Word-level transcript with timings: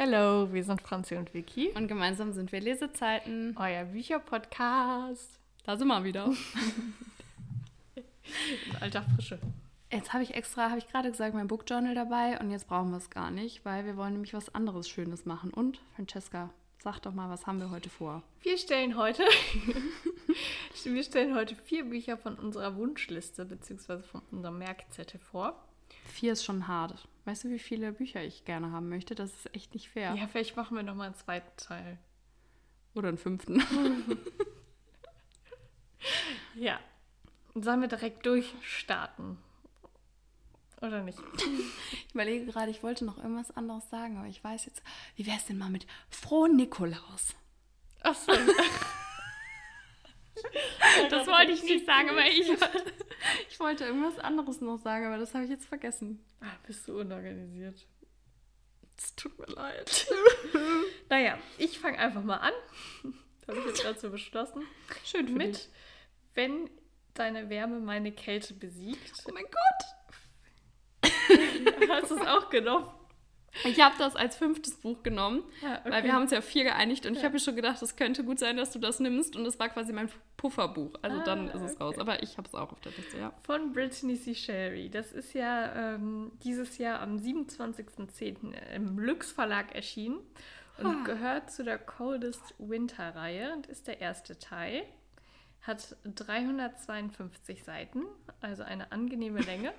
Hallo, 0.00 0.52
wir 0.52 0.62
sind 0.62 0.80
Franzi 0.80 1.16
und 1.16 1.34
Vicky. 1.34 1.72
Und 1.74 1.88
gemeinsam 1.88 2.32
sind 2.32 2.52
wir 2.52 2.60
Lesezeiten. 2.60 3.56
Euer 3.58 3.82
Bücherpodcast. 3.86 5.40
Da 5.64 5.76
sind 5.76 5.88
wir 5.88 6.04
wieder. 6.04 6.30
Alter 8.80 9.02
Frische. 9.02 9.40
Jetzt 9.90 10.12
habe 10.12 10.22
ich 10.22 10.36
extra, 10.36 10.68
habe 10.68 10.78
ich 10.78 10.86
gerade 10.86 11.10
gesagt, 11.10 11.34
mein 11.34 11.48
Bookjournal 11.48 11.96
dabei 11.96 12.38
und 12.38 12.52
jetzt 12.52 12.68
brauchen 12.68 12.92
wir 12.92 12.98
es 12.98 13.10
gar 13.10 13.32
nicht, 13.32 13.64
weil 13.64 13.86
wir 13.86 13.96
wollen 13.96 14.12
nämlich 14.12 14.34
was 14.34 14.54
anderes 14.54 14.88
Schönes 14.88 15.26
machen. 15.26 15.52
Und, 15.52 15.80
Francesca, 15.96 16.50
sag 16.80 17.00
doch 17.00 17.12
mal, 17.12 17.28
was 17.28 17.48
haben 17.48 17.58
wir 17.58 17.70
heute 17.70 17.90
vor? 17.90 18.22
Wir 18.42 18.56
stellen 18.56 18.96
heute, 18.96 19.24
wir 20.84 21.02
stellen 21.02 21.34
heute 21.34 21.56
vier 21.56 21.82
Bücher 21.82 22.16
von 22.16 22.36
unserer 22.36 22.76
Wunschliste 22.76 23.44
bzw. 23.44 24.02
von 24.02 24.22
unserem 24.30 24.58
Merkzettel 24.58 25.18
vor. 25.18 25.60
Vier 26.04 26.34
ist 26.34 26.44
schon 26.44 26.68
hart. 26.68 27.08
Weißt 27.28 27.44
du, 27.44 27.50
wie 27.50 27.58
viele 27.58 27.92
Bücher 27.92 28.24
ich 28.24 28.46
gerne 28.46 28.72
haben 28.72 28.88
möchte? 28.88 29.14
Das 29.14 29.30
ist 29.30 29.54
echt 29.54 29.74
nicht 29.74 29.90
fair. 29.90 30.14
Ja, 30.14 30.26
vielleicht 30.28 30.56
machen 30.56 30.78
wir 30.78 30.82
nochmal 30.82 31.08
einen 31.08 31.14
zweiten 31.14 31.54
Teil. 31.58 31.98
Oder 32.94 33.08
einen 33.08 33.18
fünften. 33.18 33.62
Ja. 36.54 36.80
Sollen 37.54 37.80
wir 37.80 37.88
direkt 37.88 38.24
durchstarten? 38.24 39.36
Oder 40.80 41.02
nicht? 41.02 41.18
Ich 41.92 42.14
überlege 42.14 42.46
gerade, 42.46 42.70
ich 42.70 42.82
wollte 42.82 43.04
noch 43.04 43.18
irgendwas 43.18 43.56
anderes 43.56 43.88
sagen, 43.90 44.16
aber 44.16 44.28
ich 44.28 44.42
weiß 44.42 44.64
jetzt, 44.64 44.82
wie 45.16 45.26
wäre 45.26 45.36
es 45.36 45.46
denn 45.46 45.58
mal 45.58 45.70
mit 45.70 45.86
Frohen 46.08 46.56
Nikolaus? 46.56 47.36
Achso. 48.00 48.32
Das 51.10 51.26
wollte 51.26 51.52
ich 51.52 51.62
nicht 51.62 51.86
sagen, 51.86 52.10
aber 52.10 52.24
ich, 52.26 52.48
ich 53.50 53.60
wollte 53.60 53.84
irgendwas 53.84 54.18
anderes 54.18 54.60
noch 54.60 54.78
sagen, 54.78 55.06
aber 55.06 55.18
das 55.18 55.34
habe 55.34 55.44
ich 55.44 55.50
jetzt 55.50 55.66
vergessen. 55.66 56.24
Ah, 56.40 56.56
bist 56.66 56.86
du 56.88 57.00
unorganisiert. 57.00 57.86
Es 58.96 59.14
tut 59.14 59.38
mir 59.38 59.46
leid. 59.54 60.06
Naja, 61.08 61.38
ich 61.56 61.78
fange 61.78 61.98
einfach 61.98 62.22
mal 62.22 62.36
an. 62.36 62.52
Das 63.40 63.48
habe 63.48 63.60
ich 63.60 63.66
jetzt 63.66 63.82
gerade 63.82 63.98
so 63.98 64.10
beschlossen. 64.10 64.62
Schön 65.04 65.26
für 65.28 65.34
Mit, 65.34 65.56
dich. 65.56 65.68
wenn 66.34 66.68
deine 67.14 67.48
Wärme 67.48 67.80
meine 67.80 68.12
Kälte 68.12 68.52
besiegt. 68.54 69.12
Oh 69.26 69.32
mein 69.32 69.44
Gott. 69.44 71.10
Hast 71.88 72.10
du 72.10 72.16
es 72.16 72.26
auch 72.26 72.50
genommen? 72.50 72.90
Ich 73.64 73.80
habe 73.80 73.94
das 73.98 74.14
als 74.14 74.36
fünftes 74.36 74.74
Buch 74.76 75.02
genommen, 75.02 75.42
Ja, 75.62 75.80
weil 75.84 76.04
wir 76.04 76.12
haben 76.12 76.22
uns 76.22 76.30
ja 76.30 76.40
vier 76.40 76.64
geeinigt 76.64 77.06
und 77.06 77.16
ich 77.16 77.24
habe 77.24 77.34
mir 77.34 77.40
schon 77.40 77.56
gedacht, 77.56 77.80
es 77.82 77.96
könnte 77.96 78.22
gut 78.22 78.38
sein, 78.38 78.56
dass 78.56 78.70
du 78.70 78.78
das 78.78 79.00
nimmst 79.00 79.34
und 79.36 79.46
es 79.46 79.58
war 79.58 79.68
quasi 79.68 79.92
mein 79.92 80.08
Pufferbuch. 80.36 80.94
Also 81.02 81.20
Ah, 81.20 81.24
dann 81.24 81.48
ist 81.48 81.54
es 81.62 81.74
okay. 81.74 81.82
raus. 81.82 81.98
Aber 81.98 82.22
ich 82.22 82.36
habe 82.38 82.46
es 82.46 82.54
auch 82.54 82.70
auf 82.72 82.80
der 82.80 82.92
Liste, 82.92 83.18
ja. 83.18 83.32
Von 83.42 83.72
Brittany 83.72 84.14
C. 84.20 84.34
Sherry. 84.34 84.88
Das 84.90 85.12
ist 85.12 85.32
ja 85.34 85.94
ähm, 85.94 86.32
dieses 86.44 86.78
Jahr 86.78 87.00
am 87.00 87.16
27.10. 87.16 88.52
im 88.74 88.98
Lux 88.98 89.32
Verlag 89.32 89.74
erschienen 89.74 90.18
und 90.78 91.04
gehört 91.04 91.50
zu 91.50 91.64
der 91.64 91.78
Coldest 91.78 92.54
Winter 92.58 93.14
Reihe 93.16 93.52
und 93.54 93.66
ist 93.66 93.88
der 93.88 94.00
erste 94.00 94.38
Teil. 94.38 94.84
Hat 95.68 95.96
352 96.04 97.62
Seiten, 97.62 98.06
also 98.40 98.62
eine 98.62 98.90
angenehme 98.90 99.40
Länge. 99.40 99.74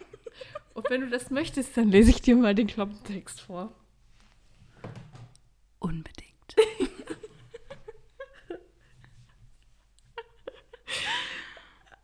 und 0.75 0.87
wenn 0.91 1.01
du 1.01 1.09
das 1.09 1.31
möchtest, 1.31 1.75
dann 1.75 1.89
lese 1.89 2.11
ich 2.11 2.21
dir 2.21 2.35
mal 2.35 2.53
den 2.53 2.67
Klappentext 2.67 3.41
vor. 3.41 3.73
Unbedingt. 5.79 6.55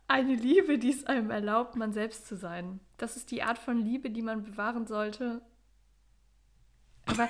Eine 0.08 0.34
Liebe, 0.34 0.78
die 0.78 0.90
es 0.90 1.06
einem 1.06 1.30
erlaubt, 1.30 1.76
man 1.76 1.92
selbst 1.92 2.26
zu 2.26 2.36
sein. 2.36 2.80
Das 2.96 3.16
ist 3.16 3.30
die 3.30 3.44
Art 3.44 3.58
von 3.58 3.78
Liebe, 3.78 4.10
die 4.10 4.22
man 4.22 4.42
bewahren 4.42 4.88
sollte. 4.88 5.42
Aber 7.06 7.28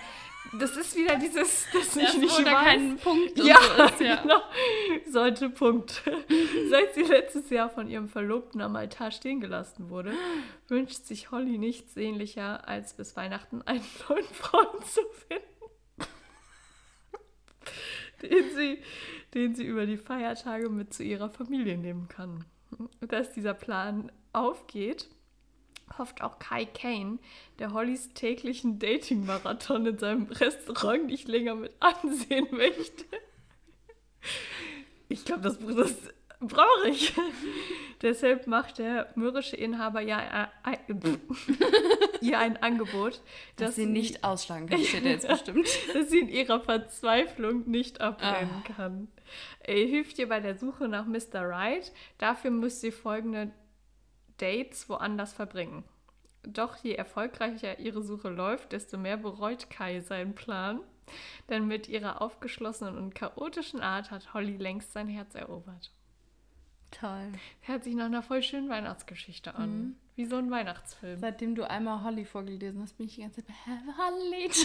das 0.52 0.76
ist 0.76 0.96
wieder 0.96 1.16
dieses, 1.16 1.66
das 1.72 1.96
ich 1.96 2.18
nicht 2.18 2.38
oder 2.38 2.52
weiß. 2.52 2.64
keinen 2.64 2.98
Punkt. 2.98 3.38
ja, 3.38 3.56
so 3.76 3.82
ist, 3.84 4.00
ja. 4.00 4.16
genau. 4.16 4.40
Sollte, 5.10 5.50
Punkt. 5.50 6.02
Seit 6.70 6.94
sie 6.94 7.02
letztes 7.02 7.50
Jahr 7.50 7.68
von 7.68 7.88
ihrem 7.88 8.08
Verlobten 8.08 8.60
am 8.60 8.76
Altar 8.76 9.10
stehen 9.10 9.40
gelassen 9.40 9.90
wurde, 9.90 10.12
wünscht 10.68 11.04
sich 11.04 11.30
Holly 11.30 11.58
nichts 11.58 11.94
sehnlicher, 11.94 12.68
als 12.68 12.94
bis 12.94 13.16
Weihnachten 13.16 13.62
einen 13.62 13.84
neuen 14.08 14.24
Freund 14.24 14.86
zu 14.86 15.00
finden. 15.28 16.12
den 18.22 18.54
sie, 18.54 18.78
den 19.34 19.54
sie 19.54 19.64
über 19.64 19.86
die 19.86 19.98
Feiertage 19.98 20.68
mit 20.68 20.94
zu 20.94 21.02
ihrer 21.02 21.28
Familie 21.28 21.76
nehmen 21.76 22.08
kann. 22.08 22.44
Und 23.00 23.12
Dass 23.12 23.32
dieser 23.32 23.54
Plan 23.54 24.12
aufgeht, 24.32 25.08
hofft 25.98 26.22
auch 26.22 26.38
Kai 26.38 26.64
Kane, 26.66 27.18
der 27.58 27.72
Hollys 27.72 28.10
täglichen 28.14 28.78
Dating-Marathon 28.78 29.86
in 29.86 29.98
seinem 29.98 30.26
Restaurant 30.26 31.06
nicht 31.06 31.28
länger 31.28 31.54
mit 31.54 31.72
ansehen 31.80 32.48
möchte. 32.50 33.04
Ich 35.08 35.24
glaube, 35.24 35.42
das, 35.42 35.58
das 35.58 35.94
brauche 36.40 36.88
ich. 36.88 37.12
Deshalb 38.02 38.46
macht 38.46 38.78
der 38.78 39.10
mürrische 39.14 39.56
Inhaber 39.56 40.00
ja 40.00 40.50
ein, 40.64 40.76
ein, 40.88 41.20
ihr 42.20 42.38
ein 42.38 42.56
Angebot, 42.58 43.22
Dass 43.56 43.76
sie 43.76 43.86
nicht 43.86 44.22
ausschlagen 44.24 44.68
kann, 44.68 44.82
steht 44.84 45.04
jetzt 45.04 45.28
bestimmt. 45.28 45.66
dass 45.94 46.10
sie 46.10 46.18
in 46.18 46.28
ihrer 46.28 46.60
Verzweiflung 46.60 47.68
nicht 47.70 48.00
abbrennen 48.00 48.62
Ah. 48.64 48.72
kann. 48.76 49.08
Er 49.60 49.86
hilft 49.86 50.18
ihr 50.18 50.28
bei 50.28 50.40
der 50.40 50.56
Suche 50.56 50.88
nach 50.88 51.06
Mr. 51.06 51.40
Right. 51.42 51.90
Dafür 52.18 52.50
muss 52.50 52.80
sie 52.80 52.90
folgende 52.92 53.50
Dates 54.38 54.88
woanders 54.88 55.32
verbringen. 55.32 55.84
Doch 56.42 56.76
je 56.76 56.94
erfolgreicher 56.94 57.78
ihre 57.78 58.02
Suche 58.02 58.28
läuft, 58.28 58.72
desto 58.72 58.98
mehr 58.98 59.16
bereut 59.16 59.68
Kai 59.70 60.00
seinen 60.00 60.34
Plan. 60.34 60.80
Denn 61.48 61.66
mit 61.66 61.88
ihrer 61.88 62.20
aufgeschlossenen 62.20 62.96
und 62.96 63.14
chaotischen 63.14 63.80
Art 63.80 64.10
hat 64.10 64.34
Holly 64.34 64.56
längst 64.56 64.92
sein 64.92 65.08
Herz 65.08 65.34
erobert. 65.34 65.92
Toll. 66.90 67.32
Hört 67.60 67.84
sich 67.84 67.94
nach 67.94 68.06
einer 68.06 68.22
voll 68.22 68.42
schönen 68.42 68.68
Weihnachtsgeschichte 68.68 69.54
an. 69.54 69.70
Mhm. 69.70 69.96
Wie 70.14 70.24
so 70.24 70.36
ein 70.36 70.50
Weihnachtsfilm. 70.50 71.18
Seitdem 71.18 71.54
du 71.54 71.68
einmal 71.68 72.02
Holly 72.02 72.24
vorgelesen 72.24 72.80
hast, 72.82 72.96
bin 72.96 73.06
ich 73.06 73.16
die 73.16 73.22
ganze 73.22 73.44
Zeit 73.44 73.54
bei 73.64 74.04
Holly. 74.04 74.50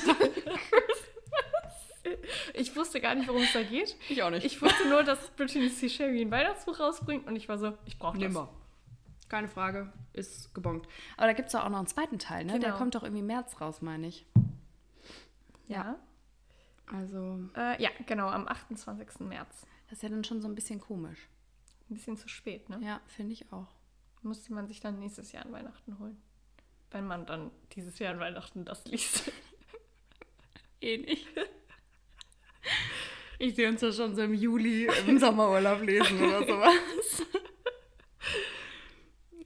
Ich 2.56 2.76
wusste 2.76 3.00
gar 3.00 3.14
nicht, 3.14 3.28
worum 3.28 3.44
es 3.44 3.54
da 3.54 3.62
geht. 3.62 3.96
Ich 4.10 4.24
auch 4.24 4.32
nicht. 4.32 4.44
Ich 4.44 4.60
wusste 4.62 4.90
nur, 4.90 5.04
dass 5.04 5.30
Brittany 5.32 5.70
C. 5.70 5.88
Sherry 5.88 6.22
ein 6.22 6.32
Weihnachtsbuch 6.32 6.80
rausbringt 6.80 7.28
und 7.28 7.36
ich 7.36 7.48
war 7.48 7.60
so, 7.60 7.78
ich 7.86 7.98
brauche 8.00 8.18
das. 8.18 8.28
Nimmer. 8.28 8.50
Keine 9.32 9.48
Frage, 9.48 9.94
ist 10.12 10.54
gebongt. 10.54 10.86
Aber 11.16 11.28
da 11.28 11.32
gibt 11.34 11.48
es 11.48 11.56
auch 11.56 11.70
noch 11.70 11.78
einen 11.78 11.88
zweiten 11.88 12.20
Teil, 12.20 12.44
ne? 12.44 12.60
Der 12.60 12.72
Genau. 12.72 12.78
kommt 12.78 12.96
doch 12.96 13.04
irgendwie 13.04 13.22
im 13.22 13.28
März 13.28 13.62
raus, 13.62 13.82
meine 13.82 14.08
ich. 14.08 14.26
Ja. 15.70 15.98
Also, 16.92 17.40
Äh, 17.56 17.82
ja, 17.82 17.90
genau, 18.08 18.28
am 18.28 18.46
28. 18.46 19.22
März. 19.30 19.66
das 19.88 20.00
ist 20.00 20.04
ja 20.04 20.10
dann 20.10 20.26
schon 20.26 20.42
so 20.42 20.50
ein 20.50 20.56
bisschen 20.56 20.82
komisch. 20.82 21.30
Ein 21.90 21.94
bisschen 21.94 22.18
zu 22.18 22.28
spät, 22.28 22.68
ne? 22.70 22.82
Ja, 22.84 23.00
finde 23.08 23.32
ich 23.32 23.54
auch. 23.54 23.68
Musste 24.22 24.54
man 24.54 24.68
sich 24.68 24.82
dann 24.82 25.00
nächstes 25.00 25.32
Jahr 25.32 25.46
an 25.46 25.54
Weihnachten 25.54 25.98
holen. 25.98 26.22
Wenn 26.92 27.08
man 27.08 27.26
dann 27.26 27.52
dieses 27.72 28.00
Jahr 28.00 28.14
an 28.14 28.20
Weihnachten 28.20 28.66
das 28.66 28.84
liest. 28.86 29.32
Eh 30.82 30.98
nicht. 30.98 31.28
Ich 33.40 33.56
sehe 33.56 33.70
uns 33.70 33.82
ja 33.82 33.92
schon 33.92 34.16
so 34.16 34.24
im 34.24 34.34
Juli 34.34 34.90
im 35.08 35.20
Sommerurlaub 35.20 35.84
lesen 35.84 36.20
oder 36.22 36.40
sowas. 36.48 36.74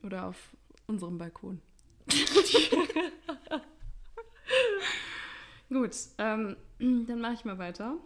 Oder 0.06 0.28
auf 0.28 0.38
unserem 0.86 1.18
Balkon. 1.18 1.62
Gut, 5.70 5.96
ähm, 6.20 6.56
dann 6.80 7.20
mache 7.20 7.34
ich 7.34 7.44
mal 7.44 7.58
weiter. 7.58 7.98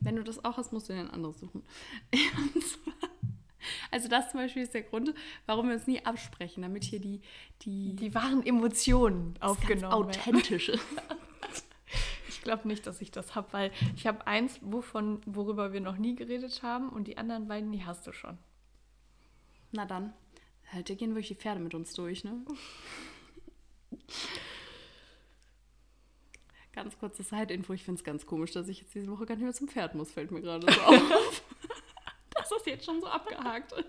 Wenn 0.00 0.16
du 0.16 0.22
das 0.22 0.44
auch 0.44 0.58
hast, 0.58 0.72
musst 0.74 0.90
du 0.90 0.92
dir 0.92 1.00
ein 1.00 1.10
anderes 1.10 1.40
suchen. 1.40 1.62
Zwar, 2.12 2.92
also 3.90 4.08
das 4.08 4.30
zum 4.30 4.40
Beispiel 4.40 4.62
ist 4.62 4.74
der 4.74 4.82
Grund, 4.82 5.14
warum 5.46 5.68
wir 5.68 5.76
uns 5.76 5.86
nie 5.86 6.04
absprechen, 6.04 6.62
damit 6.62 6.84
hier 6.84 7.00
die, 7.00 7.22
die, 7.62 7.96
Die 7.96 8.14
wahren 8.14 8.44
Emotionen 8.44 9.34
aufgenommen 9.40 9.82
werden. 9.82 9.92
authentische. 9.92 10.78
Ich 12.28 12.42
glaube 12.46 12.68
nicht, 12.68 12.86
dass 12.86 13.00
ich 13.00 13.10
das 13.10 13.34
habe, 13.34 13.52
weil 13.52 13.72
ich 13.96 14.06
habe 14.06 14.24
eins, 14.28 14.60
wovon, 14.62 15.20
worüber 15.26 15.72
wir 15.72 15.80
noch 15.80 15.96
nie 15.96 16.14
geredet 16.14 16.62
haben 16.62 16.90
und 16.90 17.08
die 17.08 17.18
anderen 17.18 17.48
beiden, 17.48 17.72
die 17.72 17.84
hast 17.84 18.06
du 18.06 18.12
schon. 18.12 18.38
Na 19.72 19.84
dann, 19.84 20.12
halt, 20.72 20.88
da 20.90 20.94
gehen 20.94 21.10
wirklich 21.10 21.28
die 21.28 21.34
Pferde 21.34 21.60
mit 21.60 21.74
uns 21.74 21.92
durch, 21.94 22.24
ne? 22.24 22.44
Ganz 26.72 26.98
kurze 26.98 27.22
Side-Info, 27.22 27.72
ich 27.72 27.84
finde 27.84 27.98
es 27.98 28.04
ganz 28.04 28.26
komisch, 28.26 28.52
dass 28.52 28.68
ich 28.68 28.80
jetzt 28.80 28.94
diese 28.94 29.08
Woche 29.10 29.24
gar 29.24 29.34
nicht 29.36 29.44
mehr 29.44 29.52
zum 29.54 29.68
Pferd 29.68 29.94
muss, 29.94 30.10
fällt 30.12 30.30
mir 30.30 30.42
gerade 30.42 30.70
so 30.70 30.80
auf. 30.82 31.42
dass 32.34 32.48
das 32.50 32.66
jetzt 32.66 32.84
schon 32.84 33.00
so 33.00 33.06
abgehakt 33.06 33.72
ist. 33.72 33.86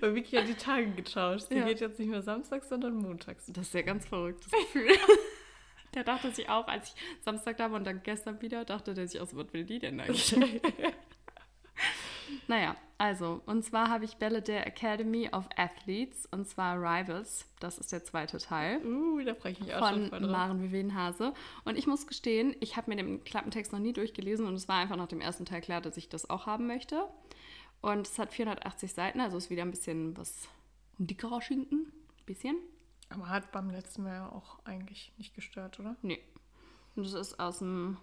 Weil 0.00 0.14
Vicky 0.16 0.36
hat 0.36 0.48
die 0.48 0.54
Tage 0.54 0.90
getauscht. 0.90 1.46
Sie 1.48 1.54
Ja. 1.56 1.64
geht 1.64 1.80
jetzt 1.80 2.00
nicht 2.00 2.08
mehr 2.08 2.22
samstags, 2.22 2.68
sondern 2.68 2.96
montags. 2.96 3.46
Das 3.46 3.68
ist 3.68 3.74
ja 3.74 3.82
ganz 3.82 4.04
verrücktes 4.06 4.50
Gefühl. 4.50 4.90
der 5.94 6.02
dachte 6.02 6.32
sich 6.32 6.48
auch, 6.48 6.66
als 6.66 6.88
ich 6.94 7.22
Samstag 7.24 7.58
da 7.58 7.70
war 7.70 7.78
und 7.78 7.84
dann 7.84 8.02
gestern 8.02 8.42
wieder, 8.42 8.64
dachte 8.64 8.94
der 8.94 9.06
sich 9.06 9.20
auch 9.20 9.28
so, 9.28 9.36
was 9.36 9.52
will 9.52 9.64
die 9.64 9.78
denn 9.78 10.00
eigentlich? 10.00 10.34
Naja, 12.48 12.76
also, 13.02 13.40
und 13.46 13.64
zwar 13.64 13.88
habe 13.88 14.04
ich 14.04 14.18
Bälle 14.18 14.42
der 14.42 14.64
Academy 14.64 15.28
of 15.32 15.48
Athletes, 15.56 16.26
und 16.30 16.46
zwar 16.46 16.76
Rivals. 16.76 17.46
Das 17.58 17.78
ist 17.78 17.90
der 17.90 18.04
zweite 18.04 18.38
Teil. 18.38 18.84
Uh, 18.86 19.20
da 19.24 19.34
freue 19.34 19.50
ich 19.50 19.60
mich 19.60 19.74
auch 19.74 19.80
von 19.80 19.94
schon 19.94 20.08
voll 20.08 20.20
drauf. 20.20 20.30
Maren 20.30 20.62
Vivian-Hase. 20.62 21.34
Und 21.64 21.76
ich 21.76 21.88
muss 21.88 22.06
gestehen, 22.06 22.54
ich 22.60 22.76
habe 22.76 22.90
mir 22.90 22.96
den 22.96 23.24
Klappentext 23.24 23.72
noch 23.72 23.80
nie 23.80 23.92
durchgelesen 23.92 24.46
und 24.46 24.54
es 24.54 24.68
war 24.68 24.76
einfach 24.76 24.94
nach 24.94 25.08
dem 25.08 25.20
ersten 25.20 25.44
Teil 25.44 25.60
klar, 25.62 25.80
dass 25.80 25.96
ich 25.96 26.08
das 26.08 26.30
auch 26.30 26.46
haben 26.46 26.68
möchte. 26.68 27.08
Und 27.80 28.06
es 28.06 28.20
hat 28.20 28.32
480 28.32 28.92
Seiten, 28.92 29.20
also 29.20 29.36
ist 29.36 29.50
wieder 29.50 29.62
ein 29.62 29.72
bisschen 29.72 30.16
was 30.16 30.48
ein 31.00 31.08
dickerer 31.08 31.42
Schinken. 31.42 31.92
Bisschen. 32.24 32.56
Aber 33.08 33.28
hat 33.28 33.50
beim 33.50 33.68
letzten 33.68 34.04
Mal 34.04 34.14
ja 34.14 34.28
auch 34.30 34.60
eigentlich 34.64 35.12
nicht 35.18 35.34
gestört, 35.34 35.80
oder? 35.80 35.96
Nee. 36.02 36.22
Und 36.94 37.04
das 37.04 37.14
ist 37.14 37.40
aus 37.40 37.58
dem 37.58 37.96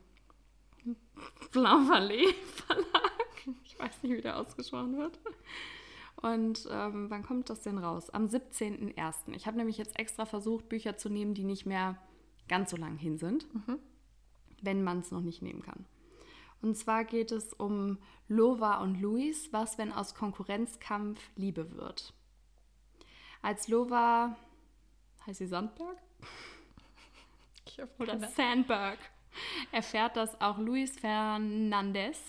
Vallée 1.53 2.33
Verlag. 2.67 3.08
Ich 3.65 3.79
weiß 3.79 4.03
nicht, 4.03 4.17
wie 4.17 4.21
der 4.21 4.37
ausgesprochen 4.37 4.97
wird. 4.97 5.19
Und 6.21 6.67
ähm, 6.69 7.09
wann 7.09 7.23
kommt 7.23 7.49
das 7.49 7.61
denn 7.61 7.77
raus? 7.77 8.09
Am 8.09 8.25
17.01. 8.25 9.33
Ich 9.35 9.47
habe 9.47 9.57
nämlich 9.57 9.77
jetzt 9.77 9.97
extra 9.97 10.25
versucht, 10.25 10.67
Bücher 10.67 10.97
zu 10.97 11.09
nehmen, 11.09 11.33
die 11.33 11.45
nicht 11.45 11.65
mehr 11.65 11.97
ganz 12.49 12.71
so 12.71 12.77
lang 12.77 12.97
hin 12.97 13.17
sind, 13.17 13.47
wenn 14.61 14.83
man 14.83 14.99
es 14.99 15.11
noch 15.11 15.21
nicht 15.21 15.41
nehmen 15.41 15.61
kann. 15.61 15.85
Und 16.61 16.75
zwar 16.75 17.05
geht 17.05 17.31
es 17.31 17.53
um 17.53 17.99
Lova 18.27 18.81
und 18.81 18.99
Luis, 18.99 19.53
was, 19.53 19.77
wenn 19.77 19.93
aus 19.93 20.13
Konkurrenzkampf 20.13 21.21
Liebe 21.37 21.71
wird. 21.77 22.13
Als 23.41 23.69
Lova, 23.69 24.35
heißt 25.25 25.39
sie 25.39 25.47
Sandberg? 25.47 25.97
Oder 27.97 28.19
Sandberg 28.19 28.99
erfährt, 29.71 30.17
dass 30.17 30.41
auch 30.41 30.57
Luis 30.57 30.99
Fernandez 30.99 32.19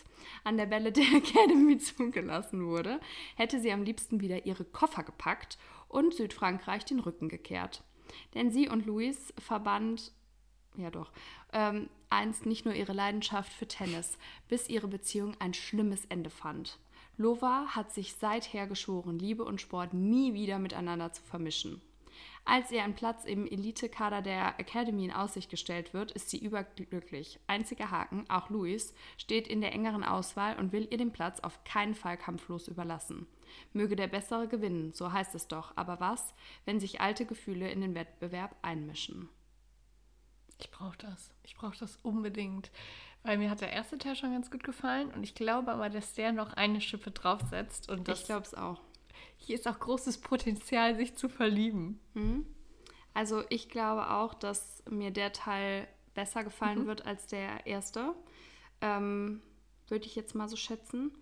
an 0.44 0.56
der 0.56 0.66
Bälle 0.66 0.92
der 0.92 1.04
Academy 1.14 1.78
zugelassen 1.78 2.66
wurde, 2.66 3.00
hätte 3.36 3.60
sie 3.60 3.72
am 3.72 3.82
liebsten 3.82 4.20
wieder 4.20 4.46
ihre 4.46 4.64
Koffer 4.64 5.02
gepackt 5.02 5.58
und 5.88 6.14
Südfrankreich 6.14 6.84
den 6.84 7.00
Rücken 7.00 7.28
gekehrt. 7.28 7.82
Denn 8.34 8.50
sie 8.50 8.68
und 8.68 8.86
Luis 8.86 9.32
verband, 9.38 10.12
ja 10.76 10.90
doch, 10.90 11.12
ähm, 11.52 11.88
einst 12.08 12.46
nicht 12.46 12.64
nur 12.64 12.74
ihre 12.74 12.92
Leidenschaft 12.92 13.52
für 13.52 13.68
Tennis, 13.68 14.18
bis 14.48 14.68
ihre 14.68 14.88
Beziehung 14.88 15.34
ein 15.38 15.54
schlimmes 15.54 16.04
Ende 16.06 16.30
fand. 16.30 16.78
Lova 17.16 17.66
hat 17.68 17.92
sich 17.92 18.14
seither 18.14 18.66
geschworen, 18.66 19.18
Liebe 19.18 19.44
und 19.44 19.60
Sport 19.60 19.94
nie 19.94 20.32
wieder 20.34 20.58
miteinander 20.58 21.12
zu 21.12 21.22
vermischen. 21.22 21.82
Als 22.44 22.70
ihr 22.70 22.82
ein 22.82 22.94
Platz 22.94 23.24
im 23.24 23.46
Elitekader 23.46 24.22
der 24.22 24.58
Academy 24.58 25.04
in 25.04 25.12
Aussicht 25.12 25.50
gestellt 25.50 25.94
wird, 25.94 26.10
ist 26.12 26.30
sie 26.30 26.38
überglücklich. 26.38 27.38
Einziger 27.46 27.90
Haken, 27.90 28.24
auch 28.28 28.50
Luis, 28.50 28.94
steht 29.18 29.46
in 29.46 29.60
der 29.60 29.72
engeren 29.72 30.02
Auswahl 30.02 30.58
und 30.58 30.72
will 30.72 30.88
ihr 30.90 30.98
den 30.98 31.12
Platz 31.12 31.40
auf 31.40 31.62
keinen 31.64 31.94
Fall 31.94 32.16
kampflos 32.16 32.68
überlassen. 32.68 33.26
Möge 33.72 33.96
der 33.96 34.08
Bessere 34.08 34.48
gewinnen, 34.48 34.92
so 34.92 35.12
heißt 35.12 35.34
es 35.34 35.48
doch. 35.48 35.76
Aber 35.76 36.00
was, 36.00 36.34
wenn 36.64 36.80
sich 36.80 37.00
alte 37.00 37.26
Gefühle 37.26 37.70
in 37.70 37.80
den 37.80 37.94
Wettbewerb 37.94 38.56
einmischen? 38.62 39.28
Ich 40.58 40.70
brauche 40.70 40.98
das. 40.98 41.32
Ich 41.42 41.54
brauche 41.56 41.78
das 41.78 41.96
unbedingt. 42.02 42.70
Weil 43.22 43.38
mir 43.38 43.50
hat 43.50 43.60
der 43.60 43.72
erste 43.72 43.98
Teil 43.98 44.16
schon 44.16 44.32
ganz 44.32 44.50
gut 44.50 44.64
gefallen 44.64 45.10
und 45.10 45.22
ich 45.22 45.34
glaube 45.34 45.72
aber, 45.72 45.90
dass 45.90 46.14
der 46.14 46.32
noch 46.32 46.54
eine 46.54 46.80
Schippe 46.80 47.10
draufsetzt 47.10 47.90
und 47.90 48.08
das, 48.08 48.20
ich 48.20 48.26
glaube 48.26 48.46
es 48.46 48.54
auch. 48.54 48.80
Hier 49.40 49.56
ist 49.56 49.66
auch 49.66 49.78
großes 49.78 50.18
Potenzial, 50.18 50.96
sich 50.96 51.16
zu 51.16 51.28
verlieben. 51.28 51.98
Also 53.14 53.42
ich 53.48 53.68
glaube 53.68 54.10
auch, 54.10 54.34
dass 54.34 54.82
mir 54.88 55.10
der 55.10 55.32
Teil 55.32 55.88
besser 56.14 56.44
gefallen 56.44 56.86
wird 56.86 57.06
als 57.06 57.26
der 57.26 57.66
erste. 57.66 58.14
Ähm, 58.80 59.40
Würde 59.88 60.06
ich 60.06 60.14
jetzt 60.14 60.34
mal 60.34 60.48
so 60.48 60.56
schätzen. 60.56 61.12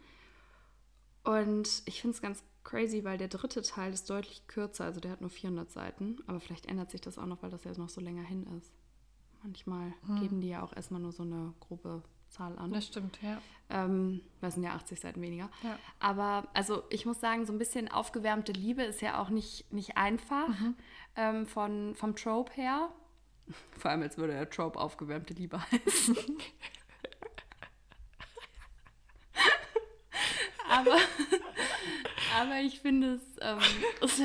Und 1.25 1.83
ich 1.87 2.01
finde 2.01 2.15
es 2.15 2.23
ganz 2.23 2.43
crazy, 2.65 3.05
weil 3.05 3.17
der 3.19 3.29
dritte 3.29 3.63
Teil 3.63 3.93
ist 3.93 4.11
deutlich 4.11 4.47
kürzer. 4.47 4.85
Also 4.85 5.01
der 5.01 5.13
hat 5.13 5.21
nur 5.21 5.31
400 5.31 5.71
Seiten. 5.71 6.19
Aber 6.27 6.41
vielleicht 6.41 6.67
ändert 6.67 6.91
sich 6.91 7.01
das 7.01 7.19
auch 7.19 7.27
noch, 7.27 7.43
weil 7.43 7.51
das 7.51 7.65
ja 7.65 7.73
noch 7.77 7.89
so 7.89 8.01
länger 8.01 8.23
hin 8.23 8.47
ist. 8.59 8.73
Manchmal 9.43 9.95
geben 10.21 10.41
die 10.41 10.49
ja 10.49 10.63
auch 10.63 10.75
erstmal 10.75 11.01
nur 11.01 11.13
so 11.13 11.23
eine 11.23 11.55
grobe 11.61 12.03
Zahl 12.31 12.59
an. 12.59 12.73
Das 12.73 12.87
stimmt, 12.87 13.19
ja. 13.23 13.41
Ähm, 13.71 14.23
das 14.41 14.55
sind 14.55 14.63
ja 14.63 14.75
80 14.75 15.01
Seiten 15.01 15.21
weniger. 15.21 15.51
Ja. 15.63 15.79
Aber 16.01 16.49
also 16.55 16.85
ich 16.91 17.05
muss 17.07 17.21
sagen, 17.21 17.45
so 17.47 17.53
ein 17.53 17.59
bisschen 17.59 17.91
aufgewärmte 17.91 18.53
Liebe 18.53 18.83
ist 18.83 19.03
ja 19.03 19.21
auch 19.21 19.29
nicht, 19.29 19.71
nicht 19.73 19.97
einfach 19.97 20.49
ähm, 21.17 21.47
von, 21.47 21.95
vom 21.95 22.17
Trope 22.17 22.53
her. 22.55 22.91
Vor 23.79 23.91
allem, 23.91 24.03
als 24.03 24.17
würde 24.17 24.33
der 24.35 24.49
Trope 24.49 24.79
aufgewärmte 24.79 25.35
Liebe 25.35 25.61
heißen. 25.71 26.17
aber, 30.69 30.97
aber 32.39 32.61
ich 32.61 32.81
finde 32.81 33.15
es, 33.15 33.23
ähm, 33.41 33.59
es. 34.01 34.21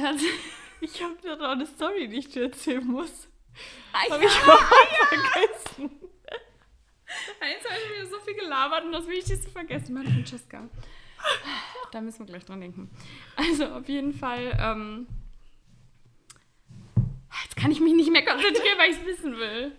Ich 0.82 1.02
habe 1.02 1.16
da 1.24 1.38
noch 1.38 1.50
eine 1.50 1.66
Story, 1.66 2.10
die 2.10 2.18
ich 2.18 2.28
dir 2.30 2.44
erzählen 2.44 2.86
muss. 2.86 3.30
Ah, 3.94 4.10
Habe 4.10 4.24
ja. 4.24 4.30
ich 4.30 4.36
auch 4.44 4.60
vergessen. 5.08 5.92
Jetzt 7.42 7.70
habe 7.70 7.80
ich 7.84 7.96
wieder 7.96 8.10
so 8.10 8.20
viel 8.20 8.36
gelabert 8.36 8.86
und 8.86 8.92
das 8.92 9.08
Wichtigste 9.08 9.50
vergessen. 9.50 9.94
Mann, 9.94 10.08
Francesca. 10.08 10.70
Da 11.92 12.02
müssen 12.02 12.20
wir 12.20 12.26
gleich 12.26 12.46
dran 12.46 12.62
denken. 12.62 12.90
Also 13.36 13.66
auf 13.66 13.88
jeden 13.88 14.14
Fall. 14.14 14.58
Ähm, 14.60 15.08
jetzt 17.44 17.56
kann 17.56 17.72
ich 17.72 17.80
mich 17.80 17.94
nicht 17.94 18.12
mehr 18.12 18.26
konzentrieren, 18.26 18.78
weil 18.78 18.92
ich 18.92 18.98
es 18.98 19.06
wissen 19.06 19.38
will. 19.38 19.76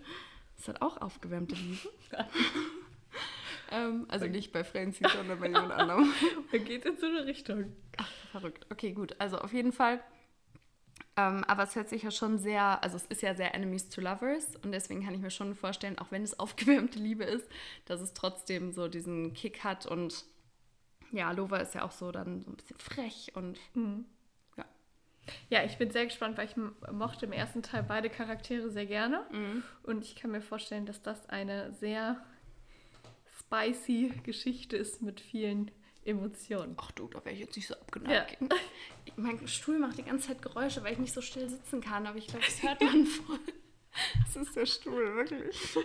Das 0.57 0.67
hat 0.69 0.81
auch 0.81 1.01
aufgewärmte 1.01 1.55
Liebe. 1.55 1.89
ähm, 3.71 4.05
also 4.07 4.25
nicht 4.27 4.51
bei 4.51 4.63
Francie, 4.63 5.05
sondern 5.07 5.39
bei 5.39 5.47
jemand 5.47 5.71
anderem. 5.71 6.13
Er 6.51 6.59
geht 6.59 6.85
in 6.85 6.97
so 6.97 7.05
eine 7.05 7.25
Richtung. 7.25 7.75
Verrückt. 8.31 8.65
Okay, 8.71 8.93
gut. 8.93 9.15
Also 9.19 9.37
auf 9.37 9.53
jeden 9.53 9.71
Fall. 9.71 10.01
Ähm, 11.17 11.43
aber 11.45 11.63
es 11.63 11.75
hört 11.75 11.87
sich 11.87 12.03
ja 12.03 12.11
schon 12.11 12.37
sehr, 12.37 12.83
also 12.83 12.97
es 12.97 13.05
ist 13.05 13.21
ja 13.21 13.33
sehr 13.35 13.55
Enemies 13.55 13.89
to 13.89 14.01
Lovers 14.01 14.55
und 14.63 14.71
deswegen 14.73 15.03
kann 15.03 15.13
ich 15.13 15.21
mir 15.21 15.31
schon 15.31 15.55
vorstellen, 15.55 15.97
auch 15.97 16.11
wenn 16.11 16.23
es 16.23 16.37
aufgewärmte 16.39 16.99
Liebe 16.99 17.23
ist, 17.23 17.47
dass 17.85 18.01
es 18.01 18.13
trotzdem 18.13 18.73
so 18.73 18.87
diesen 18.87 19.33
Kick 19.33 19.63
hat 19.63 19.85
und 19.85 20.25
ja, 21.11 21.31
Lova 21.31 21.57
ist 21.57 21.73
ja 21.73 21.83
auch 21.83 21.91
so 21.91 22.11
dann 22.11 22.41
so 22.41 22.51
ein 22.51 22.57
bisschen 22.57 22.77
frech 22.77 23.31
und 23.35 23.57
ja. 24.57 24.65
Ja, 25.49 25.63
ich 25.63 25.77
bin 25.77 25.89
sehr 25.89 26.05
gespannt, 26.05 26.37
weil 26.37 26.47
ich 26.47 26.55
mochte 26.91 27.25
im 27.25 27.31
ersten 27.31 27.63
Teil 27.63 27.83
beide 27.83 28.09
Charaktere 28.09 28.69
sehr 28.69 28.85
gerne. 28.85 29.25
Mhm. 29.31 29.63
Und 29.83 30.03
ich 30.03 30.15
kann 30.15 30.31
mir 30.31 30.41
vorstellen, 30.41 30.85
dass 30.85 31.01
das 31.01 31.29
eine 31.29 31.71
sehr 31.73 32.21
spicy 33.39 34.13
Geschichte 34.23 34.75
ist 34.75 35.01
mit 35.01 35.21
vielen 35.21 35.71
Emotionen. 36.05 36.75
Ach 36.79 36.91
du, 36.91 37.07
da 37.07 37.23
wäre 37.25 37.33
ich 37.33 37.41
jetzt 37.41 37.55
nicht 37.55 37.67
so 37.67 37.73
abgeneigt. 37.73 38.37
Mein 39.17 39.47
Stuhl 39.47 39.79
macht 39.79 39.97
die 39.97 40.03
ganze 40.03 40.29
Zeit 40.29 40.41
Geräusche, 40.41 40.83
weil 40.83 40.93
ich 40.93 40.99
nicht 40.99 41.13
so 41.13 41.21
still 41.21 41.49
sitzen 41.49 41.81
kann, 41.81 42.05
aber 42.05 42.17
ich 42.17 42.27
glaube, 42.27 42.45
das 42.45 42.61
hört 42.63 42.81
man 42.81 43.05
voll. 43.05 43.39
Das 44.25 44.35
ist 44.35 44.55
der 44.55 44.65
Stuhl, 44.65 45.15
wirklich. 45.15 45.77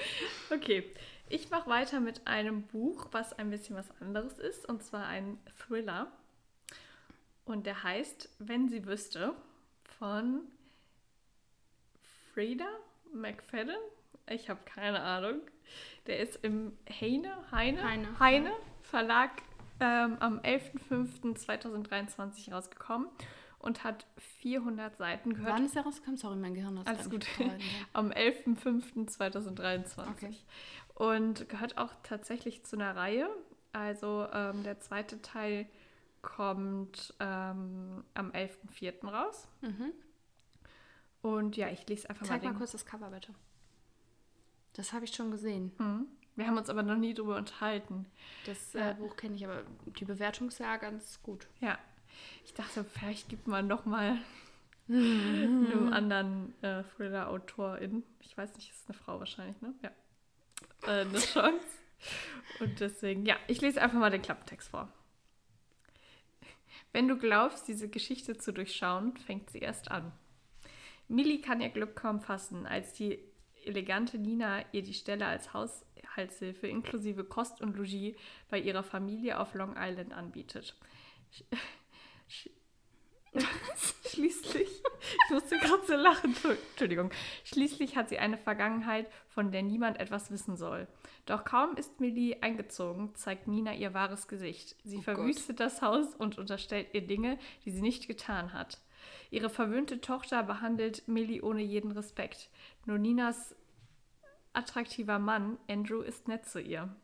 Okay, 0.50 0.84
ich 1.28 1.50
mache 1.50 1.68
weiter 1.68 2.00
mit 2.00 2.26
einem 2.26 2.62
Buch, 2.62 3.08
was 3.10 3.32
ein 3.32 3.50
bisschen 3.50 3.76
was 3.76 3.90
anderes 4.00 4.38
ist, 4.38 4.68
und 4.68 4.82
zwar 4.82 5.06
ein 5.06 5.38
Thriller. 5.58 6.12
Und 7.44 7.66
der 7.66 7.82
heißt 7.82 8.28
Wenn 8.38 8.68
sie 8.68 8.86
wüsste 8.86 9.34
von 9.98 10.42
Frida 12.32 12.68
McFadden. 13.12 13.76
Ich 14.28 14.48
habe 14.50 14.60
keine 14.64 15.00
Ahnung. 15.00 15.40
Der 16.06 16.20
ist 16.20 16.38
im 16.42 16.76
Heine, 16.88 17.50
Heine, 17.50 17.82
Heine. 17.82 18.18
Heine 18.20 18.52
Verlag 18.82 19.30
ähm, 19.80 20.16
am 20.20 20.38
11.05.2023 20.40 22.52
rausgekommen 22.52 23.08
und 23.58 23.84
hat 23.84 24.06
400 24.40 24.96
Seiten 24.96 25.34
gehört. 25.34 25.54
Wann 25.54 25.64
ist 25.66 25.74
der 25.74 25.82
rausgekommen? 25.82 26.16
Sorry, 26.18 26.36
mein 26.36 26.54
Gehirn 26.54 26.78
hat 26.78 26.86
Alles 26.88 27.10
gut. 27.10 27.20
nicht 27.20 27.36
gehalten. 27.38 27.62
Am 27.92 28.10
11.05.2023. 28.10 30.08
Okay. 30.10 30.34
Und 30.94 31.48
gehört 31.48 31.78
auch 31.78 31.92
tatsächlich 32.02 32.64
zu 32.64 32.76
einer 32.76 32.96
Reihe. 32.96 33.28
Also 33.72 34.26
ähm, 34.32 34.62
der 34.62 34.78
zweite 34.78 35.20
Teil 35.20 35.68
kommt 36.22 37.14
ähm, 37.20 38.04
am 38.14 38.30
11.04. 38.30 39.06
raus. 39.06 39.48
Mhm. 39.60 39.92
Und 41.22 41.56
ja, 41.56 41.68
ich 41.68 41.86
lese 41.88 42.08
einfach 42.08 42.26
Zeig 42.26 42.42
mal 42.42 42.48
mal 42.48 42.54
den. 42.54 42.58
kurz 42.58 42.72
das 42.72 42.86
Cover, 42.86 43.10
bitte. 43.10 43.34
Das 44.74 44.92
habe 44.92 45.04
ich 45.04 45.14
schon 45.14 45.30
gesehen. 45.30 45.72
Mhm. 45.78 46.06
Wir 46.36 46.46
haben 46.46 46.58
uns 46.58 46.70
aber 46.70 46.82
noch 46.82 46.96
nie 46.96 47.14
drüber 47.14 47.36
unterhalten. 47.36 48.06
Das 48.44 48.74
äh, 48.74 48.94
Buch 48.98 49.16
kenne 49.16 49.34
ich, 49.34 49.44
aber 49.44 49.62
die 49.98 50.04
Bewertung 50.04 50.48
ist 50.48 50.60
ja 50.60 50.76
ganz 50.76 51.20
gut. 51.22 51.46
Ja. 51.60 51.78
Ich 52.44 52.54
dachte, 52.54 52.84
vielleicht 52.84 53.28
gibt 53.28 53.46
man 53.46 53.66
noch 53.66 53.84
mal 53.84 54.18
Mhm. 54.88 55.66
einem 55.72 55.92
anderen 55.92 56.62
äh, 56.62 56.84
Thriller-Autorin, 56.96 58.04
ich 58.20 58.36
weiß 58.36 58.54
nicht, 58.54 58.70
ist 58.70 58.88
eine 58.88 58.96
Frau 58.96 59.18
wahrscheinlich, 59.18 59.60
ne? 59.60 59.74
Ja. 59.82 59.90
Äh, 60.86 61.00
eine 61.02 61.18
Chance. 61.18 61.66
Und 62.60 62.80
deswegen, 62.80 63.26
ja, 63.26 63.36
ich 63.48 63.60
lese 63.60 63.80
einfach 63.80 63.98
mal 63.98 64.10
den 64.10 64.22
Klapptext 64.22 64.68
vor. 64.68 64.92
Wenn 66.92 67.08
du 67.08 67.16
glaubst, 67.16 67.68
diese 67.68 67.88
Geschichte 67.88 68.38
zu 68.38 68.52
durchschauen, 68.52 69.16
fängt 69.16 69.50
sie 69.50 69.58
erst 69.58 69.90
an. 69.90 70.12
Millie 71.08 71.40
kann 71.40 71.60
ihr 71.60 71.68
Glück 71.68 71.96
kaum 71.96 72.20
fassen, 72.20 72.66
als 72.66 72.92
die 72.92 73.18
elegante 73.64 74.18
Nina 74.18 74.64
ihr 74.72 74.82
die 74.82 74.94
Stelle 74.94 75.26
als 75.26 75.52
Haushaltshilfe 76.16 76.66
inklusive 76.66 77.24
Kost 77.24 77.60
und 77.60 77.76
Logis 77.76 78.16
bei 78.50 78.58
ihrer 78.58 78.82
Familie 78.82 79.38
auf 79.38 79.54
Long 79.54 79.74
Island 79.78 80.12
anbietet. 80.12 80.74
Sch 81.30 81.42
sch 82.28 82.50
Schließlich, 84.08 84.68
ich 84.68 85.30
musste 85.30 85.58
gerade 85.58 85.84
so 85.86 85.94
lachen, 85.94 86.34
Entschuldigung. 86.70 87.10
Schließlich 87.44 87.94
hat 87.94 88.08
sie 88.08 88.18
eine 88.18 88.38
Vergangenheit, 88.38 89.10
von 89.28 89.52
der 89.52 89.62
niemand 89.62 90.00
etwas 90.00 90.30
wissen 90.30 90.56
soll. 90.56 90.88
Doch 91.26 91.44
kaum 91.44 91.76
ist 91.76 92.00
Millie 92.00 92.42
eingezogen, 92.42 93.14
zeigt 93.14 93.46
Nina 93.46 93.74
ihr 93.74 93.92
wahres 93.92 94.26
Gesicht. 94.26 94.74
Sie 94.84 94.98
oh 94.98 95.02
verwüstet 95.02 95.58
Gott. 95.58 95.66
das 95.66 95.82
Haus 95.82 96.14
und 96.14 96.38
unterstellt 96.38 96.94
ihr 96.94 97.06
Dinge, 97.06 97.38
die 97.66 97.72
sie 97.72 97.82
nicht 97.82 98.06
getan 98.06 98.54
hat. 98.54 98.78
Ihre 99.30 99.50
verwöhnte 99.50 100.00
Tochter 100.00 100.42
behandelt 100.42 101.06
Millie 101.06 101.42
ohne 101.42 101.62
jeden 101.62 101.90
Respekt. 101.90 102.48
Nur 102.86 102.96
Ninas 102.96 103.54
attraktiver 104.56 105.18
Mann, 105.18 105.58
Andrew, 105.68 106.00
ist 106.00 106.28
nett 106.28 106.46
zu 106.46 106.60
ihr. 106.60 106.94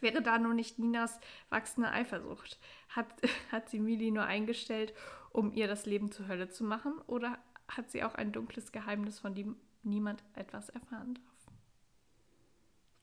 Wäre 0.00 0.22
da 0.22 0.38
nur 0.38 0.54
nicht 0.54 0.78
Ninas 0.78 1.18
wachsende 1.48 1.90
Eifersucht? 1.90 2.58
Hat, 2.90 3.06
hat 3.52 3.70
sie 3.70 3.80
Millie 3.80 4.12
nur 4.12 4.24
eingestellt, 4.24 4.92
um 5.30 5.52
ihr 5.52 5.66
das 5.66 5.86
Leben 5.86 6.12
zur 6.12 6.28
Hölle 6.28 6.48
zu 6.48 6.64
machen? 6.64 6.98
Oder 7.06 7.38
hat 7.68 7.90
sie 7.90 8.04
auch 8.04 8.14
ein 8.14 8.32
dunkles 8.32 8.72
Geheimnis, 8.72 9.18
von 9.18 9.34
dem 9.34 9.56
niemand 9.82 10.22
etwas 10.34 10.68
erfahren 10.68 11.14
darf? 11.14 11.34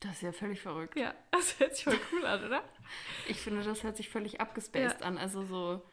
Das 0.02 0.14
ist 0.14 0.22
ja 0.24 0.32
völlig 0.32 0.62
verrückt. 0.62 0.98
Ja, 0.98 1.14
das 1.32 1.60
hört 1.60 1.76
sich 1.76 1.86
voll 1.86 2.00
cool 2.12 2.26
an, 2.26 2.44
oder? 2.44 2.64
Ich 3.28 3.38
finde, 3.38 3.64
das 3.64 3.84
hört 3.84 3.98
sich 3.98 4.10
völlig 4.10 4.42
abgespaced 4.42 5.02
ja. 5.02 5.08
an. 5.08 5.18
Also 5.18 5.44
so. 5.44 5.84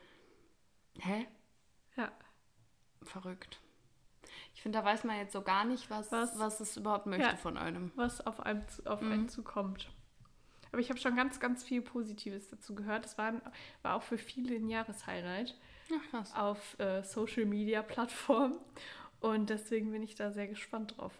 Hä? 0.98 1.28
Ja. 1.96 2.10
Verrückt. 3.02 3.60
Ich 4.58 4.62
finde, 4.62 4.80
da 4.80 4.84
weiß 4.84 5.04
man 5.04 5.16
jetzt 5.16 5.32
so 5.32 5.42
gar 5.42 5.64
nicht, 5.64 5.88
was, 5.88 6.10
was, 6.10 6.36
was 6.40 6.58
es 6.58 6.76
überhaupt 6.76 7.06
möchte 7.06 7.28
ja, 7.28 7.36
von 7.36 7.56
einem. 7.56 7.92
Was 7.94 8.26
auf 8.26 8.40
einem, 8.40 8.64
auf 8.86 9.00
mhm. 9.00 9.12
einen 9.12 9.28
zukommt. 9.28 9.88
Aber 10.72 10.80
ich 10.80 10.90
habe 10.90 10.98
schon 10.98 11.14
ganz, 11.14 11.38
ganz 11.38 11.62
viel 11.62 11.80
Positives 11.80 12.48
dazu 12.48 12.74
gehört. 12.74 13.04
Das 13.04 13.16
war, 13.16 13.34
war 13.82 13.94
auch 13.94 14.02
für 14.02 14.18
viele 14.18 14.56
ein 14.56 14.68
Jahreshighlight 14.68 15.54
Ach, 16.12 16.34
auf 16.36 16.76
äh, 16.80 17.04
Social 17.04 17.44
Media 17.44 17.82
Plattformen. 17.82 18.58
Und 19.20 19.48
deswegen 19.48 19.92
bin 19.92 20.02
ich 20.02 20.16
da 20.16 20.32
sehr 20.32 20.48
gespannt 20.48 20.96
drauf. 20.96 21.12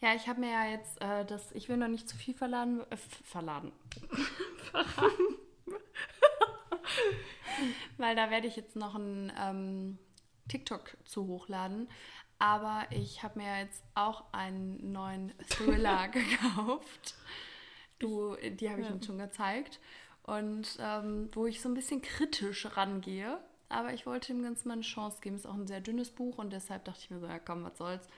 Ja, 0.00 0.14
ich 0.14 0.26
habe 0.26 0.40
mir 0.40 0.52
ja 0.52 0.64
jetzt 0.70 1.02
äh, 1.02 1.26
das, 1.26 1.52
ich 1.52 1.68
will 1.68 1.76
noch 1.76 1.88
nicht 1.88 2.08
zu 2.08 2.16
viel 2.16 2.32
verladen, 2.32 2.80
äh, 2.88 2.96
verladen. 2.96 3.72
Weil 7.98 8.16
da 8.16 8.30
werde 8.30 8.46
ich 8.46 8.56
jetzt 8.56 8.74
noch 8.74 8.94
ein 8.94 9.30
ähm, 9.38 9.98
TikTok 10.48 10.96
zu 11.04 11.26
hochladen. 11.26 11.88
Aber 12.42 12.86
ich 12.90 13.22
habe 13.22 13.38
mir 13.38 13.60
jetzt 13.60 13.84
auch 13.94 14.24
einen 14.32 14.90
neuen 14.90 15.32
Thriller 15.48 16.08
gekauft. 16.08 17.14
Du, 18.00 18.34
die 18.34 18.68
habe 18.68 18.80
ich 18.80 18.88
ja. 18.88 18.92
Ihnen 18.92 19.02
schon 19.04 19.18
gezeigt. 19.18 19.78
Und 20.24 20.76
ähm, 20.80 21.28
wo 21.34 21.46
ich 21.46 21.60
so 21.60 21.68
ein 21.68 21.74
bisschen 21.74 22.02
kritisch 22.02 22.66
rangehe. 22.76 23.38
Aber 23.68 23.94
ich 23.94 24.06
wollte 24.06 24.32
dem 24.32 24.42
Ganzen 24.42 24.66
mal 24.66 24.74
eine 24.74 24.82
Chance 24.82 25.20
geben. 25.20 25.36
Ist 25.36 25.46
auch 25.46 25.54
ein 25.54 25.68
sehr 25.68 25.80
dünnes 25.80 26.10
Buch 26.10 26.38
und 26.38 26.52
deshalb 26.52 26.84
dachte 26.84 26.98
ich 27.04 27.10
mir 27.10 27.20
so, 27.20 27.28
ja 27.28 27.38
komm, 27.38 27.62
was 27.62 27.78
soll's. 27.78 28.08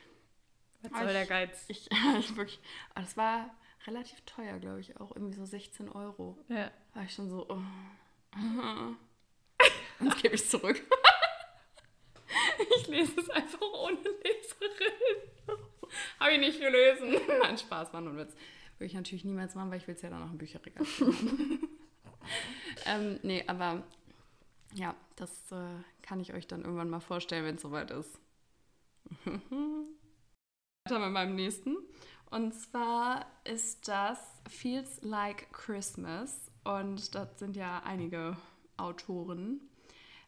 Was 0.80 0.92
soll 0.92 1.08
ich, 1.08 1.12
der 1.12 1.26
Geiz? 1.26 1.64
Ich, 1.68 1.90
ich 2.18 2.34
wirklich, 2.34 2.60
das 2.94 3.18
war 3.18 3.50
relativ 3.86 4.22
teuer, 4.22 4.58
glaube 4.58 4.80
ich, 4.80 4.98
auch 5.02 5.14
irgendwie 5.14 5.36
so 5.36 5.44
16 5.44 5.90
Euro. 5.90 6.38
Ja. 6.48 6.70
War 6.94 7.02
ich 7.02 7.12
schon 7.12 7.28
so, 7.28 7.46
oh. 7.46 7.60
Jetzt 10.00 10.22
gebe 10.22 10.34
ich 10.34 10.48
zurück. 10.48 10.82
ich 12.76 12.86
lese 12.88 13.20
es 13.20 13.30
einfach 13.30 13.60
ohne 13.60 13.98
Leserin. 13.98 15.58
Habe 16.20 16.32
ich 16.32 16.38
nicht 16.38 16.60
gelesen. 16.60 17.16
Nein, 17.42 17.58
Spaß, 17.58 17.92
war 17.92 18.00
nur 18.00 18.12
ein 18.12 18.18
Witz. 18.18 18.34
Würde 18.78 18.86
ich 18.86 18.94
natürlich 18.94 19.24
niemals 19.24 19.54
machen, 19.54 19.70
weil 19.70 19.78
ich 19.78 19.86
will 19.86 19.94
es 19.94 20.02
ja 20.02 20.10
dann 20.10 20.22
auch 20.22 20.30
im 20.30 20.38
Bücherregal 20.38 20.86
ähm, 22.86 23.20
nee, 23.22 23.44
aber 23.46 23.82
ja, 24.72 24.94
das 25.16 25.52
äh, 25.52 25.76
kann 26.02 26.20
ich 26.20 26.32
euch 26.32 26.46
dann 26.46 26.62
irgendwann 26.62 26.90
mal 26.90 27.00
vorstellen, 27.00 27.44
wenn 27.44 27.56
es 27.56 27.62
soweit 27.62 27.90
ist. 27.90 28.18
Weiter 30.84 30.98
mit 30.98 31.12
meinem 31.12 31.36
nächsten. 31.36 31.76
Und 32.30 32.52
zwar 32.54 33.26
ist 33.44 33.86
das 33.86 34.18
Feels 34.48 35.02
Like 35.02 35.52
Christmas. 35.52 36.50
Und 36.64 37.14
das 37.14 37.38
sind 37.38 37.56
ja 37.56 37.82
einige 37.84 38.36
Autoren. 38.76 39.60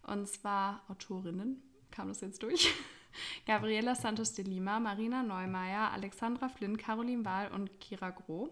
Und 0.03 0.29
zwar 0.29 0.85
Autorinnen. 0.89 1.63
Kam 1.97 2.09
das 2.09 2.21
jetzt 2.21 2.43
durch? 2.43 2.75
Gabriela 3.47 3.95
Santos 3.95 4.35
de 4.35 4.45
Lima, 4.45 4.79
Marina 4.79 5.23
Neumeier, 5.23 5.93
Alexandra 5.93 6.51
Flynn, 6.51 6.77
Caroline 6.77 7.25
Wahl 7.25 7.51
und 7.53 7.81
Kira 7.81 8.11
Groh. 8.11 8.51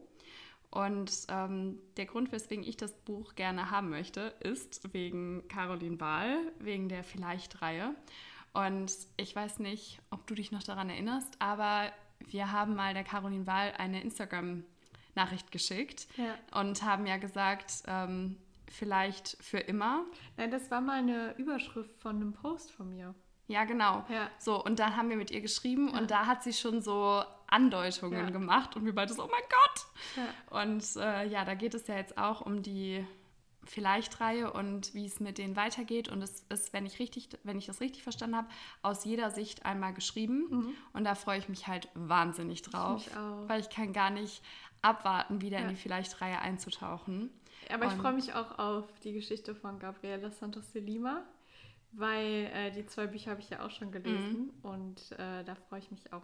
Und 0.70 1.26
ähm, 1.28 1.78
der 1.98 2.06
Grund, 2.06 2.32
weswegen 2.32 2.64
ich 2.64 2.78
das 2.78 2.94
Buch 2.94 3.34
gerne 3.34 3.70
haben 3.70 3.90
möchte, 3.90 4.34
ist 4.40 4.94
wegen 4.94 5.46
Caroline 5.48 6.00
Wahl, 6.00 6.38
wegen 6.58 6.88
der 6.88 7.04
Vielleicht-Reihe. 7.04 7.94
Und 8.54 8.90
ich 9.18 9.36
weiß 9.36 9.58
nicht, 9.58 10.00
ob 10.08 10.26
du 10.26 10.34
dich 10.34 10.50
noch 10.50 10.62
daran 10.62 10.88
erinnerst, 10.88 11.36
aber 11.38 11.92
wir 12.20 12.50
haben 12.50 12.74
mal 12.74 12.94
der 12.94 13.04
Caroline 13.04 13.46
Wahl 13.46 13.74
eine 13.76 14.00
Instagram-Nachricht 14.00 15.52
geschickt 15.52 16.08
ja. 16.16 16.34
und 16.58 16.82
haben 16.82 17.06
ja 17.06 17.18
gesagt, 17.18 17.82
ähm, 17.88 18.38
vielleicht 18.68 19.36
für 19.40 19.58
immer. 19.58 20.06
Nein, 20.38 20.50
das 20.50 20.70
war 20.70 20.80
mal 20.80 21.00
eine 21.00 21.36
Überschrift 21.36 22.00
von 22.00 22.16
einem 22.16 22.32
Post 22.32 22.72
von 22.72 22.88
mir. 22.88 23.14
Ja, 23.46 23.64
genau. 23.64 24.04
Ja. 24.08 24.30
So, 24.38 24.62
und 24.62 24.78
dann 24.78 24.96
haben 24.96 25.10
wir 25.10 25.16
mit 25.16 25.30
ihr 25.30 25.40
geschrieben 25.40 25.90
ja. 25.92 25.98
und 25.98 26.10
da 26.10 26.26
hat 26.26 26.42
sie 26.42 26.52
schon 26.52 26.80
so 26.80 27.22
Andeutungen 27.46 28.24
ja. 28.24 28.30
gemacht 28.30 28.74
und 28.76 28.84
wir 28.84 28.94
beide 28.94 29.12
so, 29.12 29.24
oh 29.24 29.30
mein 29.30 29.42
Gott! 29.42 30.62
Und 30.62 30.96
äh, 30.96 31.26
ja, 31.28 31.44
da 31.44 31.54
geht 31.54 31.74
es 31.74 31.86
ja 31.86 31.96
jetzt 31.96 32.16
auch 32.16 32.40
um 32.40 32.62
die 32.62 33.06
Vielleicht-Reihe 33.66 34.52
und 34.52 34.94
wie 34.94 35.06
es 35.06 35.20
mit 35.20 35.38
denen 35.38 35.56
weitergeht. 35.56 36.08
Und 36.08 36.22
es 36.22 36.44
ist, 36.48 36.72
wenn 36.72 36.86
ich, 36.86 36.98
richtig, 36.98 37.28
wenn 37.42 37.58
ich 37.58 37.66
das 37.66 37.80
richtig 37.80 38.02
verstanden 38.02 38.36
habe, 38.36 38.48
aus 38.82 39.04
jeder 39.04 39.30
Sicht 39.30 39.64
einmal 39.64 39.92
geschrieben. 39.92 40.46
Mhm. 40.50 40.74
Und 40.92 41.04
da 41.04 41.14
freue 41.14 41.38
ich 41.38 41.48
mich 41.48 41.66
halt 41.66 41.88
wahnsinnig 41.94 42.62
drauf. 42.62 43.06
Ich 43.06 43.16
auch. 43.16 43.48
Weil 43.48 43.60
ich 43.60 43.70
kann 43.70 43.92
gar 43.92 44.10
nicht 44.10 44.42
abwarten, 44.82 45.40
wieder 45.40 45.58
in 45.58 45.68
die 45.68 45.76
Vielleicht-Reihe 45.76 46.40
einzutauchen. 46.40 47.30
Aber 47.72 47.86
und 47.86 47.92
ich 47.92 47.98
freue 47.98 48.12
mich 48.12 48.34
auch 48.34 48.58
auf 48.58 48.84
die 49.02 49.12
Geschichte 49.12 49.54
von 49.54 49.78
Gabriela 49.78 50.30
Santos 50.30 50.70
de 50.72 50.82
Lima 50.82 51.22
weil 51.96 52.50
äh, 52.52 52.70
die 52.70 52.86
zwei 52.86 53.06
Bücher 53.06 53.30
habe 53.30 53.40
ich 53.40 53.50
ja 53.50 53.64
auch 53.64 53.70
schon 53.70 53.92
gelesen 53.92 54.52
mhm. 54.62 54.70
und 54.70 55.12
äh, 55.12 55.44
da 55.44 55.54
freue 55.54 55.80
ich 55.80 55.90
mich 55.90 56.12
auch 56.12 56.22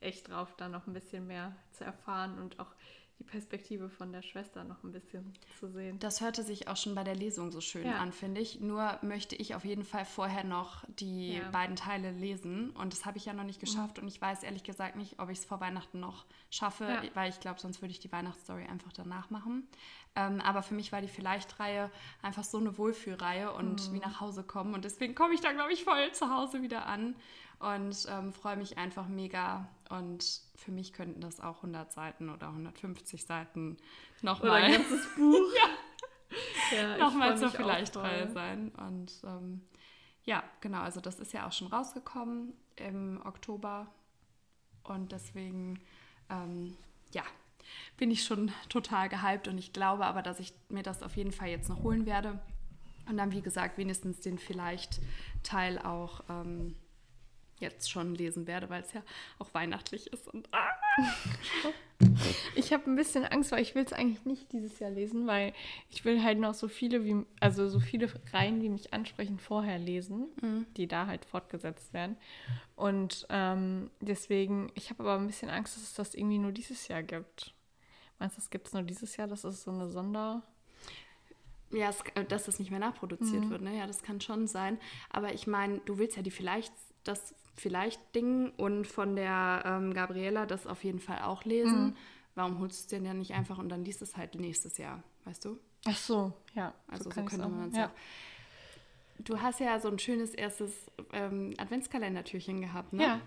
echt 0.00 0.28
drauf, 0.28 0.54
da 0.56 0.68
noch 0.68 0.86
ein 0.86 0.92
bisschen 0.92 1.26
mehr 1.26 1.54
zu 1.72 1.84
erfahren 1.84 2.38
und 2.38 2.58
auch 2.60 2.74
die 3.18 3.24
Perspektive 3.24 3.88
von 3.88 4.12
der 4.12 4.22
Schwester 4.22 4.64
noch 4.64 4.84
ein 4.84 4.92
bisschen 4.92 5.32
zu 5.58 5.68
sehen. 5.68 5.98
Das 5.98 6.20
hörte 6.20 6.42
sich 6.42 6.68
auch 6.68 6.76
schon 6.76 6.94
bei 6.94 7.02
der 7.02 7.14
Lesung 7.14 7.50
so 7.50 7.62
schön 7.62 7.86
ja. 7.86 7.98
an, 7.98 8.12
finde 8.12 8.40
ich. 8.40 8.60
Nur 8.60 8.98
möchte 9.02 9.34
ich 9.36 9.54
auf 9.54 9.64
jeden 9.64 9.84
Fall 9.84 10.04
vorher 10.04 10.44
noch 10.44 10.84
die 10.88 11.36
ja. 11.36 11.50
beiden 11.50 11.76
Teile 11.76 12.10
lesen. 12.12 12.70
Und 12.70 12.92
das 12.92 13.06
habe 13.06 13.16
ich 13.16 13.24
ja 13.24 13.32
noch 13.32 13.44
nicht 13.44 13.58
geschafft. 13.58 13.96
Mhm. 13.96 14.02
Und 14.02 14.08
ich 14.08 14.20
weiß 14.20 14.42
ehrlich 14.42 14.64
gesagt 14.64 14.96
nicht, 14.96 15.18
ob 15.18 15.30
ich 15.30 15.38
es 15.38 15.44
vor 15.46 15.60
Weihnachten 15.60 15.98
noch 15.98 16.26
schaffe, 16.50 16.84
ja. 16.84 17.02
weil 17.14 17.30
ich 17.30 17.40
glaube, 17.40 17.58
sonst 17.58 17.80
würde 17.80 17.92
ich 17.92 18.00
die 18.00 18.12
Weihnachtsstory 18.12 18.66
einfach 18.66 18.92
danach 18.92 19.30
machen. 19.30 19.66
Ähm, 20.14 20.40
aber 20.42 20.62
für 20.62 20.74
mich 20.74 20.92
war 20.92 21.00
die 21.00 21.08
Vielleicht-Reihe 21.08 21.90
einfach 22.22 22.44
so 22.44 22.58
eine 22.58 22.76
Wohlfühlreihe 22.76 23.52
und 23.52 23.88
mhm. 23.88 23.94
wie 23.94 23.98
nach 24.00 24.20
Hause 24.20 24.44
kommen. 24.44 24.74
Und 24.74 24.84
deswegen 24.84 25.14
komme 25.14 25.34
ich 25.34 25.40
da, 25.40 25.52
glaube 25.52 25.72
ich, 25.72 25.84
voll 25.84 26.12
zu 26.12 26.30
Hause 26.30 26.60
wieder 26.62 26.86
an 26.86 27.14
und 27.58 28.06
ähm, 28.10 28.32
freue 28.32 28.56
mich 28.56 28.78
einfach 28.78 29.08
mega. 29.08 29.68
Und 29.88 30.40
für 30.56 30.72
mich 30.72 30.92
könnten 30.92 31.20
das 31.20 31.40
auch 31.40 31.56
100 31.56 31.92
Seiten 31.92 32.28
oder 32.28 32.48
150 32.48 33.24
Seiten 33.24 33.76
nochmal. 34.22 34.50
Oder 34.50 34.54
ein 34.64 34.72
ganzes 34.72 35.14
Buch. 35.14 35.52
ja. 36.72 36.76
ja 36.76 36.96
nochmal 36.98 37.38
zur 37.38 37.50
Vielleicht-Reihe 37.50 38.30
sein. 38.32 38.70
Und 38.70 39.12
ähm, 39.24 39.62
ja, 40.24 40.42
genau, 40.60 40.80
also 40.80 41.00
das 41.00 41.18
ist 41.18 41.32
ja 41.32 41.46
auch 41.46 41.52
schon 41.52 41.68
rausgekommen 41.68 42.52
im 42.76 43.22
Oktober. 43.24 43.86
Und 44.82 45.12
deswegen, 45.12 45.80
ähm, 46.28 46.76
ja, 47.12 47.22
bin 47.96 48.10
ich 48.10 48.24
schon 48.24 48.52
total 48.68 49.08
gehypt 49.08 49.48
und 49.48 49.58
ich 49.58 49.72
glaube 49.72 50.06
aber, 50.06 50.22
dass 50.22 50.40
ich 50.40 50.52
mir 50.68 50.82
das 50.82 51.02
auf 51.02 51.16
jeden 51.16 51.32
Fall 51.32 51.48
jetzt 51.48 51.68
noch 51.68 51.82
holen 51.82 52.06
werde. 52.06 52.38
Und 53.08 53.16
dann, 53.16 53.32
wie 53.32 53.40
gesagt, 53.40 53.78
wenigstens 53.78 54.20
den 54.20 54.38
vielleicht 54.38 55.00
Teil 55.42 55.78
auch 55.78 56.22
ähm, 56.28 56.76
jetzt 57.58 57.90
schon 57.90 58.14
lesen 58.14 58.46
werde, 58.46 58.68
weil 58.68 58.82
es 58.82 58.92
ja 58.92 59.02
auch 59.38 59.52
weihnachtlich 59.54 60.12
ist. 60.12 60.28
Und 60.28 60.48
ah. 60.52 60.68
Ich 62.54 62.72
habe 62.72 62.90
ein 62.90 62.96
bisschen 62.96 63.24
Angst, 63.24 63.52
weil 63.52 63.62
ich 63.62 63.74
will 63.74 63.84
es 63.84 63.92
eigentlich 63.92 64.24
nicht 64.24 64.52
dieses 64.52 64.78
Jahr 64.78 64.90
lesen, 64.90 65.26
weil 65.26 65.54
ich 65.90 66.04
will 66.04 66.22
halt 66.22 66.38
noch 66.38 66.54
so 66.54 66.68
viele 66.68 67.04
wie, 67.04 67.24
also 67.40 67.68
so 67.68 67.80
viele 67.80 68.10
Reihen, 68.32 68.60
die 68.60 68.68
mich 68.68 68.92
ansprechen, 68.92 69.38
vorher 69.38 69.78
lesen, 69.78 70.28
mhm. 70.42 70.66
die 70.76 70.86
da 70.86 71.06
halt 71.06 71.24
fortgesetzt 71.24 71.94
werden. 71.94 72.16
Und 72.74 73.26
ähm, 73.30 73.90
deswegen, 74.00 74.70
ich 74.74 74.90
habe 74.90 75.02
aber 75.02 75.16
ein 75.16 75.26
bisschen 75.26 75.50
Angst, 75.50 75.76
dass 75.76 75.82
es 75.82 75.94
das 75.94 76.14
irgendwie 76.14 76.38
nur 76.38 76.52
dieses 76.52 76.88
Jahr 76.88 77.02
gibt. 77.02 77.54
Meinst 78.18 78.36
du, 78.36 78.40
das 78.40 78.50
gibt 78.50 78.66
es 78.66 78.72
nur 78.72 78.82
dieses 78.82 79.16
Jahr? 79.16 79.28
Das 79.28 79.44
ist 79.44 79.62
so 79.62 79.70
eine 79.70 79.88
Sonder. 79.88 80.42
Ja, 81.70 81.90
es, 81.90 82.00
äh, 82.14 82.24
dass 82.24 82.44
das 82.44 82.58
nicht 82.58 82.70
mehr 82.70 82.80
nachproduziert 82.80 83.44
mhm. 83.44 83.50
wird, 83.50 83.62
ne? 83.62 83.76
Ja, 83.76 83.86
das 83.86 84.02
kann 84.02 84.20
schon 84.20 84.46
sein. 84.46 84.78
Aber 85.10 85.34
ich 85.34 85.46
meine, 85.46 85.80
du 85.80 85.98
willst 85.98 86.16
ja 86.16 86.22
die 86.22 86.30
vielleicht 86.30 86.72
das 87.08 87.34
vielleicht 87.56 88.14
Ding 88.14 88.50
und 88.56 88.86
von 88.86 89.16
der 89.16 89.62
ähm, 89.64 89.94
Gabriela 89.94 90.46
das 90.46 90.66
auf 90.66 90.84
jeden 90.84 91.00
Fall 91.00 91.22
auch 91.22 91.44
lesen. 91.44 91.86
Mhm. 91.86 91.96
Warum 92.34 92.58
holst 92.58 92.78
du 92.78 92.82
es 92.82 92.86
denn 92.88 93.04
ja 93.06 93.14
nicht 93.14 93.32
einfach 93.32 93.58
und 93.58 93.70
dann 93.70 93.84
liest 93.84 94.02
es 94.02 94.16
halt 94.16 94.34
nächstes 94.34 94.76
Jahr, 94.76 95.02
weißt 95.24 95.44
du? 95.46 95.58
Ach 95.86 95.96
so, 95.96 96.32
ja. 96.54 96.74
Also 96.86 97.04
so, 97.04 97.20
ich's 97.20 97.30
könnte 97.30 97.48
man 97.48 97.68
es 97.68 97.76
ja. 97.76 97.86
auch. 97.86 97.90
Du 99.20 99.40
hast 99.40 99.60
ja 99.60 99.80
so 99.80 99.88
ein 99.88 99.98
schönes 99.98 100.34
erstes 100.34 100.90
ähm, 101.12 101.54
Adventskalendertürchen 101.56 102.60
gehabt, 102.60 102.92
ne? 102.92 103.02
Ja. 103.02 103.20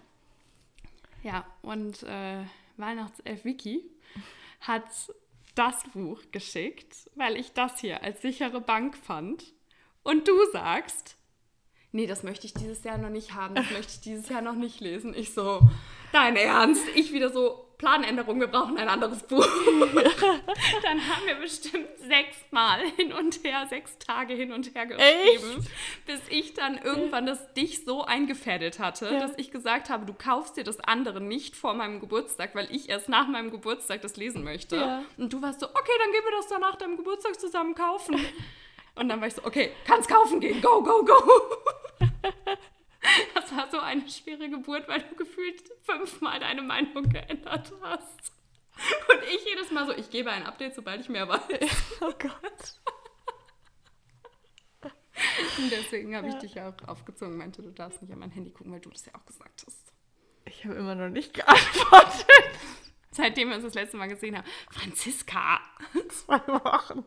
Ja, 1.21 1.45
und 1.61 2.03
äh, 2.03 2.43
Weihnachtself 2.77 3.43
Wiki 3.43 3.83
hat 4.61 4.85
das 5.55 5.83
Buch 5.93 6.21
geschickt, 6.31 7.09
weil 7.15 7.35
ich 7.35 7.51
das 7.53 7.79
hier 7.79 8.03
als 8.03 8.21
sichere 8.21 8.61
Bank 8.61 8.95
fand. 8.95 9.53
Und 10.03 10.27
du 10.27 10.33
sagst, 10.53 11.17
nee, 11.91 12.07
das 12.07 12.23
möchte 12.23 12.45
ich 12.45 12.53
dieses 12.53 12.83
Jahr 12.83 12.97
noch 12.97 13.09
nicht 13.09 13.33
haben, 13.33 13.55
das 13.55 13.69
möchte 13.71 13.93
ich 13.93 14.01
dieses 14.01 14.29
Jahr 14.29 14.41
noch 14.41 14.55
nicht 14.55 14.79
lesen. 14.79 15.13
Ich 15.15 15.33
so, 15.33 15.61
dein 16.11 16.35
Ernst? 16.35 16.83
Ich 16.95 17.11
wieder 17.13 17.29
so, 17.29 17.65
Planänderung, 17.77 18.41
wir 18.41 18.47
brauchen 18.47 18.77
ein 18.77 18.89
anderes 18.89 19.23
Buch. 19.23 19.47
Dann 20.83 20.99
haben 21.07 21.25
wir 21.25 21.35
bestimmt 21.35 21.87
sechsmal 21.97 22.81
hin 22.97 23.13
und 23.13 23.41
her, 23.45 23.67
sechs 23.69 23.97
Tage 23.99 24.33
hin 24.33 24.51
und 24.51 24.75
her 24.75 24.85
geschrieben, 24.85 25.65
bis 26.05 26.19
ich 26.29 26.53
dann 26.53 26.77
irgendwann 26.77 27.25
das 27.25 27.53
dich 27.53 27.85
so 27.85 28.03
eingefädelt 28.03 28.79
hatte, 28.79 29.05
Ja. 29.05 29.19
dass 29.19 29.31
ich 29.37 29.51
gesagt 29.51 29.89
habe, 29.89 30.05
du 30.05 30.13
kaufst 30.13 30.57
dir 30.57 30.65
das 30.65 30.79
andere 30.81 31.21
nicht 31.21 31.55
vor 31.55 31.73
meinem 31.73 32.01
Geburtstag, 32.01 32.53
weil 32.53 32.67
ich 32.69 32.89
erst 32.89 33.07
nach 33.07 33.29
meinem 33.29 33.49
Geburtstag 33.49 34.01
das 34.01 34.17
lesen 34.17 34.43
möchte. 34.43 34.75
Ja. 34.75 35.03
Und 35.17 35.31
du 35.31 35.41
warst 35.41 35.61
so, 35.61 35.67
okay, 35.69 35.91
dann 36.03 36.11
gehen 36.11 36.23
wir 36.25 36.37
das 36.37 36.47
dann 36.49 36.59
nach 36.61 36.75
deinem 36.75 36.97
Geburtstag 36.97 37.39
zusammen 37.39 37.75
kaufen. 37.75 38.19
Und 38.95 39.07
dann 39.07 39.21
war 39.21 39.27
ich 39.27 39.35
so, 39.35 39.45
okay, 39.45 39.71
kannst 39.85 40.09
kaufen 40.09 40.41
gehen, 40.41 40.61
go, 40.61 40.83
go, 40.83 41.05
go. 41.05 41.15
Das 43.33 43.55
war 43.55 43.69
so 43.71 43.79
eine 43.79 44.07
schwere 44.09 44.49
Geburt, 44.49 44.87
weil 44.89 45.01
du 45.01 45.15
gefühlt 45.15 45.63
fünfmal 45.83 46.39
deine 46.39 46.61
Meinung 46.61 47.07
geändert 47.09 47.71
hast. 47.81 48.33
Und 49.09 49.23
ich 49.33 49.45
jedes 49.45 49.71
Mal 49.71 49.85
so, 49.85 49.93
ich 49.93 50.09
gebe 50.09 50.29
ein 50.31 50.45
Update, 50.45 50.75
sobald 50.75 51.01
ich 51.01 51.09
mehr 51.09 51.27
weiß. 51.27 51.41
Oh 52.01 52.11
Gott. 52.11 52.79
Und 55.57 55.71
deswegen 55.71 56.15
habe 56.15 56.27
ich 56.29 56.35
dich 56.35 56.59
auch 56.61 56.75
aufgezogen, 56.87 57.37
meinte, 57.37 57.61
du 57.61 57.71
darfst 57.71 58.01
nicht 58.01 58.11
an 58.11 58.19
mein 58.19 58.31
Handy 58.31 58.51
gucken, 58.51 58.71
weil 58.71 58.79
du 58.79 58.89
das 58.89 59.05
ja 59.05 59.13
auch 59.15 59.25
gesagt 59.25 59.63
hast. 59.65 59.93
Ich 60.45 60.63
habe 60.65 60.75
immer 60.75 60.95
noch 60.95 61.09
nicht 61.09 61.33
geantwortet. 61.33 62.25
Seitdem 63.11 63.49
wir 63.49 63.55
uns 63.55 63.65
das 63.65 63.73
letzte 63.73 63.97
Mal 63.97 64.07
gesehen 64.07 64.37
haben. 64.37 64.47
Franziska! 64.71 65.59
Zwei 66.09 66.39
Wochen. 66.47 67.03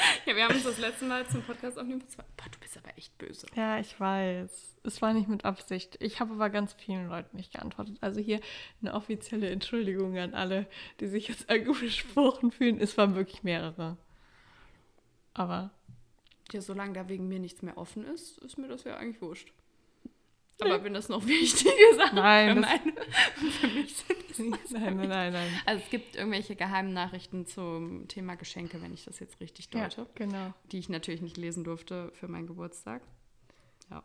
Ja, 0.26 0.36
wir 0.36 0.44
haben 0.44 0.54
uns 0.54 0.64
das 0.64 0.78
letzte 0.78 1.04
Mal 1.06 1.26
zum 1.26 1.42
Podcast 1.42 1.78
aufnehmen. 1.78 2.02
Boah, 2.16 2.46
du 2.50 2.58
bist 2.60 2.76
aber 2.76 2.96
echt 2.96 3.16
böse. 3.18 3.46
Ja, 3.54 3.78
ich 3.78 3.98
weiß. 3.98 4.76
Es 4.84 5.02
war 5.02 5.12
nicht 5.12 5.28
mit 5.28 5.44
Absicht. 5.44 5.96
Ich 6.00 6.20
habe 6.20 6.32
aber 6.34 6.50
ganz 6.50 6.72
vielen 6.74 7.08
Leuten 7.08 7.36
nicht 7.36 7.52
geantwortet. 7.52 7.98
Also 8.00 8.20
hier 8.20 8.40
eine 8.80 8.94
offizielle 8.94 9.50
Entschuldigung 9.50 10.16
an 10.18 10.34
alle, 10.34 10.66
die 11.00 11.06
sich 11.06 11.28
jetzt 11.28 11.50
angesprochen 11.50 12.50
fühlen. 12.52 12.80
Es 12.80 12.96
waren 12.96 13.14
wirklich 13.14 13.42
mehrere. 13.42 13.96
Aber 15.34 15.70
Ja, 16.52 16.60
solange 16.60 16.92
da 16.94 17.08
wegen 17.08 17.28
mir 17.28 17.38
nichts 17.38 17.62
mehr 17.62 17.76
offen 17.78 18.04
ist, 18.06 18.38
ist 18.38 18.58
mir 18.58 18.68
das 18.68 18.84
ja 18.84 18.96
eigentlich 18.96 19.20
wurscht. 19.20 19.52
Aber 20.62 20.84
wenn 20.84 20.94
das 20.94 21.08
noch 21.08 21.26
wichtige 21.26 21.70
Sachen 21.96 22.16
Nein, 22.16 22.54
für, 22.56 22.60
das- 22.60 22.70
meine, 22.70 23.50
für 23.52 23.66
mich 23.68 23.96
sind. 23.96 24.72
nein, 24.72 24.96
nein, 24.96 25.08
nein, 25.08 25.32
nein. 25.32 25.60
Also 25.66 25.82
es 25.84 25.90
gibt 25.90 26.16
irgendwelche 26.16 26.56
geheimen 26.56 26.92
Nachrichten 26.92 27.46
zum 27.46 28.06
Thema 28.08 28.36
Geschenke, 28.36 28.80
wenn 28.82 28.92
ich 28.94 29.04
das 29.04 29.18
jetzt 29.20 29.40
richtig 29.40 29.68
Ja, 29.74 29.88
deute, 29.88 30.06
genau. 30.14 30.52
die 30.72 30.78
ich 30.78 30.88
natürlich 30.88 31.20
nicht 31.22 31.36
lesen 31.36 31.64
durfte 31.64 32.10
für 32.14 32.28
meinen 32.28 32.46
Geburtstag. 32.46 33.02
Ja. 33.90 34.02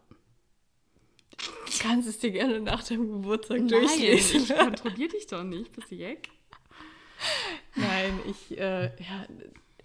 Du 1.38 1.72
kannst 1.80 2.08
es 2.08 2.20
dir 2.20 2.32
gerne 2.32 2.60
nach 2.62 2.84
dem 2.84 3.12
Geburtstag 3.12 3.60
Nein, 3.60 3.68
durchlesen. 3.68 4.44
ich 4.44 4.56
kontrolliere 4.56 5.10
dich 5.10 5.28
doch 5.28 5.44
nicht, 5.44 5.72
bist 5.74 5.92
du 5.92 5.96
jeck? 5.96 6.30
Nein, 7.76 8.20
ich, 8.30 8.58
äh, 8.58 8.86
ja, 8.86 9.26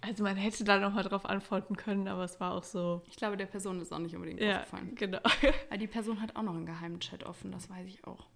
also 0.01 0.23
man 0.23 0.35
hätte 0.35 0.63
da 0.63 0.79
nochmal 0.79 1.03
drauf 1.03 1.25
antworten 1.25 1.75
können, 1.77 2.07
aber 2.07 2.23
es 2.23 2.39
war 2.39 2.53
auch 2.53 2.63
so. 2.63 3.01
Ich 3.07 3.15
glaube, 3.15 3.37
der 3.37 3.45
Person 3.45 3.79
ist 3.81 3.91
auch 3.93 3.99
nicht 3.99 4.15
unbedingt 4.15 4.41
Ja, 4.41 4.57
aufgefallen. 4.61 4.95
genau. 4.95 5.19
Aber 5.69 5.77
die 5.77 5.87
Person 5.87 6.21
hat 6.21 6.35
auch 6.35 6.41
noch 6.43 6.55
einen 6.55 6.65
geheimen 6.65 6.99
Chat 6.99 7.23
offen, 7.23 7.51
das 7.51 7.69
weiß 7.69 7.87
ich 7.87 8.05
auch. 8.05 8.27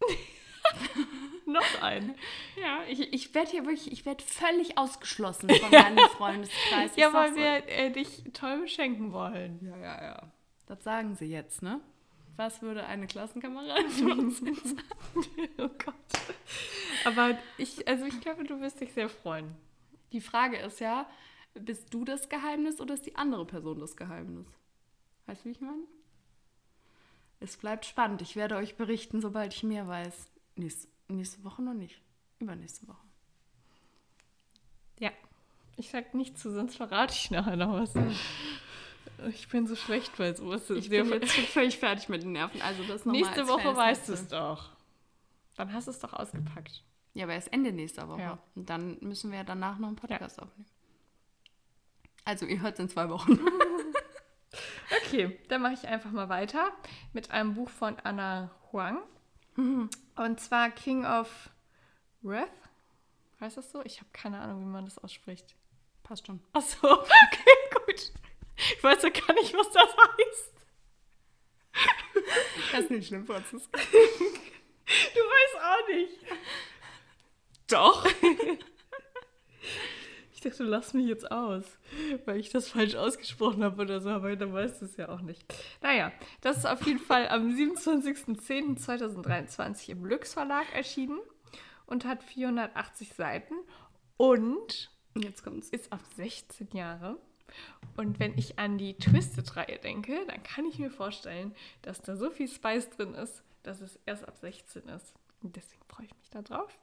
Noch 1.46 1.82
ein. 1.82 2.14
Ja, 2.60 2.80
ich, 2.88 3.12
ich 3.12 3.34
werde 3.34 3.50
hier 3.50 3.64
wirklich, 3.64 3.90
ich 3.90 4.06
werde 4.06 4.22
völlig 4.22 4.78
ausgeschlossen 4.78 5.50
von 5.50 5.70
meinem 5.70 5.98
Freundeskreis. 6.16 6.94
Ja, 6.96 7.12
weil 7.12 7.34
wir 7.34 7.68
äh, 7.68 7.90
dich 7.90 8.22
toll 8.32 8.60
beschenken 8.60 9.12
wollen. 9.12 9.58
Ja, 9.62 9.76
ja, 9.76 10.02
ja. 10.04 10.32
Das 10.66 10.84
sagen 10.84 11.16
sie 11.16 11.24
jetzt, 11.26 11.62
ne? 11.62 11.80
Was 12.36 12.62
würde 12.62 12.84
eine 12.86 13.06
Klassenkameradin 13.08 13.88
von 13.90 14.18
uns 14.20 14.40
jetzt 14.40 14.68
sagen? 14.68 14.82
Oh 15.58 15.68
Gott. 15.84 15.94
Aber 17.04 17.36
ich, 17.58 17.86
also 17.88 18.04
ich 18.04 18.20
glaube, 18.20 18.44
du 18.44 18.60
wirst 18.60 18.80
dich 18.80 18.92
sehr 18.92 19.08
freuen. 19.08 19.56
Die 20.12 20.20
Frage 20.20 20.58
ist 20.58 20.80
ja, 20.80 21.08
bist 21.54 21.92
du 21.92 22.04
das 22.04 22.28
Geheimnis 22.28 22.80
oder 22.80 22.94
ist 22.94 23.06
die 23.06 23.16
andere 23.16 23.44
Person 23.44 23.78
das 23.80 23.96
Geheimnis? 23.96 24.46
Weißt 25.26 25.42
du, 25.42 25.48
wie 25.48 25.52
ich 25.52 25.60
meine? 25.60 25.84
Es 27.40 27.56
bleibt 27.56 27.86
spannend. 27.86 28.22
Ich 28.22 28.36
werde 28.36 28.56
euch 28.56 28.76
berichten, 28.76 29.20
sobald 29.20 29.54
ich 29.54 29.62
mehr 29.62 29.88
weiß. 29.88 30.30
Nächste, 30.56 30.88
nächste 31.08 31.42
Woche 31.42 31.62
noch 31.62 31.74
nicht. 31.74 32.00
Übernächste 32.38 32.86
Woche. 32.86 33.06
Ja. 34.98 35.10
Ich 35.76 35.90
sag 35.90 36.12
nichts 36.14 36.42
zu, 36.42 36.50
sonst 36.50 36.76
verrate 36.76 37.14
ich 37.14 37.30
nachher 37.30 37.56
noch 37.56 37.72
was. 37.72 37.94
Ich 39.28 39.48
bin 39.48 39.66
so 39.66 39.76
schlecht 39.76 40.16
bei 40.16 40.34
sowas. 40.34 40.68
Ich 40.70 40.90
bin 40.90 41.10
jetzt 41.10 41.32
schon 41.32 41.44
völlig 41.46 41.78
fertig 41.78 42.08
mit 42.08 42.22
den 42.22 42.32
Nerven. 42.32 42.60
Also 42.62 42.82
das 42.84 43.06
Nächste 43.06 43.48
Woche 43.48 43.74
weißt 43.74 44.08
du 44.08 44.12
es 44.12 44.28
doch. 44.28 44.70
Dann 45.56 45.72
hast 45.72 45.86
du 45.86 45.90
es 45.90 45.98
doch 45.98 46.12
ausgepackt. 46.12 46.82
Ja, 47.14 47.24
aber 47.24 47.34
erst 47.34 47.52
Ende 47.52 47.72
nächster 47.72 48.08
Woche. 48.08 48.20
Ja. 48.20 48.38
Und 48.54 48.70
dann 48.70 48.98
müssen 49.00 49.30
wir 49.30 49.38
ja 49.38 49.44
danach 49.44 49.78
noch 49.78 49.88
einen 49.88 49.96
Podcast 49.96 50.40
aufnehmen. 50.40 50.68
Also, 52.24 52.46
ihr 52.46 52.60
hört 52.60 52.74
es 52.74 52.80
in 52.80 52.88
zwei 52.88 53.08
Wochen. 53.08 53.38
Okay, 55.04 55.38
dann 55.48 55.62
mache 55.62 55.74
ich 55.74 55.86
einfach 55.86 56.10
mal 56.10 56.28
weiter 56.28 56.72
mit 57.12 57.30
einem 57.30 57.54
Buch 57.54 57.68
von 57.70 57.96
Anna 58.00 58.50
Huang. 58.72 58.98
Und 59.56 60.40
zwar 60.40 60.70
King 60.70 61.04
of 61.04 61.50
Wrath. 62.22 62.48
Heißt 63.40 63.56
das 63.56 63.70
so? 63.70 63.84
Ich 63.84 63.98
habe 64.00 64.10
keine 64.12 64.40
Ahnung, 64.40 64.60
wie 64.60 64.66
man 64.66 64.84
das 64.84 64.98
ausspricht. 64.98 65.54
Passt 66.02 66.26
schon. 66.26 66.40
Ach 66.52 66.62
so, 66.62 66.78
okay, 67.00 67.84
gut. 67.86 68.12
Ich 68.56 68.82
weiß 68.82 69.02
ja 69.02 69.10
gar 69.10 69.32
nicht, 69.34 69.54
was 69.54 69.70
das 69.70 69.96
heißt. 69.96 70.52
Das 72.72 72.80
ist 72.80 72.90
nicht 72.90 73.08
schlimm, 73.08 73.26
Franziska. 73.26 73.80
Du 74.90 75.20
weißt 75.20 75.56
auch 75.64 75.88
nicht. 75.88 76.18
Doch. 77.70 78.06
Ich 80.42 80.44
dachte, 80.44 80.64
du 80.64 80.70
lachst 80.70 80.94
mich 80.94 81.06
jetzt 81.06 81.30
aus, 81.30 81.64
weil 82.24 82.40
ich 82.40 82.48
das 82.48 82.70
falsch 82.70 82.94
ausgesprochen 82.94 83.62
habe 83.62 83.82
oder 83.82 84.00
so, 84.00 84.08
aber 84.08 84.34
dann 84.36 84.54
weißt 84.54 84.80
du 84.80 84.86
es 84.86 84.96
ja 84.96 85.10
auch 85.10 85.20
nicht. 85.20 85.44
Naja, 85.82 86.12
das 86.40 86.56
ist 86.56 86.64
auf 86.64 86.80
jeden 86.86 86.98
Fall 86.98 87.28
am 87.28 87.50
27.10.2023 87.50 89.90
im 89.90 90.06
Lux 90.06 90.32
Verlag 90.32 90.64
erschienen 90.74 91.20
und 91.84 92.06
hat 92.06 92.22
480 92.22 93.12
Seiten 93.12 93.52
und 94.16 94.90
Jetzt 95.14 95.44
kommt's. 95.44 95.68
ist 95.68 95.92
ab 95.92 96.00
16 96.16 96.68
Jahre. 96.72 97.18
Und 97.98 98.18
wenn 98.18 98.38
ich 98.38 98.58
an 98.58 98.78
die 98.78 98.94
Twisted-Reihe 98.94 99.78
denke, 99.78 100.24
dann 100.26 100.42
kann 100.42 100.64
ich 100.64 100.78
mir 100.78 100.90
vorstellen, 100.90 101.54
dass 101.82 102.00
da 102.00 102.16
so 102.16 102.30
viel 102.30 102.48
Spice 102.48 102.88
drin 102.88 103.12
ist, 103.12 103.42
dass 103.62 103.82
es 103.82 103.98
erst 104.06 104.26
ab 104.26 104.38
16 104.38 104.88
ist. 104.88 105.12
Und 105.42 105.54
deswegen 105.56 105.82
freue 105.86 106.06
ich 106.06 106.16
mich 106.16 106.30
da 106.30 106.40
drauf. 106.40 106.78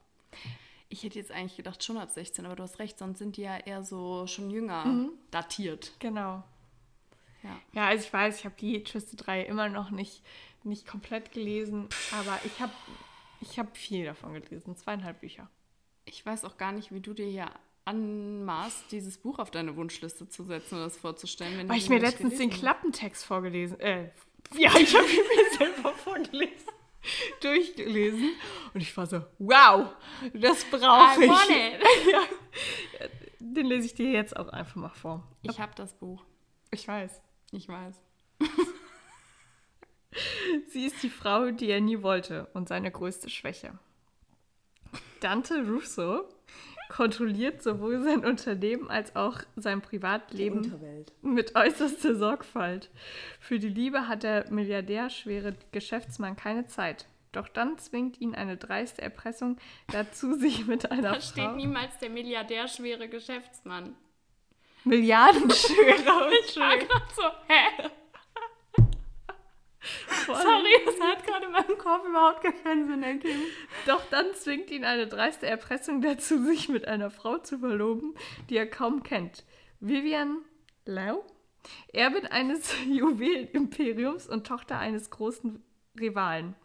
Ich 0.90 1.04
hätte 1.04 1.20
jetzt 1.20 1.32
eigentlich 1.32 1.58
gedacht, 1.58 1.84
schon 1.84 1.98
ab 1.98 2.12
16, 2.12 2.46
aber 2.46 2.56
du 2.56 2.64
hast 2.64 2.80
recht, 2.80 2.98
sonst 2.98 3.20
sind 3.20 3.38
die 3.38 3.42
ja 3.42 3.58
eher 3.58 3.84
so 3.84 4.26
schon 4.28 4.50
jünger 4.50 5.10
datiert. 5.32 5.94
Genau. 6.00 6.44
Ja. 7.44 7.60
Ja, 7.74 7.88
also 7.88 8.06
ich 8.06 8.14
weiß, 8.14 8.40
ich 8.40 8.46
habe 8.46 8.56
die 8.60 8.84
Twisted-Reihe 8.84 9.44
immer 9.44 9.70
noch 9.70 9.92
nicht, 9.92 10.22
nicht 10.64 10.88
komplett 10.88 11.32
gelesen, 11.32 11.88
aber 12.12 12.40
ich 12.46 12.60
habe 12.60 12.72
ich 13.42 13.60
hab 13.60 13.76
viel 13.78 14.06
davon 14.06 14.34
gelesen. 14.34 14.76
Zweieinhalb 14.76 15.22
Bücher. 15.22 15.50
Ich 16.06 16.26
weiß 16.26 16.46
auch 16.46 16.58
gar 16.58 16.72
nicht, 16.72 16.92
wie 16.92 17.02
du 17.02 17.14
dir 17.14 17.28
hier 17.28 17.52
anmaßt, 17.86 18.92
dieses 18.92 19.18
Buch 19.18 19.40
auf 19.40 19.50
deine 19.52 19.76
Wunschliste 19.76 20.28
zu 20.28 20.44
setzen 20.44 20.76
oder 20.76 20.86
das 20.86 20.98
vorzustellen. 20.98 21.58
Wenn 21.58 21.70
Weil 21.70 21.78
ich 21.78 21.90
mir 21.90 22.00
letztens 22.00 22.38
den 22.38 22.50
Klappentext 22.50 23.24
vorgelesen, 23.24 23.80
äh, 23.80 24.10
ja, 24.56 24.76
ich 24.80 24.96
habe 24.96 25.08
ihn 25.08 25.16
mir 25.16 25.58
selber 25.58 25.94
vorgelesen, 25.94 26.68
durchgelesen 27.42 28.32
und 28.74 28.82
ich 28.82 28.96
war 28.98 29.06
so, 29.06 29.24
wow, 29.40 29.94
das 30.34 30.66
brauche 30.66 31.24
ich. 31.24 31.30
ja. 32.12 32.22
Den 33.40 33.66
lese 33.68 33.88
ich 33.88 33.94
dir 33.94 34.12
jetzt 34.12 34.36
auch 34.36 34.50
einfach 34.50 34.76
mal 34.76 34.90
vor. 34.90 35.28
Ich 35.42 35.60
habe 35.60 35.74
das 35.76 35.94
Buch. 35.94 36.24
Ich 36.72 36.88
weiß. 36.88 37.22
Ich 37.52 37.68
weiß. 37.68 37.96
Sie 40.68 40.86
ist 40.86 41.02
die 41.04 41.10
Frau, 41.10 41.52
die 41.52 41.70
er 41.70 41.82
nie 41.82 42.02
wollte 42.02 42.48
und 42.54 42.68
seine 42.68 42.92
größte 42.92 43.30
Schwäche. 43.30 43.78
Dante 45.20 45.66
Russo 45.68 46.28
kontrolliert 46.90 47.62
sowohl 47.62 48.02
sein 48.02 48.26
Unternehmen 48.26 48.90
als 48.90 49.16
auch 49.16 49.40
sein 49.56 49.82
Privatleben 49.82 50.74
mit 51.22 51.56
äußerster 51.56 52.16
Sorgfalt. 52.16 52.90
Für 53.40 53.60
die 53.60 53.70
Liebe 53.70 54.08
hat 54.08 54.24
der 54.24 54.52
milliardärschwere 54.52 55.56
Geschäftsmann 55.72 56.36
keine 56.36 56.66
Zeit. 56.66 57.06
Doch 57.32 57.48
dann 57.48 57.78
zwingt 57.78 58.20
ihn 58.20 58.36
eine 58.36 58.58
dreiste 58.58 59.02
Erpressung 59.02 59.58
dazu, 59.92 60.34
sich 60.40 60.66
mit 60.66 60.92
einer 60.92 61.14
Da 61.14 61.22
steht 61.22 61.44
Frau... 61.44 61.56
niemals 61.56 61.98
der 62.00 62.10
milliardärschwere 62.10 63.08
Geschäftsmann. 63.10 63.96
Milliardenschwerer 64.84 66.30
Ich 66.48 66.58
war 66.58 66.78
gerade 66.78 67.06
so, 67.16 67.24
hä? 67.48 67.90
Sorry, 70.26 70.74
das 70.86 71.00
hat 71.00 71.26
gerade 71.26 71.46
in 71.46 71.52
meinem 71.52 71.78
Kopf 71.78 72.06
überhaupt 72.08 72.44
gar 72.44 72.52
keinen 72.52 72.88
Sinn 72.88 73.04
ergeben. 73.04 73.44
Doch 73.86 74.04
dann 74.10 74.34
zwingt 74.34 74.72
ihn 74.72 74.84
eine 74.84 75.08
dreiste 75.08 75.48
Erpressung 75.48 76.02
dazu, 76.02 76.44
sich 76.44 76.70
mit 76.70 76.88
einer 76.88 77.10
Frau 77.10 77.38
zu 77.38 77.60
verloben, 77.60 78.16
die 78.50 78.58
er 78.58 78.70
kaum 78.70 79.04
kennt. 79.04 79.46
Vivian 79.80 80.40
Lau, 80.86 81.26
Erbin 81.94 82.26
eines 82.28 82.74
Juwelimperiums 82.88 84.28
und 84.28 84.48
Tochter 84.48 84.80
eines 84.80 85.10
großen 85.10 85.64
Rivalen. 86.00 86.56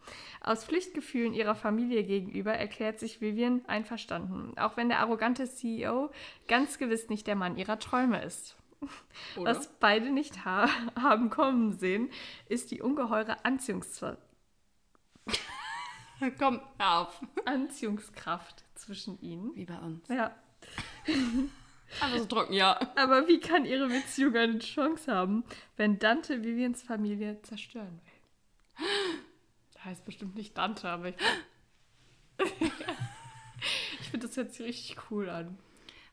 Aus 0.41 0.65
Pflichtgefühlen 0.65 1.33
ihrer 1.33 1.55
Familie 1.55 2.03
gegenüber 2.03 2.53
erklärt 2.53 2.99
sich 2.99 3.21
Vivian 3.21 3.63
einverstanden, 3.65 4.57
auch 4.57 4.77
wenn 4.77 4.89
der 4.89 4.99
arrogante 4.99 5.49
CEO 5.49 6.11
ganz 6.47 6.77
gewiss 6.77 7.09
nicht 7.09 7.27
der 7.27 7.35
Mann 7.35 7.57
ihrer 7.57 7.79
Träume 7.79 8.23
ist. 8.23 8.57
Oder? 9.35 9.51
Was 9.51 9.67
beide 9.79 10.09
nicht 10.09 10.45
ha 10.45 10.67
haben 10.99 11.29
kommen 11.29 11.73
sehen, 11.73 12.09
ist 12.49 12.71
die 12.71 12.81
ungeheure 12.81 13.43
Anziehungskraft 13.45 14.21
Komm, 16.39 16.61
hör 16.77 16.99
auf. 16.99 17.21
Anziehungskraft 17.45 18.63
zwischen 18.75 19.19
ihnen. 19.21 19.55
Wie 19.55 19.65
bei 19.65 19.77
uns. 19.77 20.07
Ja. 20.09 20.35
Einfach 22.01 22.17
so 22.17 22.25
trocken, 22.25 22.53
ja. 22.53 22.79
Aber 22.95 23.27
wie 23.27 23.39
kann 23.39 23.65
ihre 23.65 23.87
Beziehung 23.87 24.35
eine 24.35 24.59
Chance 24.59 25.13
haben, 25.13 25.43
wenn 25.77 25.99
Dante 25.99 26.43
Vivians 26.43 26.81
Familie 26.81 27.41
zerstören 27.43 28.01
will? 28.03 28.87
Heißt 29.83 30.05
bestimmt 30.05 30.35
nicht 30.35 30.57
Dante, 30.57 30.89
aber 30.89 31.09
ich. 31.09 31.15
ich 33.99 34.09
finde 34.09 34.27
das 34.27 34.35
jetzt 34.37 34.59
richtig 34.61 34.97
cool 35.11 35.29
an. 35.29 35.59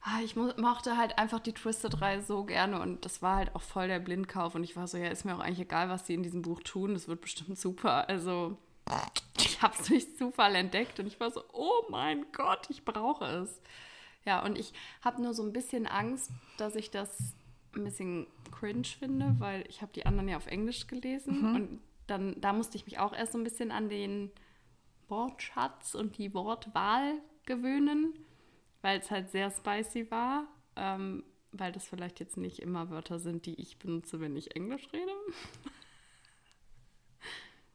Ah, 0.03 0.21
Ich 0.25 0.35
mo- 0.35 0.53
mochte 0.57 0.97
halt 0.97 1.19
einfach 1.19 1.41
die 1.41 1.53
Twisted 1.53 2.01
3 2.01 2.21
so 2.21 2.45
gerne 2.45 2.81
und 2.81 3.05
das 3.05 3.21
war 3.21 3.37
halt 3.37 3.55
auch 3.55 3.61
voll 3.63 3.87
der 3.89 3.99
Blindkauf 4.01 4.55
und 4.55 4.65
ich 4.65 4.75
war 4.77 4.89
so, 4.89 4.97
ja, 4.97 5.09
ist 5.09 5.25
mir 5.25 5.35
auch 5.37 5.41
eigentlich 5.41 5.61
egal, 5.61 5.89
was 5.91 6.07
sie 6.07 6.15
in 6.15 6.23
diesem 6.23 6.41
Buch 6.43 6.61
tun, 6.63 6.95
das 6.95 7.07
wird 7.07 7.21
bestimmt 7.21 7.59
super. 7.59 8.09
Also, 8.09 8.57
ich 9.39 9.61
habe 9.63 9.75
es 9.79 9.87
durch 9.89 10.17
Zufall 10.17 10.55
entdeckt 10.55 10.99
und 11.01 11.07
ich 11.07 11.21
war 11.21 11.31
so, 11.31 11.43
oh 11.53 11.85
mein 11.91 12.25
Gott, 12.33 12.69
ich 12.71 12.85
brauche 12.85 13.25
es. 13.27 13.61
Ja, 14.25 14.43
und 14.43 14.59
ich 14.59 14.73
habe 15.03 15.21
nur 15.23 15.35
so 15.35 15.43
ein 15.43 15.53
bisschen 15.53 15.87
Angst, 15.87 16.31
dass 16.57 16.77
ich 16.77 16.91
das 16.91 17.35
ein 17.75 17.85
bisschen 17.85 18.27
cringe 18.59 18.85
finde, 18.85 19.35
weil 19.39 19.65
ich 19.69 19.81
habe 19.83 19.93
die 19.93 20.07
anderen 20.07 20.29
ja 20.29 20.37
auf 20.39 20.47
Englisch 20.47 20.87
gelesen 20.87 21.43
und 21.55 21.81
dann, 22.07 22.41
da 22.41 22.53
musste 22.53 22.77
ich 22.77 22.85
mich 22.87 22.99
auch 22.99 23.13
erst 23.13 23.33
so 23.33 23.39
ein 23.39 23.45
bisschen 23.45 23.71
an 23.71 23.89
den 23.89 24.31
Wortschatz 25.09 25.95
und 25.95 26.19
die 26.19 26.35
Wortwahl 26.35 27.15
gewöhnen 27.47 28.15
weil 28.83 29.01
es 29.01 29.11
halt 29.11 29.31
sehr 29.31 29.51
spicy 29.51 30.11
war, 30.11 30.47
ähm, 30.77 31.25
weil 31.53 31.73
das 31.73 31.87
vielleicht 31.87 32.21
jetzt 32.21 32.37
nicht 32.37 32.61
immer 32.61 32.91
Wörter 32.91 33.19
sind, 33.19 33.47
die 33.47 33.61
ich 33.61 33.79
benutze, 33.79 34.21
wenn 34.21 34.37
ich 34.37 34.57
Englisch 34.57 34.89
rede. 34.93 35.13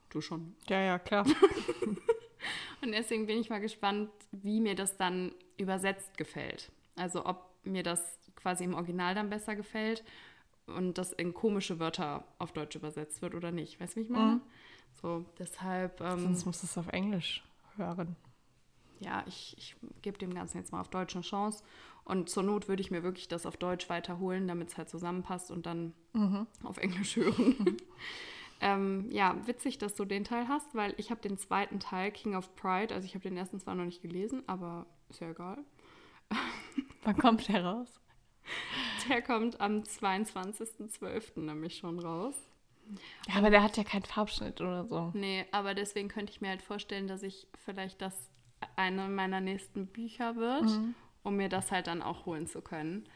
Du 0.10 0.22
schon. 0.22 0.56
Ja, 0.70 0.80
ja, 0.80 0.98
klar. 0.98 1.26
Und 2.82 2.94
deswegen 2.94 3.26
bin 3.26 3.38
ich 3.38 3.50
mal 3.50 3.60
gespannt, 3.60 4.10
wie 4.32 4.62
mir 4.62 4.74
das 4.74 4.96
dann 4.96 5.34
übersetzt 5.58 6.18
gefällt. 6.18 6.72
Also 6.96 7.26
ob 7.26 7.50
mir 7.66 7.84
das 7.84 8.18
quasi 8.36 8.64
im 8.64 8.76
Original 8.76 9.14
dann 9.14 9.30
besser 9.30 9.58
gefällt 9.58 10.06
und 10.68 10.98
das 10.98 11.12
in 11.12 11.34
komische 11.34 11.80
Wörter 11.80 12.24
auf 12.40 12.52
Deutsch 12.54 12.76
übersetzt 12.76 13.22
wird 13.22 13.36
oder 13.36 13.52
nicht. 13.52 13.80
Weißt 13.80 13.96
du, 13.96 14.00
wie 14.00 14.04
ich 14.04 14.10
meine? 14.10 14.36
Mhm. 14.36 14.42
So, 15.02 15.26
deshalb, 15.38 16.00
ähm, 16.00 16.20
Sonst 16.20 16.46
musst 16.46 16.64
du 16.64 16.68
es 16.68 16.78
auf 16.78 16.88
Englisch 16.88 17.44
hören. 17.76 18.16
Ja, 19.00 19.24
ich, 19.28 19.56
ich 19.58 19.76
gebe 20.02 20.18
dem 20.18 20.34
Ganzen 20.34 20.58
jetzt 20.58 20.72
mal 20.72 20.82
auf 20.82 20.90
Deutsch 20.90 21.16
eine 21.16 21.24
Chance. 21.24 21.64
Und 22.04 22.30
zur 22.30 22.44
Not 22.44 22.68
würde 22.68 22.82
ich 22.82 22.92
mir 22.92 23.04
wirklich 23.04 23.28
das 23.28 23.46
auf 23.46 23.58
Deutsch 23.58 23.90
weiterholen, 23.90 24.48
damit 24.48 24.70
es 24.70 24.78
halt 24.78 24.90
zusammenpasst 24.90 25.50
und 25.50 25.66
dann 25.66 25.94
auf 26.64 26.78
Englisch 26.78 27.16
hören. 27.16 27.78
ähm, 28.62 29.10
ja, 29.10 29.36
witzig, 29.48 29.80
dass 29.80 29.96
du 29.96 30.06
den 30.06 30.24
Teil 30.24 30.48
hast, 30.48 30.76
weil 30.76 30.94
ich 30.98 31.10
habe 31.10 31.22
den 31.22 31.38
zweiten 31.38 31.80
Teil, 31.80 32.12
King 32.12 32.36
of 32.36 32.56
Pride, 32.56 32.94
also 32.94 33.06
ich 33.06 33.16
habe 33.16 33.24
den 33.24 33.36
ersten 33.36 33.60
zwar 33.60 33.74
noch 33.74 33.86
nicht 33.86 34.04
gelesen, 34.04 34.44
aber 34.46 34.86
ist 35.10 35.20
ja 35.20 35.32
egal. 35.32 35.58
Wann 37.04 37.18
kommt 37.18 37.48
der 37.48 37.66
raus? 37.66 38.00
Der 39.10 39.22
kommt 39.22 39.60
am 39.60 39.78
22.12. 39.78 41.40
nämlich 41.40 41.78
schon 41.78 42.00
raus. 42.00 42.36
Ja, 43.28 43.36
aber 43.36 43.50
der 43.50 43.64
hat 43.64 43.78
ja 43.78 43.84
keinen 43.84 44.04
Farbschnitt 44.04 44.62
oder 44.62 44.86
so. 44.86 45.12
Nee, 45.14 45.46
aber 45.52 45.74
deswegen 45.74 46.08
könnte 46.08 46.32
ich 46.32 46.42
mir 46.42 46.50
halt 46.50 46.62
vorstellen, 46.62 47.08
dass 47.08 47.24
ich 47.24 47.48
vielleicht 47.66 48.02
das 48.02 48.30
eine 48.76 49.08
meiner 49.08 49.42
nächsten 49.42 49.88
Bücher 49.88 50.36
wird, 50.36 50.70
um 51.24 51.36
mir 51.36 51.50
das 51.50 51.72
halt 51.72 51.88
dann 51.88 52.02
auch 52.02 52.26
holen 52.26 52.48
zu 52.48 52.62
können. 52.62 53.08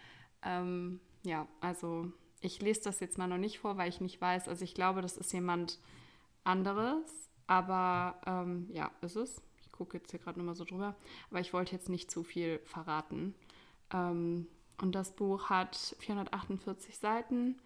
Ähm, 0.44 1.00
ja, 1.24 1.48
also 1.62 2.12
ich 2.42 2.62
lese 2.62 2.82
das 2.84 3.00
jetzt 3.00 3.18
mal 3.18 3.28
noch 3.28 3.38
nicht 3.38 3.60
vor, 3.60 3.78
weil 3.78 3.90
ich 3.90 4.02
nicht 4.02 4.20
weiß. 4.20 4.48
Also 4.48 4.64
ich 4.64 4.74
glaube, 4.74 5.02
das 5.02 5.18
ist 5.18 5.34
jemand 5.34 5.80
anderes, 6.44 7.30
aber 7.48 8.22
ähm, 8.26 8.70
ja, 8.72 8.92
ist 9.02 9.16
es. 9.16 9.42
Ich 9.62 9.72
gucke 9.72 9.98
jetzt 9.98 10.12
hier 10.12 10.20
gerade 10.20 10.40
nochmal 10.40 10.56
so 10.56 10.66
drüber. 10.66 10.96
Aber 11.30 11.40
ich 11.40 11.54
wollte 11.54 11.74
jetzt 11.74 11.90
nicht 11.90 12.10
zu 12.12 12.24
viel 12.24 12.60
verraten. 12.60 13.36
Ähm, 13.94 14.48
und 14.82 14.96
das 14.96 15.16
Buch 15.16 15.50
hat 15.50 15.96
448 16.00 16.98
Seiten 16.98 17.58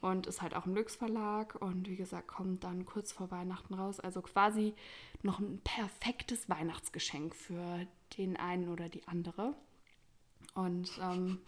und 0.00 0.26
ist 0.26 0.42
halt 0.42 0.54
auch 0.54 0.66
im 0.66 0.74
Lüx 0.74 0.96
Verlag 0.96 1.54
und 1.60 1.88
wie 1.88 1.96
gesagt 1.96 2.28
kommt 2.28 2.64
dann 2.64 2.84
kurz 2.84 3.12
vor 3.12 3.30
Weihnachten 3.30 3.74
raus. 3.74 4.00
Also 4.00 4.22
quasi 4.22 4.74
noch 5.22 5.38
ein 5.38 5.60
perfektes 5.64 6.48
Weihnachtsgeschenk 6.48 7.34
für 7.34 7.86
den 8.18 8.36
einen 8.36 8.68
oder 8.68 8.88
die 8.88 9.06
andere. 9.08 9.54
Und 10.54 10.90
ähm, 11.02 11.40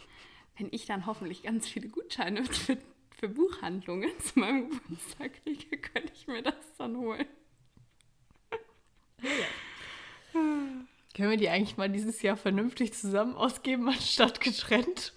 wenn 0.57 0.69
ich 0.71 0.87
dann 0.87 1.07
hoffentlich 1.07 1.43
ganz 1.43 1.69
viele 1.69 1.89
Gutscheine 1.89 2.45
für, 2.47 2.79
für 3.17 3.29
Buchhandlungen 3.29 4.11
zu 4.21 4.39
meinem 4.39 4.71
Geburtstag 4.71 5.43
kriege, 5.45 5.79
könnte 5.79 6.13
ich 6.15 6.27
mir 6.27 6.43
das 6.43 6.55
dann 6.77 6.97
holen. 6.97 7.27
Können 11.19 11.31
wir 11.31 11.37
die 11.37 11.49
eigentlich 11.49 11.77
mal 11.77 11.89
dieses 11.89 12.23
Jahr 12.23 12.37
vernünftig 12.37 12.95
zusammen 12.95 13.35
ausgeben, 13.35 13.89
anstatt 13.89 14.41
getrennt? 14.41 15.13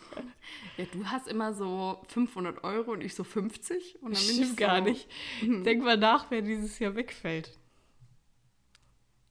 Ja, 0.82 0.88
du 0.91 1.06
hast 1.06 1.28
immer 1.28 1.54
so 1.54 2.02
500 2.08 2.63
Euro 2.63 2.94
und 2.94 3.04
ich 3.04 3.13
so 3.13 3.24
50. 3.24 4.02
Und 4.02 4.15
dann 4.15 4.22
bin 4.26 4.32
ich 4.32 4.36
Stimmt 4.36 4.58
gar 4.58 4.78
so, 4.80 4.84
nicht. 4.84 5.08
Denk 5.41 5.84
mal 5.84 5.98
nach, 5.98 6.32
wer 6.32 6.41
dieses 6.41 6.80
Jahr 6.80 6.96
wegfällt. 6.96 7.56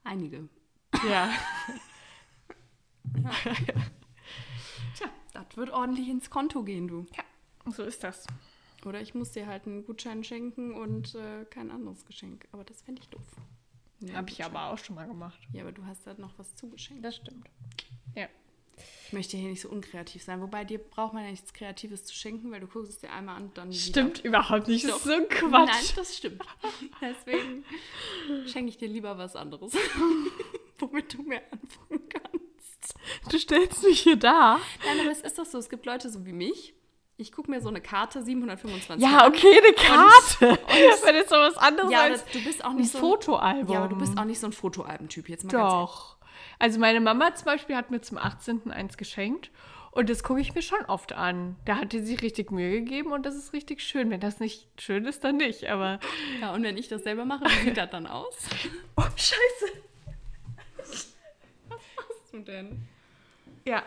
Einige. 0.04 0.48
Ja. 1.08 1.32
Tja, 4.94 5.08
das 5.32 5.56
wird 5.56 5.70
ordentlich 5.70 6.08
ins 6.08 6.30
Konto 6.30 6.62
gehen, 6.62 6.86
du. 6.86 7.06
so 7.66 7.82
ist 7.82 8.04
das. 8.04 8.26
Oder 8.84 9.00
ich 9.00 9.14
muss 9.14 9.32
dir 9.32 9.48
halt 9.48 9.66
einen 9.66 9.84
Gutschein 9.84 10.22
schenken 10.22 10.72
und 10.72 11.16
äh, 11.16 11.44
kein 11.46 11.72
anderes 11.72 12.04
Geschenk. 12.06 12.46
Aber 12.52 12.62
das 12.62 12.80
fände 12.82 13.02
ich 13.02 13.08
doof. 13.08 13.26
Nee, 13.98 14.14
Habe 14.14 14.30
ich 14.30 14.44
aber 14.44 14.68
auch 14.70 14.78
schon 14.78 14.94
mal 14.94 15.08
gemacht. 15.08 15.40
Ja, 15.52 15.62
aber 15.62 15.72
du 15.72 15.84
hast 15.84 16.06
halt 16.06 16.20
noch 16.20 16.38
was 16.38 16.54
zugeschenkt. 16.54 17.04
Das 17.04 17.16
stimmt. 17.16 17.50
Ja. 18.14 18.28
Ich 19.06 19.12
möchte 19.12 19.36
hier 19.36 19.48
nicht 19.48 19.60
so 19.60 19.68
unkreativ 19.68 20.22
sein. 20.22 20.40
Wobei 20.40 20.64
dir 20.64 20.78
braucht 20.78 21.14
man 21.14 21.24
ja 21.24 21.30
nichts 21.30 21.52
Kreatives 21.52 22.04
zu 22.04 22.14
schenken, 22.14 22.52
weil 22.52 22.60
du 22.60 22.68
guckst 22.68 22.90
es 22.90 22.98
dir 23.00 23.10
einmal 23.12 23.36
an 23.36 23.42
und 23.44 23.58
dann. 23.58 23.72
Stimmt 23.72 24.24
überhaupt 24.24 24.68
nicht. 24.68 24.84
Das 24.84 24.96
ist 24.98 25.04
so 25.04 25.10
ein 25.10 25.22
Wieder. 25.22 25.28
Quatsch. 25.28 25.68
Nein, 25.68 25.84
das 25.96 26.16
stimmt. 26.16 26.42
Deswegen 27.00 27.64
schenke 28.46 28.70
ich 28.70 28.78
dir 28.78 28.88
lieber 28.88 29.18
was 29.18 29.34
anderes. 29.36 29.72
Womit 30.78 31.14
du 31.14 31.22
mehr 31.22 31.42
anfangen 31.50 32.08
kannst. 32.08 32.94
Du 33.30 33.38
stellst 33.38 33.82
mich 33.82 34.00
hier 34.00 34.16
da. 34.16 34.60
Nein, 34.84 35.00
aber 35.00 35.10
es 35.10 35.20
ist 35.20 35.38
doch 35.38 35.46
so. 35.46 35.58
Es 35.58 35.68
gibt 35.68 35.86
Leute 35.86 36.08
so 36.08 36.24
wie 36.24 36.32
mich. 36.32 36.74
Ich 37.20 37.32
gucke 37.32 37.50
mir 37.50 37.60
so 37.60 37.68
eine 37.68 37.82
Karte 37.82 38.22
725 38.22 39.06
Ja, 39.06 39.26
okay, 39.26 39.60
eine 39.62 39.74
Karte. 39.74 40.58
Wenn 41.04 41.16
jetzt 41.16 41.30
noch 41.30 41.38
was 41.38 41.56
anderes 41.58 41.90
Ja, 41.90 42.02
als 42.02 42.24
das, 42.24 42.32
du 42.32 42.42
bist 42.42 42.64
auch 42.64 42.70
ein 42.70 42.76
nicht 42.76 42.92
so 42.92 42.98
ein 42.98 43.02
Fotoalbum. 43.02 43.74
Ja, 43.74 43.80
aber 43.80 43.88
du 43.88 43.98
bist 43.98 44.16
auch 44.16 44.24
nicht 44.24 44.40
so 44.40 44.46
ein 44.46 44.54
Fotoalbentyp 44.54 45.28
jetzt 45.28 45.44
mal 45.44 45.50
ganz 45.50 45.70
Doch. 45.70 46.16
Also 46.60 46.78
meine 46.78 47.00
Mama 47.00 47.34
zum 47.34 47.46
Beispiel 47.46 47.74
hat 47.74 47.90
mir 47.90 48.00
zum 48.02 48.18
18. 48.18 48.70
eins 48.70 48.96
geschenkt 48.96 49.50
und 49.92 50.08
das 50.08 50.22
gucke 50.22 50.40
ich 50.40 50.54
mir 50.54 50.62
schon 50.62 50.84
oft 50.84 51.12
an. 51.14 51.56
Da 51.64 51.76
hat 51.78 51.92
die 51.92 51.98
sich 52.00 52.22
richtig 52.22 52.52
Mühe 52.52 52.70
gegeben 52.80 53.10
und 53.12 53.26
das 53.26 53.34
ist 53.34 53.52
richtig 53.52 53.80
schön. 53.82 54.10
Wenn 54.10 54.20
das 54.20 54.38
nicht 54.38 54.68
schön 54.80 55.04
ist, 55.06 55.24
dann 55.24 55.38
nicht. 55.38 55.68
Aber. 55.68 55.98
Ja, 56.40 56.52
und 56.54 56.62
wenn 56.62 56.76
ich 56.76 56.86
das 56.88 57.02
selber 57.02 57.24
mache, 57.24 57.44
wie 57.46 57.64
sieht 57.64 57.76
das 57.76 57.90
dann 57.90 58.06
aus? 58.06 58.36
oh 58.96 59.02
Scheiße. 59.16 59.82
Was 60.76 62.30
du 62.30 62.40
denn? 62.40 62.86
Ja, 63.66 63.82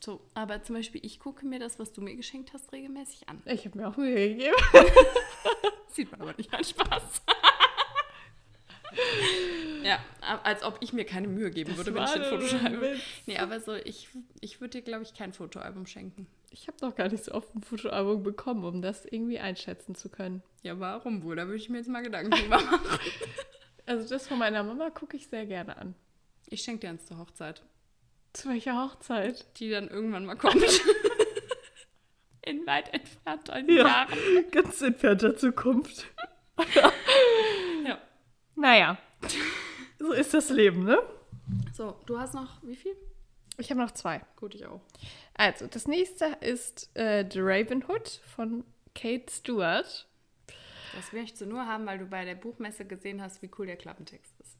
So, 0.00 0.20
aber 0.34 0.62
zum 0.62 0.76
Beispiel, 0.76 1.00
ich 1.04 1.18
gucke 1.18 1.46
mir 1.46 1.58
das, 1.58 1.78
was 1.78 1.92
du 1.92 2.02
mir 2.02 2.14
geschenkt 2.14 2.52
hast, 2.52 2.70
regelmäßig 2.72 3.28
an. 3.28 3.42
ich 3.46 3.64
habe 3.64 3.78
mir 3.78 3.88
auch 3.88 3.96
Mühe 3.96 4.28
gegeben. 4.28 4.54
Sieht 5.88 6.12
man 6.12 6.20
aber 6.20 6.34
nicht, 6.36 6.52
hat 6.52 6.66
Spaß. 6.66 7.22
Ja, 9.84 9.98
als 10.42 10.62
ob 10.62 10.78
ich 10.80 10.92
mir 10.92 11.04
keine 11.04 11.28
Mühe 11.28 11.50
geben 11.50 11.76
würde, 11.76 11.94
wenn 11.94 12.02
ich 12.04 12.14
ein 12.14 12.24
Foto 12.24 12.46
schreibe. 12.46 12.96
Nee, 13.26 13.38
aber 13.38 13.60
so, 13.60 13.74
ich, 13.74 14.08
ich 14.40 14.60
würde 14.60 14.78
dir, 14.78 14.82
glaube 14.82 15.02
ich, 15.02 15.14
kein 15.14 15.32
Fotoalbum 15.32 15.86
schenken. 15.86 16.26
Ich 16.50 16.68
habe 16.68 16.78
noch 16.80 16.94
gar 16.94 17.08
nicht 17.08 17.24
so 17.24 17.32
oft 17.32 17.54
ein 17.54 17.62
Fotoalbum 17.62 18.22
bekommen, 18.22 18.64
um 18.64 18.80
das 18.80 19.04
irgendwie 19.04 19.38
einschätzen 19.38 19.94
zu 19.94 20.08
können. 20.08 20.42
Ja, 20.62 20.78
warum 20.80 21.22
wohl? 21.22 21.36
Da 21.36 21.44
würde 21.46 21.56
ich 21.56 21.68
mir 21.68 21.78
jetzt 21.78 21.88
mal 21.88 22.02
Gedanken 22.02 22.30
drüber 22.30 22.60
machen. 22.70 22.98
Also 23.86 24.08
das 24.08 24.26
von 24.26 24.38
meiner 24.38 24.62
Mama 24.62 24.90
gucke 24.90 25.16
ich 25.16 25.26
sehr 25.28 25.44
gerne 25.46 25.76
an. 25.76 25.94
Ich 26.46 26.62
schenke 26.62 26.80
dir 26.80 26.90
eins 26.90 27.06
zur 27.06 27.18
Hochzeit. 27.18 27.62
Zu 28.32 28.48
welcher 28.48 28.82
Hochzeit? 28.82 29.44
Die 29.58 29.68
dann 29.70 29.88
irgendwann 29.88 30.24
mal 30.24 30.36
kommt. 30.36 30.64
In 32.46 32.66
weit 32.66 32.92
entfernter 32.92 33.58
Ja. 33.70 33.86
Jahren. 33.86 34.18
Ganz 34.50 34.80
entfernter 34.82 35.36
Zukunft. 35.36 36.06
Ja. 37.84 37.98
Naja, 38.54 38.96
so 40.04 40.12
ist 40.12 40.34
das 40.34 40.50
Leben, 40.50 40.84
ne? 40.84 40.98
So, 41.72 41.96
du 42.06 42.18
hast 42.18 42.34
noch 42.34 42.62
wie 42.62 42.76
viel? 42.76 42.94
Ich 43.56 43.70
habe 43.70 43.80
noch 43.80 43.92
zwei. 43.92 44.20
Gut, 44.36 44.54
ich 44.54 44.66
auch. 44.66 44.80
Also, 45.34 45.66
das 45.66 45.86
nächste 45.86 46.26
ist 46.40 46.90
äh, 46.94 47.24
The 47.30 47.40
Raven 47.40 47.84
Hood 47.88 48.20
von 48.34 48.64
Kate 48.94 49.30
Stewart. 49.30 50.06
Das 50.94 51.12
möchtest 51.12 51.40
du 51.40 51.46
nur 51.46 51.66
haben, 51.66 51.86
weil 51.86 51.98
du 51.98 52.06
bei 52.06 52.24
der 52.24 52.34
Buchmesse 52.34 52.84
gesehen 52.84 53.22
hast, 53.22 53.42
wie 53.42 53.50
cool 53.58 53.66
der 53.66 53.76
Klappentext 53.76 54.32
ist. 54.40 54.56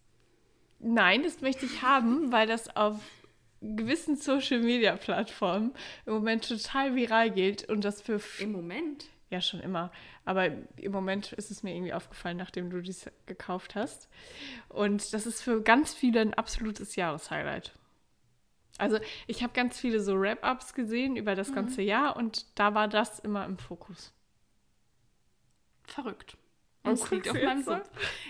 Nein, 0.80 1.22
das 1.22 1.40
möchte 1.40 1.66
ich 1.66 1.82
haben, 1.82 2.32
weil 2.32 2.46
das 2.46 2.74
auf 2.76 3.00
gewissen 3.60 4.16
Social-Media-Plattformen 4.16 5.74
im 6.06 6.12
Moment 6.12 6.48
total 6.48 6.94
viral 6.94 7.30
geht 7.30 7.68
und 7.68 7.84
das 7.84 8.02
für... 8.02 8.20
Im 8.38 8.52
Moment? 8.52 9.06
Ja, 9.30 9.40
schon 9.40 9.60
immer. 9.60 9.90
Aber 10.24 10.46
im 10.76 10.92
Moment 10.92 11.32
ist 11.32 11.50
es 11.50 11.62
mir 11.62 11.74
irgendwie 11.74 11.92
aufgefallen, 11.92 12.38
nachdem 12.38 12.70
du 12.70 12.80
dies 12.80 13.10
gekauft 13.26 13.74
hast. 13.74 14.08
Und 14.68 15.12
das 15.12 15.26
ist 15.26 15.42
für 15.42 15.62
ganz 15.62 15.94
viele 15.94 16.20
ein 16.20 16.34
absolutes 16.34 16.96
Jahreshighlight. 16.96 17.72
Also 18.78 18.98
ich 19.26 19.42
habe 19.42 19.52
ganz 19.52 19.78
viele 19.78 20.00
so 20.00 20.18
Wrap-ups 20.18 20.74
gesehen 20.74 21.16
über 21.16 21.34
das 21.34 21.52
ganze 21.52 21.82
Jahr 21.82 22.16
und 22.16 22.46
da 22.58 22.74
war 22.74 22.88
das 22.88 23.20
immer 23.20 23.44
im 23.44 23.58
Fokus. 23.58 24.12
Verrückt. 25.84 26.36
Und 26.82 26.94
es 26.94 27.10
liegt 27.10 27.28
auf 27.28 27.34
meinem? 27.34 27.62
Sub. 27.62 27.82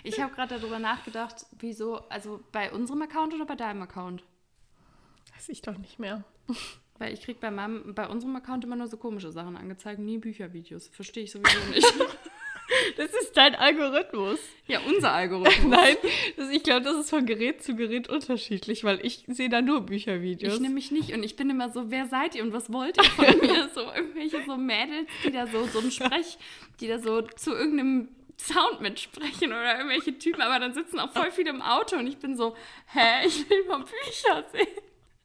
Ich 0.03 0.21
habe 0.21 0.35
gerade 0.35 0.59
darüber 0.59 0.79
nachgedacht, 0.79 1.47
wieso, 1.59 1.97
also 2.09 2.43
bei 2.53 2.71
unserem 2.73 3.03
Account 3.03 3.35
oder 3.35 3.47
bei 3.47 3.57
deinem 3.57 3.83
Account? 3.83 4.23
Weiß 5.35 5.49
ich 5.49 5.63
doch 5.63 5.79
nicht 5.79 5.99
mehr. 5.99 6.25
Weil 6.99 7.13
ich 7.13 7.23
krieg 7.23 7.41
bei 7.41 7.51
meinem, 7.51 7.95
bei 7.95 8.09
unserem 8.09 8.37
Account 8.37 8.65
immer 8.65 8.77
nur 8.77 8.87
so 8.87 8.97
komische 8.97 9.33
Sachen 9.33 9.57
angezeigt, 9.57 9.99
nie 9.99 10.19
Büchervideos. 10.19 10.89
Verstehe 10.89 11.25
ich 11.25 11.33
sowieso 11.33 11.59
nicht. 11.71 11.95
Das 12.97 13.13
ist 13.13 13.37
dein 13.37 13.55
Algorithmus. 13.55 14.39
ja, 14.67 14.81
unser 14.87 15.13
Algorithmus. 15.13 15.65
Nein, 15.71 15.97
das, 16.37 16.51
ich 16.51 16.63
glaube, 16.63 16.83
das 16.83 16.97
ist 16.97 17.11
von 17.11 17.27
Gerät 17.27 17.63
zu 17.63 17.77
Gerät 17.77 18.09
unterschiedlich, 18.09 18.85
weil 18.85 19.05
ich 19.05 19.25
sehe 19.29 19.49
da 19.49 19.61
nur 19.61 19.83
Büchervideos. 19.83 20.55
Ich 20.55 20.61
nehme 20.61 20.75
mich 20.75 20.91
nicht 20.91 21.13
und 21.13 21.23
ich 21.23 21.37
bin 21.37 21.51
immer 21.51 21.71
so, 21.71 21.91
wer 21.91 22.07
seid 22.07 22.35
ihr 22.35 22.43
und 22.43 22.53
was 22.53 22.73
wollt 22.73 22.97
ihr 22.97 23.05
von 23.05 23.39
mir? 23.39 23.69
So 23.75 23.81
irgendwelche 23.93 24.43
so 24.47 24.57
Mädels, 24.57 25.09
die 25.25 25.31
da 25.31 25.47
so, 25.47 25.67
so 25.67 25.81
ein 25.81 25.91
Sprech, 25.91 26.39
die 26.81 26.89
da 26.89 26.99
so 26.99 27.23
zu 27.23 27.53
irgendeinem 27.53 28.09
Sound 28.39 28.81
mitsprechen 28.81 29.53
oder 29.53 29.77
irgendwelche 29.77 30.19
Typen, 30.19 30.43
aber 30.43 30.59
dann 30.59 30.75
sitzen 30.75 30.99
auch 31.01 31.13
voll 31.13 31.31
viele 31.31 31.51
im 31.51 31.63
Auto 31.63 31.97
und 31.97 32.07
ich 32.07 32.19
bin 32.19 32.37
so, 32.37 32.57
hä, 32.93 33.27
ich 33.27 33.49
will 33.49 33.65
mal 33.67 33.79
Bücher 33.79 34.45
sehen. 34.53 34.67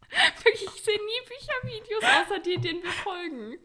Wirklich, 0.43 0.63
ich 0.63 0.84
sehe 0.84 0.98
nie 0.98 1.28
Büchervideos, 1.28 2.04
außer 2.04 2.39
die, 2.39 2.58
denen 2.58 2.84
wir 2.84 2.91
folgen. 2.91 3.58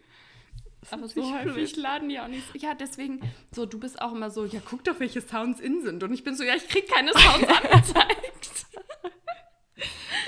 Aber 0.90 1.08
so 1.08 1.34
häufig 1.34 1.72
blöd. 1.72 1.76
laden 1.76 2.08
die 2.10 2.20
auch 2.20 2.28
nicht. 2.28 2.44
Ja, 2.60 2.74
deswegen, 2.74 3.20
so, 3.52 3.64
du 3.64 3.80
bist 3.80 4.00
auch 4.02 4.12
immer 4.12 4.30
so, 4.30 4.44
ja, 4.44 4.60
guck 4.62 4.84
doch, 4.84 5.00
welche 5.00 5.22
Sounds 5.22 5.60
in 5.60 5.82
sind. 5.82 6.02
Und 6.02 6.12
ich 6.12 6.24
bin 6.24 6.34
so, 6.36 6.44
ja, 6.44 6.54
ich 6.54 6.68
krieg 6.68 6.86
keine 6.88 7.12
Sounds 7.12 7.48
angezeigt. 7.48 8.66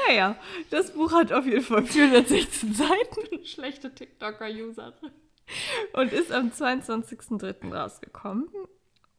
Naja, 0.09 0.37
das 0.71 0.93
Buch 0.93 1.13
hat 1.13 1.33
auf 1.33 1.47
jeden 1.47 1.63
Fall 1.63 1.85
416 1.85 2.75
Seiten 2.75 3.45
Schlechte 3.45 3.93
TikToker-Userin. 3.95 5.11
und 5.93 6.13
ist 6.13 6.33
am 6.33 6.51
22.03. 6.51 7.75
rausgekommen 7.75 8.49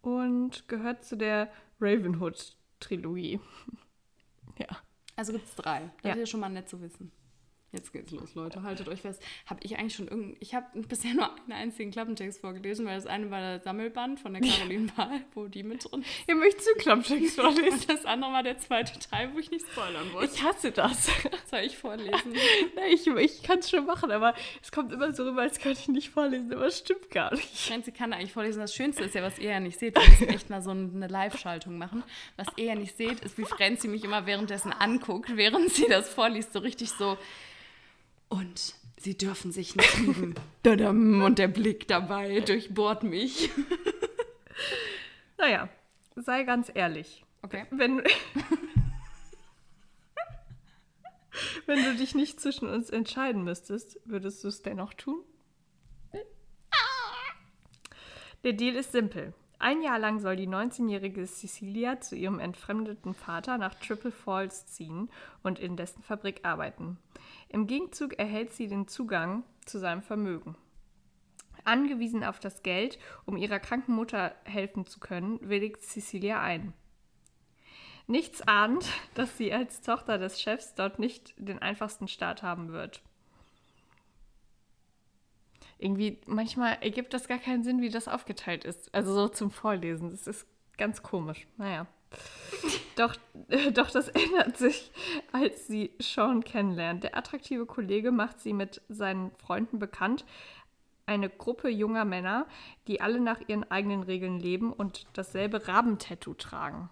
und 0.02 0.68
gehört 0.68 1.04
zu 1.04 1.18
der 1.18 1.52
Ravenhood-Trilogie. 1.82 3.40
Ja. 4.58 4.68
Also 5.18 5.34
gibt 5.34 5.46
es 5.48 5.56
drei. 5.56 5.82
Das 6.02 6.10
Ja. 6.10 6.12
ist 6.14 6.20
ja 6.20 6.26
schon 6.28 6.40
mal 6.40 6.50
nett 6.50 6.70
zu 6.70 6.80
wissen. 6.80 7.12
Jetzt 7.74 7.92
geht's 7.92 8.12
los, 8.12 8.34
Leute. 8.34 8.64
Haltet 8.64 8.88
euch 8.88 9.02
fest. 9.02 9.22
Habe 9.46 9.60
ich 9.62 9.78
eigentlich 9.78 9.96
schon 9.96 10.08
irgendein. 10.08 10.38
Ich 10.40 10.56
habe 10.56 10.66
bisher 10.84 11.14
nur 11.14 11.30
einen 11.44 11.52
einzigen 11.52 11.92
Klappentext 11.92 12.40
vorgelesen, 12.40 12.86
weil 12.86 12.96
das 12.96 13.06
eine 13.06 13.30
war 13.30 13.42
der 13.42 13.60
Sammelband 13.60 14.22
von 14.22 14.34
der 14.34 14.42
Caroline 14.50 14.90
Wahl, 14.96 15.22
wo 15.34 15.48
die 15.48 15.64
mit 15.64 15.84
drin. 15.84 16.06
Ihr 16.28 16.36
möchtet 16.36 16.64
zu 16.64 16.74
Klapptext 16.78 17.36
vorlesen? 17.40 17.74
Und 17.74 17.90
das 17.90 18.06
andere 18.06 18.32
war 18.32 18.44
der 18.44 18.58
zweite 18.58 18.98
Teil, 19.00 19.34
wo 19.34 19.40
ich 19.40 19.52
nicht 19.52 19.66
spoilern 19.70 20.14
wollte. 20.14 20.34
Ich 20.34 20.44
hasse 20.44 20.72
das. 20.72 21.08
Soll 21.52 21.60
ich 21.60 21.78
vorlesen? 21.78 22.34
Nein, 22.76 22.92
ich 22.92 23.06
ich 23.06 23.44
kann 23.44 23.60
es 23.60 23.70
schon 23.70 23.86
machen, 23.86 24.12
aber 24.12 24.34
es 24.62 24.72
kommt 24.72 24.94
immer 24.94 25.12
so 25.12 25.24
rüber, 25.26 25.42
als 25.42 25.60
könnte 25.60 25.82
ich 25.82 25.88
nicht 25.90 26.10
vorlesen, 26.10 26.54
aber 26.54 26.68
es 26.68 26.80
stimmt 26.80 27.12
gar 27.12 27.32
nicht. 27.34 27.48
Franzi 27.48 27.92
kann 27.92 28.14
eigentlich 28.14 28.32
vorlesen. 28.32 28.60
Das 28.60 28.74
Schönste 28.74 29.04
ist 29.04 29.14
ja, 29.14 29.22
was 29.24 29.40
ihr 29.40 29.50
ja 29.50 29.60
nicht 29.60 29.78
seht. 29.78 29.96
Wir 29.96 30.08
müssen 30.08 30.30
echt 30.30 30.50
mal 30.50 30.62
so 30.62 30.72
eine 30.72 31.08
Live-Schaltung 31.08 31.78
machen. 31.78 32.04
Was 32.38 32.48
ihr 32.56 32.66
ja 32.66 32.76
nicht 32.76 32.96
seht, 32.96 33.20
ist, 33.20 33.38
wie 33.38 33.44
Franzi 33.44 33.90
mich 33.90 34.06
immer 34.06 34.26
währenddessen 34.26 34.72
anguckt, 34.72 35.36
während 35.36 35.70
sie 35.72 35.88
das 35.90 36.08
vorliest. 36.08 36.54
So 36.54 36.60
richtig 36.60 36.92
so. 36.92 37.18
Und 38.30 38.76
sie 38.98 39.18
dürfen 39.18 39.52
sich 39.52 39.76
nicht 39.76 39.98
lieben. 40.00 40.36
Und 41.22 41.40
der 41.40 41.48
Blick 41.48 41.88
dabei 41.88 42.40
durchbohrt 42.42 43.04
mich. 43.04 43.50
Naja, 45.38 45.70
sei 46.16 46.44
ganz 46.44 46.72
ehrlich. 46.74 47.24
Okay. 47.44 47.66
Wenn, 47.70 48.00
wenn 51.68 51.84
du 51.84 51.96
dich 51.96 52.16
nicht 52.16 52.40
zwischen 52.42 52.68
uns 52.68 52.90
entscheiden 52.90 53.44
müsstest, 53.44 54.00
würdest 54.06 54.44
du 54.44 54.48
es 54.48 54.64
dennoch 54.64 54.96
tun? 54.96 55.24
Der 58.44 58.54
Deal 58.54 58.76
ist 58.76 58.92
simpel. 58.92 59.34
Ein 59.60 59.82
Jahr 59.82 59.98
lang 59.98 60.20
soll 60.20 60.36
die 60.36 60.48
19-jährige 60.48 61.26
Cecilia 61.26 62.00
zu 62.00 62.16
ihrem 62.16 62.40
entfremdeten 62.40 63.16
Vater 63.16 63.58
nach 63.58 63.74
Triple 63.76 64.12
Falls 64.12 64.68
ziehen 64.68 65.10
und 65.42 65.58
in 65.58 65.76
dessen 65.76 66.04
Fabrik 66.04 66.42
arbeiten. 66.44 66.98
Im 67.50 67.66
Gegenzug 67.66 68.20
erhält 68.20 68.54
sie 68.54 68.68
den 68.68 68.88
Zugang 68.88 69.44
zu 69.66 69.80
seinem 69.80 70.04
Vermögen. 70.04 70.56
Angewiesen 71.64 72.24
auf 72.24 72.40
das 72.40 72.62
Geld, 72.62 73.00
um 73.26 73.36
ihrer 73.36 73.60
kranken 73.60 73.94
Mutter 73.94 74.34
helfen 74.44 74.86
zu 74.86 75.00
können, 75.00 75.40
willigt 75.42 75.82
Cecilia 75.82 76.40
ein. 76.42 76.74
Nichts 78.06 78.42
ahnt, 78.48 78.86
dass 79.16 79.38
sie 79.38 79.52
als 79.52 79.82
Tochter 79.82 80.18
des 80.18 80.40
Chefs 80.40 80.76
dort 80.76 80.98
nicht 81.00 81.34
den 81.38 81.60
einfachsten 81.60 82.08
Start 82.08 82.42
haben 82.42 82.72
wird. 82.72 83.02
Irgendwie, 85.80 86.20
manchmal 86.26 86.78
ergibt 86.82 87.14
das 87.14 87.28
gar 87.28 87.38
keinen 87.38 87.64
Sinn, 87.64 87.82
wie 87.82 87.90
das 87.90 88.08
aufgeteilt 88.08 88.66
ist. 88.66 88.94
Also 88.94 89.14
so 89.14 89.28
zum 89.28 89.52
Vorlesen. 89.52 90.10
Das 90.10 90.28
ist 90.28 90.48
ganz 90.78 91.04
komisch. 91.04 91.48
Naja. 91.58 91.88
Doch, 92.96 93.16
doch 93.74 93.92
das 93.92 94.08
ändert 94.08 94.58
sich, 94.58 94.92
als 95.32 95.68
sie 95.68 95.92
Sean 96.00 96.44
kennenlernt. 96.44 97.04
Der 97.04 97.16
attraktive 97.16 97.68
Kollege 97.68 98.12
macht 98.12 98.40
sie 98.40 98.54
mit 98.54 98.82
seinen 98.90 99.30
Freunden 99.36 99.78
bekannt. 99.78 100.26
Eine 101.06 101.30
Gruppe 101.30 101.70
junger 101.70 102.06
Männer, 102.06 102.48
die 102.88 103.00
alle 103.00 103.20
nach 103.20 103.40
ihren 103.48 103.70
eigenen 103.70 104.02
Regeln 104.02 104.40
leben 104.40 104.74
und 104.74 105.06
dasselbe 105.14 105.68
Rabentattoo 105.68 106.34
tragen. 106.34 106.90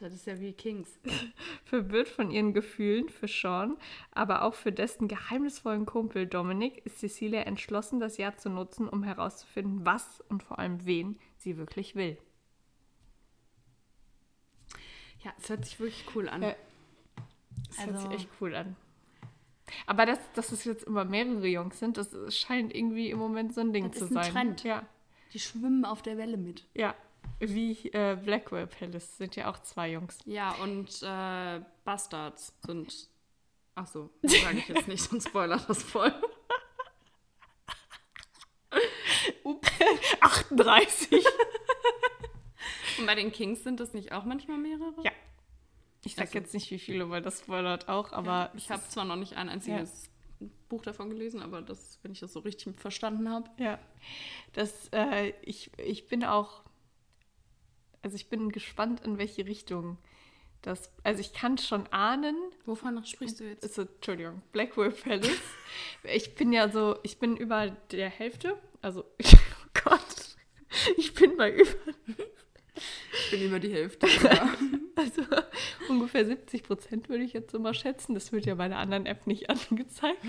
Das 0.00 0.14
ist 0.14 0.26
ja 0.26 0.40
wie 0.40 0.52
Kings. 0.54 0.98
Verwirrt 1.64 2.08
von 2.08 2.30
ihren 2.30 2.54
Gefühlen 2.54 3.10
für 3.10 3.28
Sean, 3.28 3.76
aber 4.12 4.42
auch 4.42 4.54
für 4.54 4.72
dessen 4.72 5.08
geheimnisvollen 5.08 5.84
Kumpel 5.84 6.26
Dominic, 6.26 6.84
ist 6.86 7.00
Cecilia 7.00 7.42
entschlossen, 7.42 8.00
das 8.00 8.16
Jahr 8.16 8.34
zu 8.36 8.48
nutzen, 8.48 8.88
um 8.88 9.02
herauszufinden, 9.02 9.84
was 9.84 10.22
und 10.30 10.42
vor 10.42 10.58
allem 10.58 10.86
wen 10.86 11.18
sie 11.36 11.58
wirklich 11.58 11.94
will. 11.96 12.16
Ja, 15.22 15.32
es 15.38 15.48
hört 15.50 15.64
sich 15.66 15.78
wirklich 15.78 16.04
cool 16.14 16.28
an. 16.28 16.42
Ja. 16.42 16.54
Das 17.68 17.78
hört 17.86 17.96
Also- 17.96 18.08
sich 18.08 18.16
echt 18.20 18.28
cool 18.40 18.54
an. 18.54 18.76
Aber 19.86 20.04
dass, 20.06 20.18
dass 20.32 20.50
es 20.50 20.64
jetzt 20.64 20.84
immer 20.84 21.04
mehrere 21.04 21.46
Jungs 21.46 21.78
sind, 21.78 21.96
das 21.96 22.10
scheint 22.36 22.74
irgendwie 22.74 23.10
im 23.10 23.18
Moment 23.18 23.54
so 23.54 23.60
ein 23.60 23.72
Ding 23.72 23.88
Das 23.90 23.98
zu 23.98 24.04
ist 24.06 24.16
ein 24.16 24.22
sein. 24.24 24.32
Trend. 24.32 24.64
Ja, 24.64 24.84
Die 25.32 25.38
schwimmen 25.38 25.84
auf 25.84 26.02
der 26.02 26.16
Welle 26.16 26.36
mit. 26.38 26.66
ja. 26.74 26.94
Wie 27.38 27.88
äh, 27.92 28.16
Blackwell 28.22 28.66
Palace 28.66 29.16
sind 29.16 29.36
ja 29.36 29.50
auch 29.50 29.58
zwei 29.60 29.92
Jungs. 29.92 30.18
Ja, 30.26 30.52
und 30.62 31.02
äh, 31.02 31.60
Bastards 31.84 32.52
sind. 32.66 33.08
Ach 33.74 33.86
so, 33.86 34.10
das 34.22 34.32
sage 34.40 34.58
ich 34.58 34.68
jetzt 34.68 34.88
nicht, 34.88 35.02
sonst 35.02 35.28
spoilert 35.28 35.68
das 35.68 35.82
voll. 35.82 36.12
38. 40.20 41.10
Und 42.98 43.06
bei 43.06 43.14
den 43.14 43.32
Kings 43.32 43.62
sind 43.64 43.80
das 43.80 43.94
nicht 43.94 44.12
auch 44.12 44.24
manchmal 44.24 44.58
mehrere? 44.58 44.94
Ja. 45.02 45.12
Ich 46.04 46.14
sag 46.14 46.26
Also- 46.26 46.38
jetzt 46.38 46.54
nicht 46.54 46.70
wie 46.70 46.78
viele, 46.78 47.08
weil 47.10 47.22
das 47.22 47.40
spoilert 47.40 47.88
auch, 47.88 48.12
aber 48.12 48.50
ich 48.56 48.70
habe 48.70 48.82
zwar 48.88 49.04
noch 49.04 49.16
nicht 49.16 49.36
ein 49.36 49.48
einziges 49.48 50.10
Buch 50.68 50.82
davon 50.82 51.10
gelesen, 51.10 51.42
aber 51.42 51.60
das, 51.62 51.98
wenn 52.02 52.12
ich 52.12 52.20
das 52.20 52.32
so 52.32 52.40
richtig 52.40 52.80
verstanden 52.80 53.28
habe. 53.30 53.50
Ja, 53.58 53.78
das, 54.54 54.88
äh, 54.92 55.32
ich, 55.42 55.70
ich 55.78 56.08
bin 56.08 56.24
auch, 56.24 56.62
also 58.02 58.16
ich 58.16 58.28
bin 58.28 58.50
gespannt, 58.50 59.00
in 59.04 59.18
welche 59.18 59.46
Richtung 59.46 59.98
Das, 60.62 60.92
also 61.04 61.20
ich 61.20 61.32
kann 61.32 61.58
schon 61.58 61.86
ahnen. 61.88 62.36
Wovon 62.66 63.04
sprichst 63.04 63.40
du 63.40 63.44
jetzt? 63.44 63.64
Ist, 63.64 63.78
Entschuldigung, 63.78 64.42
Blackwell 64.52 64.90
Palace. 64.90 65.30
ich 66.04 66.34
bin 66.34 66.52
ja 66.52 66.68
so, 66.68 66.98
ich 67.02 67.18
bin 67.18 67.36
über 67.36 67.70
der 67.90 68.08
Hälfte. 68.10 68.58
Also, 68.82 69.04
oh 69.22 69.80
Gott, 69.84 70.36
ich 70.96 71.14
bin 71.14 71.36
bei 71.36 71.52
über. 71.52 71.70
Ich 73.12 73.30
bin 73.30 73.42
über 73.42 73.58
die 73.58 73.72
Hälfte. 73.72 74.06
Ja. 74.22 74.54
Also 74.96 75.22
ungefähr 75.88 76.26
70 76.26 76.62
Prozent 76.62 77.08
würde 77.08 77.24
ich 77.24 77.32
jetzt 77.32 77.52
so 77.52 77.58
mal 77.58 77.72
schätzen. 77.72 78.12
Das 78.12 78.32
wird 78.32 78.44
ja 78.44 78.56
bei 78.56 78.68
der 78.68 78.76
anderen 78.76 79.06
App 79.06 79.26
nicht 79.26 79.48
angezeigt. 79.48 80.20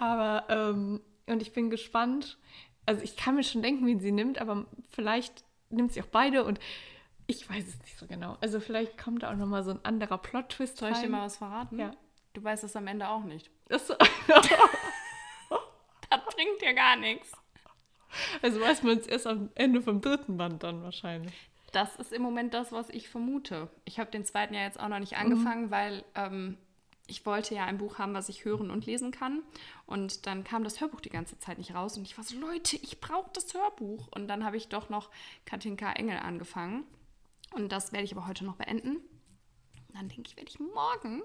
aber, 0.00 0.46
ähm, 0.48 1.00
und 1.26 1.40
ich 1.40 1.52
bin 1.52 1.70
gespannt. 1.70 2.38
Also 2.86 3.02
ich 3.02 3.16
kann 3.16 3.36
mir 3.36 3.44
schon 3.44 3.62
denken, 3.62 3.86
wen 3.86 4.00
sie 4.00 4.12
nimmt, 4.12 4.38
aber 4.40 4.66
vielleicht 4.90 5.44
nimmt 5.70 5.92
sie 5.92 6.02
auch 6.02 6.06
beide 6.06 6.44
und 6.44 6.58
ich 7.26 7.48
weiß 7.48 7.66
es 7.66 7.78
nicht 7.80 7.96
so 7.98 8.06
genau. 8.06 8.36
Also 8.40 8.60
vielleicht 8.60 8.98
kommt 8.98 9.22
da 9.22 9.30
auch 9.32 9.36
nochmal 9.36 9.62
so 9.62 9.70
ein 9.70 9.84
anderer 9.84 10.18
Plot-Twist 10.18 10.78
Soll 10.78 10.92
ich 10.92 10.98
dir 10.98 11.08
mal 11.08 11.24
was 11.24 11.36
verraten? 11.36 11.78
Ja. 11.78 11.92
Du 12.32 12.42
weißt 12.42 12.64
es 12.64 12.74
am 12.76 12.86
Ende 12.86 13.08
auch 13.08 13.24
nicht. 13.24 13.50
Das, 13.68 13.86
Das 16.10 16.20
bringt 16.34 16.60
dir 16.60 16.74
gar 16.74 16.96
nichts. 16.96 17.32
also 18.42 18.60
weiß 18.60 18.82
man 18.82 18.98
es 18.98 19.06
erst 19.06 19.26
am 19.26 19.48
Ende 19.54 19.80
vom 19.80 20.00
dritten 20.00 20.36
Band 20.36 20.62
dann 20.62 20.82
wahrscheinlich. 20.82 21.32
Das 21.72 21.96
ist 21.96 22.12
im 22.12 22.20
Moment 22.20 22.52
das, 22.52 22.70
was 22.72 22.90
ich 22.90 23.08
vermute. 23.08 23.70
Ich 23.86 23.98
habe 23.98 24.10
den 24.10 24.26
zweiten 24.26 24.52
ja 24.52 24.60
jetzt 24.62 24.78
auch 24.78 24.88
noch 24.88 24.98
nicht 24.98 25.16
angefangen, 25.16 25.70
weil 25.70 26.04
ähm, 26.14 26.58
ich 27.12 27.26
wollte 27.26 27.54
ja 27.54 27.66
ein 27.66 27.76
Buch 27.76 27.98
haben, 27.98 28.14
was 28.14 28.30
ich 28.30 28.46
hören 28.46 28.70
und 28.70 28.86
lesen 28.86 29.10
kann. 29.10 29.42
Und 29.84 30.26
dann 30.26 30.44
kam 30.44 30.64
das 30.64 30.80
Hörbuch 30.80 31.02
die 31.02 31.10
ganze 31.10 31.38
Zeit 31.38 31.58
nicht 31.58 31.74
raus. 31.74 31.98
Und 31.98 32.04
ich 32.04 32.16
war 32.16 32.24
so, 32.24 32.38
Leute, 32.38 32.76
ich 32.76 33.00
brauche 33.00 33.30
das 33.34 33.52
Hörbuch. 33.52 34.08
Und 34.08 34.28
dann 34.28 34.44
habe 34.46 34.56
ich 34.56 34.68
doch 34.68 34.88
noch 34.88 35.10
Katinka 35.44 35.92
Engel 35.92 36.16
angefangen. 36.16 36.84
Und 37.52 37.70
das 37.70 37.92
werde 37.92 38.04
ich 38.04 38.12
aber 38.16 38.26
heute 38.26 38.46
noch 38.46 38.56
beenden. 38.56 38.96
Und 38.96 39.94
dann 39.94 40.08
denke 40.08 40.22
ich, 40.26 40.36
werde 40.36 40.48
ich 40.48 40.58
morgen 40.58 41.22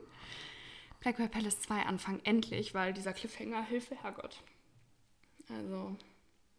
Blackwell 0.99 1.29
Palace 1.29 1.61
2 1.61 1.85
anfangen. 1.85 2.19
Endlich, 2.25 2.73
weil 2.73 2.91
dieser 2.91 3.13
Cliffhanger, 3.13 3.63
Hilfe, 3.63 3.95
Herrgott. 3.95 4.43
Also, 5.47 5.95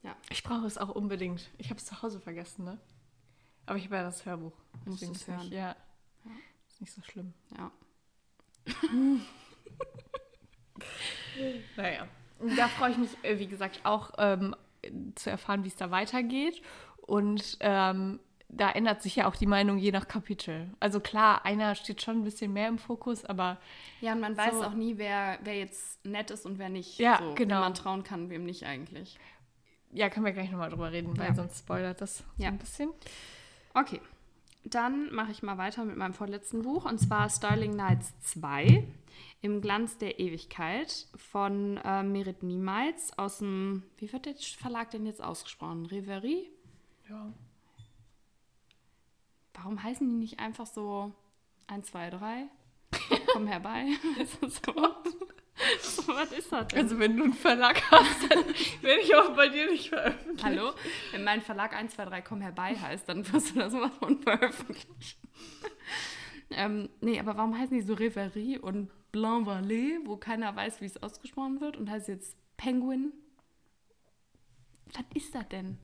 ja. 0.03 0.17
Ich 0.31 0.43
brauche 0.43 0.67
es 0.67 0.79
auch 0.79 0.88
unbedingt. 0.88 1.51
Ich 1.59 1.69
habe 1.69 1.79
es 1.79 1.85
zu 1.85 2.01
Hause 2.01 2.19
vergessen, 2.19 2.64
ne? 2.64 2.81
Aber 3.67 3.77
ich 3.77 3.85
habe 3.85 3.97
ja 3.97 4.05
das 4.05 4.25
Hörbuch. 4.25 4.57
Deswegen 4.87 5.12
es 5.12 5.21
ist 5.21 5.29
nicht, 5.29 5.38
hören. 5.38 5.53
ja. 5.53 5.77
Ist 6.71 6.81
nicht 6.81 6.93
so 6.95 7.03
schlimm. 7.03 7.35
ja. 7.59 7.71
Naja. 11.76 12.09
Da 12.57 12.68
freue 12.68 12.90
ich 12.92 12.98
mich, 12.98 13.11
äh, 13.24 13.38
wie 13.38 13.46
gesagt, 13.48 13.81
auch 13.85 14.12
ähm, 14.18 14.54
zu 15.16 15.31
erfahren, 15.31 15.64
wie 15.64 15.68
es 15.68 15.76
da 15.76 15.90
weitergeht. 15.90 16.62
Und 17.00 17.57
ähm, 17.61 18.20
da 18.48 18.70
ändert 18.70 19.02
sich 19.02 19.16
ja 19.16 19.26
auch 19.28 19.37
die 19.37 19.46
Meinung 19.46 19.78
je 19.78 19.90
nach 19.92 20.07
Kapitel. 20.09 20.70
Also 20.81 21.00
klar, 21.00 21.44
einer 21.44 21.74
steht 21.74 22.00
schon 22.02 22.18
ein 22.20 22.24
bisschen 22.24 22.52
mehr 22.52 22.68
im 22.68 22.78
Fokus, 22.78 23.24
aber 23.24 23.59
Ja, 24.00 24.12
und 24.12 24.20
man 24.20 24.37
weiß 24.37 24.54
So. 24.61 24.64
auch 24.64 24.74
nie, 24.74 24.98
wer, 24.98 25.38
wer 25.42 25.57
jetzt 25.59 26.04
nett 26.04 26.31
ist 26.31 26.46
und 26.46 26.59
wer 26.59 26.68
nicht. 26.68 26.98
Ja, 26.98 27.18
so, 27.18 27.35
genau. 27.35 27.57
Wem 27.57 27.61
man 27.61 27.74
trauen 27.74 28.02
kann, 28.04 28.31
wem 28.31 28.44
nicht 28.44 28.64
eigentlich. 28.64 29.18
ja, 29.92 30.09
können 30.09 30.26
wir 30.26 30.33
gleich 30.33 30.50
nochmal 30.50 30.70
drüber 30.70 30.92
reden, 30.92 31.16
weil 31.18 31.28
Ja. 31.28 31.35
sonst 31.35 31.59
spoilert 31.59 32.00
das 32.00 32.18
so 32.18 32.24
Ja. 32.37 32.48
ein 32.48 32.59
bisschen. 32.59 32.90
Okay, 33.74 34.00
dann 34.64 35.12
mache 35.14 35.33
ich 35.33 35.42
mal 35.42 35.59
weiter 35.59 35.85
mit 35.85 35.97
meinem 35.97 36.14
vorletzten 36.14 36.62
Buch 36.62 36.85
und 36.85 36.99
zwar 36.99 37.31
Starling 37.31 37.77
Nights 37.77 38.12
2 38.21 38.87
im 39.40 39.61
Glanz 39.61 39.99
der 39.99 40.18
Ewigkeit 40.18 41.07
von 41.16 41.77
äh, 41.79 42.03
Merit 42.03 42.42
Niemals 42.42 43.16
aus 43.18 43.38
dem, 43.38 43.85
wie 43.97 44.12
wird 44.12 44.27
der 44.27 44.35
Verlag 44.35 44.90
denn 44.90 45.07
jetzt 45.07 45.23
ausgesprochen? 45.23 45.87
Reverie? 45.87 46.51
Ja. 47.09 47.33
Warum 49.55 49.83
heißen 49.83 50.09
die 50.09 50.16
nicht 50.16 50.40
einfach 50.40 50.66
so 50.66 51.12
1, 51.68 51.87
2, 51.87 52.11
3? 52.11 52.49
Komm 53.33 53.47
herbei. 53.47 53.87
ist 54.21 54.42
das 54.42 54.61
so? 54.64 54.73
Was 56.07 56.33
ist 56.33 56.53
das 56.53 56.68
denn? 56.68 56.79
Also 56.81 56.99
wenn 56.99 57.16
du 57.16 57.25
einen 57.25 57.33
Verlag 57.33 57.83
hast, 57.90 58.31
dann 58.31 58.44
werde 58.83 59.01
ich 59.01 59.14
auch 59.14 59.35
bei 59.35 59.49
dir 59.49 59.71
nicht 59.71 59.88
veröffentlichen. 59.88 60.44
Hallo? 60.44 60.73
Wenn 61.12 61.25
mein 61.25 61.42
Verlag 61.42 61.75
1, 61.75 61.94
2, 61.94 62.05
3 62.07 62.23
komm 62.23 62.40
herbei 62.40 62.77
heißt, 62.77 63.09
dann 63.09 63.31
wirst 63.33 63.55
du 63.55 63.61
das 63.61 63.75
von 63.99 64.23
veröffentlichen. 64.23 64.97
ähm, 66.51 66.88
nee, 67.01 67.18
aber 67.18 67.37
warum 67.37 67.59
heißen 67.59 67.77
die 67.77 67.83
so 67.83 67.94
Reverie 67.94 68.59
und 68.59 68.90
Blanc 69.12 69.47
Vallée, 69.47 69.99
wo 70.05 70.16
keiner 70.16 70.55
weiß, 70.55 70.81
wie 70.81 70.87
es 70.87 71.03
ausgesprochen 71.03 71.61
wird 71.61 71.77
und 71.77 71.90
heißt 71.90 72.09
jetzt 72.09 72.37
Penguin? 72.57 73.12
Was 74.94 75.05
ist 75.14 75.35
das 75.35 75.49
denn? 75.49 75.79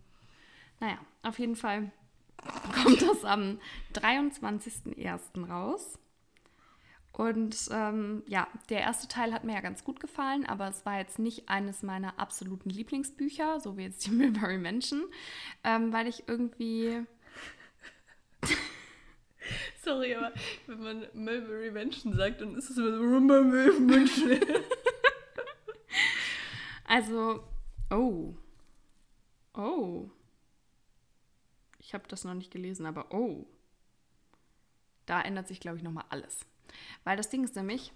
Naja, 0.80 0.98
auf 1.22 1.38
jeden 1.38 1.56
Fall 1.56 1.90
kommt 2.82 3.02
das 3.02 3.24
am 3.24 3.58
23.01. 3.94 5.48
raus. 5.48 5.98
Und 7.16 7.68
ähm, 7.70 8.24
ja, 8.26 8.48
der 8.70 8.80
erste 8.80 9.06
Teil 9.06 9.32
hat 9.32 9.44
mir 9.44 9.54
ja 9.54 9.60
ganz 9.60 9.84
gut 9.84 10.00
gefallen, 10.00 10.44
aber 10.46 10.68
es 10.68 10.84
war 10.84 10.98
jetzt 10.98 11.20
nicht 11.20 11.48
eines 11.48 11.84
meiner 11.84 12.18
absoluten 12.18 12.70
Lieblingsbücher, 12.70 13.60
so 13.60 13.76
wie 13.76 13.82
jetzt 13.82 14.04
die 14.04 14.10
Milbury 14.10 14.58
Menschen, 14.58 15.04
ähm, 15.62 15.92
weil 15.92 16.08
ich 16.08 16.24
irgendwie, 16.26 17.06
Sorry, 19.82 20.14
aber 20.14 20.32
wenn 20.66 20.80
man 20.80 21.06
Mulberry 21.14 21.70
Menschen 21.70 22.14
sagt, 22.14 22.40
dann 22.40 22.56
ist 22.56 22.70
es 22.70 22.78
immer 22.78 22.96
so 22.96 23.20
Mulberry 23.20 23.78
Menschen. 23.78 24.40
also, 26.84 27.44
oh, 27.90 28.34
oh, 29.54 30.10
ich 31.78 31.94
habe 31.94 32.08
das 32.08 32.24
noch 32.24 32.34
nicht 32.34 32.50
gelesen, 32.50 32.86
aber 32.86 33.12
oh, 33.12 33.46
da 35.06 35.20
ändert 35.20 35.48
sich, 35.48 35.60
glaube 35.60 35.76
ich, 35.76 35.82
nochmal 35.82 36.06
alles. 36.08 36.46
Weil 37.04 37.16
das 37.16 37.28
Ding 37.28 37.44
ist 37.44 37.56
nämlich, 37.56 37.92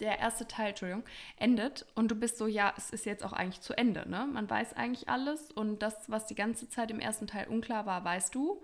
der 0.00 0.18
erste 0.18 0.46
Teil, 0.46 0.70
Entschuldigung, 0.70 1.04
endet 1.36 1.86
und 1.94 2.10
du 2.10 2.14
bist 2.14 2.38
so, 2.38 2.46
ja, 2.46 2.72
es 2.76 2.90
ist 2.90 3.04
jetzt 3.04 3.24
auch 3.24 3.32
eigentlich 3.32 3.60
zu 3.60 3.76
Ende, 3.76 4.08
ne? 4.08 4.28
Man 4.32 4.48
weiß 4.48 4.74
eigentlich 4.74 5.08
alles 5.08 5.50
und 5.50 5.82
das, 5.82 6.08
was 6.08 6.26
die 6.26 6.34
ganze 6.34 6.68
Zeit 6.68 6.90
im 6.90 7.00
ersten 7.00 7.26
Teil 7.26 7.48
unklar 7.48 7.86
war, 7.86 8.04
weißt 8.04 8.34
du. 8.34 8.62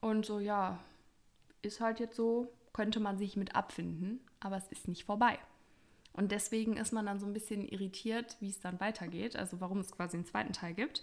Und 0.00 0.26
so, 0.26 0.38
ja, 0.38 0.78
ist 1.62 1.80
halt 1.80 2.00
jetzt 2.00 2.16
so, 2.16 2.52
könnte 2.72 3.00
man 3.00 3.16
sich 3.16 3.36
mit 3.36 3.56
abfinden, 3.56 4.20
aber 4.40 4.56
es 4.56 4.68
ist 4.68 4.88
nicht 4.88 5.04
vorbei. 5.04 5.38
Und 6.12 6.32
deswegen 6.32 6.76
ist 6.76 6.92
man 6.92 7.06
dann 7.06 7.20
so 7.20 7.26
ein 7.26 7.34
bisschen 7.34 7.66
irritiert, 7.66 8.36
wie 8.40 8.48
es 8.48 8.60
dann 8.60 8.80
weitergeht, 8.80 9.36
also 9.36 9.60
warum 9.60 9.80
es 9.80 9.92
quasi 9.92 10.16
einen 10.16 10.24
zweiten 10.24 10.52
Teil 10.52 10.72
gibt. 10.72 11.02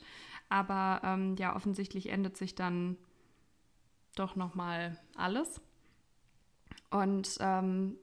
Aber 0.50 1.02
ähm, 1.04 1.36
ja, 1.38 1.56
offensichtlich 1.56 2.10
endet 2.10 2.36
sich 2.36 2.56
dann 2.56 2.98
doch 4.16 4.36
nochmal 4.36 4.98
alles. 5.16 5.62
Und 6.94 7.38
ähm, 7.40 7.98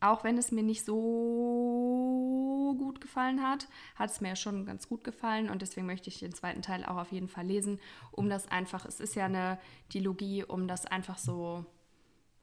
auch 0.00 0.22
wenn 0.22 0.38
es 0.38 0.52
mir 0.52 0.62
nicht 0.62 0.84
so 0.84 2.76
gut 2.78 3.00
gefallen 3.00 3.42
hat, 3.42 3.66
hat 3.96 4.10
es 4.10 4.20
mir 4.20 4.36
schon 4.36 4.64
ganz 4.64 4.88
gut 4.88 5.02
gefallen 5.02 5.50
und 5.50 5.60
deswegen 5.60 5.88
möchte 5.88 6.08
ich 6.08 6.20
den 6.20 6.32
zweiten 6.32 6.62
Teil 6.62 6.84
auch 6.84 6.98
auf 6.98 7.10
jeden 7.10 7.28
Fall 7.28 7.46
lesen, 7.46 7.80
um 8.12 8.28
das 8.30 8.46
einfach, 8.46 8.84
es 8.84 9.00
ist 9.00 9.16
ja 9.16 9.24
eine 9.24 9.58
Dilogie, 9.92 10.44
um 10.44 10.68
das 10.68 10.86
einfach 10.86 11.18
so 11.18 11.66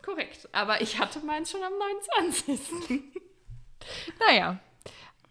Korrekt, 0.02 0.50
aber 0.52 0.82
ich 0.82 1.00
hatte 1.00 1.20
meins 1.20 1.52
schon 1.52 1.64
am 1.64 1.74
29. 1.78 3.04
naja, 4.20 4.60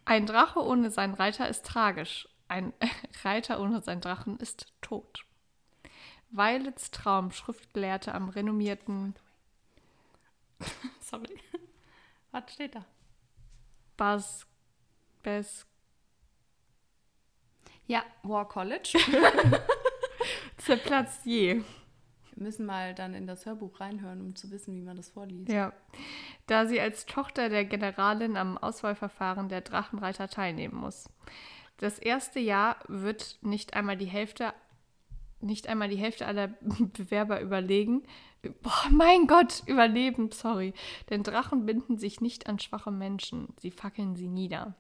ein 0.05 0.27
Drache 0.27 0.61
ohne 0.61 0.91
seinen 0.91 1.15
Reiter 1.15 1.49
ist 1.49 1.65
tragisch. 1.67 2.29
Ein 2.49 2.73
Reiter 3.23 3.61
ohne 3.61 3.83
seinen 3.83 4.01
Drachen 4.01 4.39
ist 4.39 4.73
tot. 4.81 5.25
Violets 6.31 6.91
Traum, 6.91 7.31
Schriftgelehrte 7.31 8.15
am 8.15 8.29
renommierten. 8.29 9.15
Sorry. 11.01 11.39
Was 12.33 12.53
steht 12.53 12.75
da? 12.75 12.85
Bas. 13.97 14.47
Bes. 15.23 15.67
Ja, 17.87 18.03
War 18.23 18.49
College. 18.49 18.99
Zerplatzt 20.57 21.25
je. 21.27 21.63
Wir 22.35 22.43
müssen 22.43 22.67
mal 22.67 22.95
dann 22.95 23.15
in 23.15 23.27
das 23.27 23.47
Hörbuch 23.47 23.79
reinhören, 23.79 24.21
um 24.21 24.35
zu 24.35 24.51
wissen, 24.51 24.75
wie 24.75 24.83
man 24.83 24.97
das 24.97 25.11
vorliest. 25.11 25.53
Ja. 25.53 25.73
Da 26.47 26.67
sie 26.67 26.81
als 26.81 27.07
Tochter 27.07 27.49
der 27.49 27.65
Generalin 27.65 28.37
am 28.37 28.59
Auswahlverfahren 28.59 29.49
der 29.49 29.61
Drachenreiter 29.61 30.29
teilnehmen 30.29 30.77
muss. 30.77 31.09
Das 31.79 31.99
erste 31.99 32.41
Jahr 32.41 32.79
wird 32.89 33.39
nicht 33.43 33.75
einmal 33.75 33.97
die 33.97 34.07
Hälfte, 34.07 34.55
nicht 35.41 35.69
einmal 35.69 35.89
die 35.89 35.97
Hälfte 35.97 36.27
aller 36.27 36.49
Bewerber 36.61 37.41
überlegen. 37.41 38.05
Boah, 38.63 38.89
mein 38.91 39.27
Gott, 39.27 39.63
überleben, 39.67 40.31
sorry. 40.31 40.75
Denn 41.11 41.23
Drachen 41.23 41.67
binden 41.67 41.99
sich 41.99 42.21
nicht 42.21 42.47
an 42.47 42.59
schwache 42.59 42.91
Menschen. 42.91 43.55
Sie 43.59 43.71
fackeln 43.71 44.17
sie 44.17 44.29
nieder. 44.29 44.75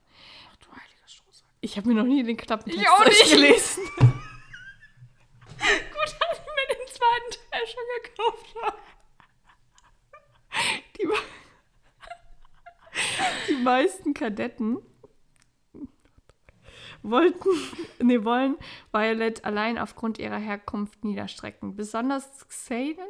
Ach 0.52 0.56
du 0.56 0.70
heiliger 0.70 1.08
Strohsack. 1.08 1.48
Ich 1.60 1.76
habe 1.76 1.88
mir 1.88 1.94
noch 1.94 2.04
nie 2.04 2.22
den 2.22 2.36
Klappentext 2.36 2.80
ich 2.80 2.88
auch 2.88 3.04
nicht. 3.04 3.32
gelesen. 3.32 3.82
Gut, 5.58 6.10
dass 6.20 6.38
ich 6.38 6.46
mir 6.46 6.66
den 6.76 6.86
zweiten 6.88 7.30
Teil 7.50 7.66
schon 7.66 7.86
gekauft 8.02 8.54
habe. 8.62 8.78
Die, 10.96 11.08
die 13.48 13.62
meisten 13.62 14.14
Kadetten 14.14 14.78
wollten, 17.04 17.48
nee, 18.02 18.24
wollen 18.24 18.56
Violet 18.92 19.44
allein 19.44 19.78
aufgrund 19.78 20.18
ihrer 20.18 20.38
Herkunft 20.38 21.04
niederstrecken. 21.04 21.76
Besonders 21.76 22.48
Xaden, 22.48 23.06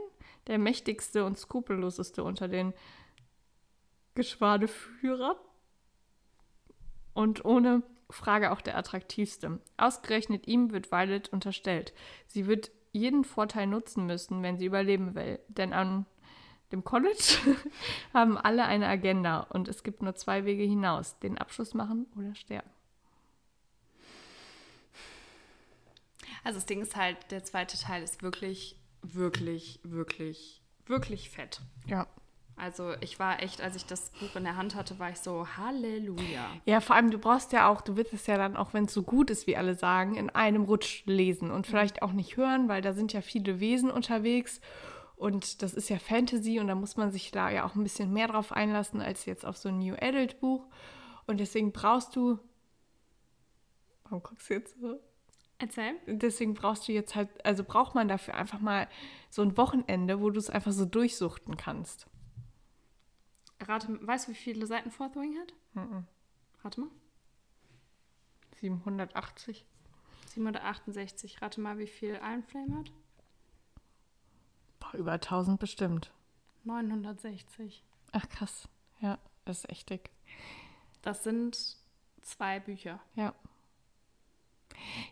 der 0.47 0.59
mächtigste 0.59 1.24
und 1.24 1.38
skrupelloseste 1.38 2.22
unter 2.22 2.49
den 2.49 2.74
Geschwadeführern 4.14 5.36
und 7.14 7.45
ohne 7.45 7.82
Frage 8.11 8.53
auch 8.53 8.61
der 8.61 8.76
attraktivste. 8.76 9.61
Ausgerechnet 9.76 10.47
ihm 10.47 10.72
wird 10.72 10.92
Violet 10.92 11.30
unterstellt. 11.30 11.95
Sie 12.26 12.47
wird 12.47 12.70
jeden 12.92 13.24
Vorteil 13.24 13.66
nutzen 13.66 14.07
müssen, 14.07 14.42
wenn 14.42 14.59
sie 14.59 14.66
überleben 14.66 15.14
will. 15.14 15.40
Denn 15.49 15.72
an 15.72 16.07
dem 16.70 16.84
College 16.84 17.38
haben 18.14 18.36
alle 18.36 18.64
eine 18.64 18.86
Agenda 18.86 19.40
und 19.40 19.68
es 19.68 19.82
gibt 19.82 20.03
nur 20.03 20.14
zwei 20.14 20.45
Wege 20.45 20.62
hinaus: 20.62 21.18
den 21.18 21.38
Abschluss 21.38 21.74
machen 21.74 22.07
oder 22.16 22.34
sterben. 22.34 22.74
Also 26.45 26.59
das 26.59 26.66
Ding 26.66 26.82
ist 26.82 26.95
halt, 26.95 27.16
der 27.30 27.42
zweite 27.42 27.78
Teil 27.78 28.03
ist 28.03 28.22
wirklich, 28.22 28.78
wirklich, 29.03 29.80
wirklich, 29.82 30.62
wirklich 30.86 31.30
fett. 31.30 31.61
Ja. 31.86 32.07
Also 32.57 32.92
ich 33.01 33.18
war 33.18 33.42
echt, 33.42 33.61
als 33.61 33.74
ich 33.74 33.84
das 33.84 34.11
Buch 34.11 34.36
in 34.36 34.45
der 34.45 34.57
Hand 34.57 34.76
hatte, 34.76 34.99
war 35.01 35.11
ich 35.11 35.18
so, 35.18 35.47
Halleluja. 35.57 36.47
Ja, 36.66 36.80
vor 36.80 36.95
allem, 36.95 37.11
du 37.11 37.18
brauchst 37.18 37.53
ja 37.53 37.68
auch, 37.68 37.80
du 37.80 37.97
willst 37.97 38.12
es 38.12 38.28
ja 38.28 38.36
dann, 38.36 38.57
auch 38.57 38.72
wenn 38.74 38.84
es 38.84 38.95
so 38.95 39.03
gut 39.03 39.30
ist, 39.30 39.49
wie 39.49 39.57
alle 39.57 39.74
sagen, 39.74 40.14
in 40.14 40.30
einem 40.30 40.62
Rutsch 40.62 41.03
lesen 41.07 41.51
und 41.51 41.66
vielleicht 41.66 42.03
auch 42.03 42.12
nicht 42.12 42.36
hören, 42.36 42.68
weil 42.68 42.80
da 42.80 42.92
sind 42.92 43.12
ja 43.12 43.22
viele 43.22 43.59
Wesen 43.59 43.90
unterwegs 43.90 44.61
und 45.16 45.62
das 45.62 45.74
ist 45.74 45.88
ja 45.88 45.99
Fantasy 45.99 46.61
und 46.61 46.68
da 46.68 46.74
muss 46.74 46.97
man 46.97 47.11
sich 47.11 47.30
da 47.30 47.51
ja 47.51 47.64
auch 47.64 47.74
ein 47.74 47.82
bisschen 47.82 48.12
mehr 48.12 48.28
drauf 48.28 48.53
einlassen 48.53 49.01
als 49.01 49.26
jetzt 49.26 49.47
auf 49.47 49.57
so 49.57 49.68
ein 49.68 49.78
New 49.78 49.95
Adult 49.95 50.40
Buch. 50.40 50.66
Und 51.26 51.38
deswegen 51.38 51.72
brauchst 51.72 52.14
du. 52.16 52.38
Warum 54.05 54.22
guckst 54.22 54.51
du 54.51 54.55
jetzt 54.55 54.78
so? 54.80 55.01
Erzähl. 55.59 55.95
Deswegen 56.07 56.55
brauchst 56.55 56.89
du 56.89 56.93
jetzt 56.93 57.15
halt, 57.15 57.29
also 57.45 57.65
braucht 57.65 57.95
man 57.95 58.09
dafür 58.09 58.35
einfach 58.35 58.61
mal 58.61 58.89
so 59.31 59.43
ein 59.43 59.57
Wochenende, 59.57 60.21
wo 60.21 60.31
du 60.31 60.39
es 60.39 60.51
einfach 60.51 60.73
so 60.73 60.85
durchsuchten 60.85 61.57
kannst. 61.57 62.07
Rate, 63.61 64.07
weißt 64.07 64.27
du, 64.27 64.33
wie 64.33 64.37
viele 64.37 64.67
Seiten 64.67 64.91
Fourth 64.91 65.17
Wing 65.17 65.39
hat? 65.39 65.55
Mhm. 65.75 66.07
Rate 66.63 66.81
mal. 66.81 66.91
780. 68.61 69.65
768. 70.27 71.43
Rate 71.43 71.61
mal, 71.61 71.79
wie 71.79 71.87
viel 71.87 72.15
Iron 72.15 72.43
Flame 72.43 72.79
hat? 72.79 72.93
Boah, 74.81 74.95
über 74.95 75.13
1000 75.13 75.61
bestimmt. 75.61 76.11
960. 76.65 77.85
Ach 78.13 78.29
krass. 78.29 78.69
Ja, 79.01 79.19
das 79.45 79.59
ist 79.59 79.71
echt 79.71 79.91
dick. 79.91 80.11
Das 81.03 81.25
sind 81.25 81.77
zwei 82.23 82.61
Bücher. 82.61 83.01
Ja. 83.15 83.35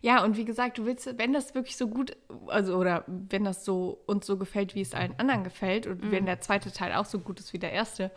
Ja, 0.00 0.24
und 0.24 0.36
wie 0.36 0.44
gesagt, 0.44 0.78
du 0.78 0.86
willst, 0.86 1.18
wenn 1.18 1.32
das 1.32 1.54
wirklich 1.54 1.76
so 1.76 1.88
gut, 1.88 2.16
also 2.46 2.76
oder 2.76 3.04
wenn 3.06 3.44
das 3.44 3.64
so 3.64 4.02
uns 4.06 4.26
so 4.26 4.36
gefällt, 4.36 4.74
wie 4.74 4.80
es 4.80 4.94
allen 4.94 5.18
anderen 5.18 5.44
gefällt, 5.44 5.86
und 5.86 6.04
mhm. 6.04 6.12
wenn 6.12 6.26
der 6.26 6.40
zweite 6.40 6.72
Teil 6.72 6.94
auch 6.94 7.04
so 7.04 7.18
gut 7.18 7.40
ist 7.40 7.52
wie 7.52 7.58
der 7.58 7.72
erste, 7.72 8.10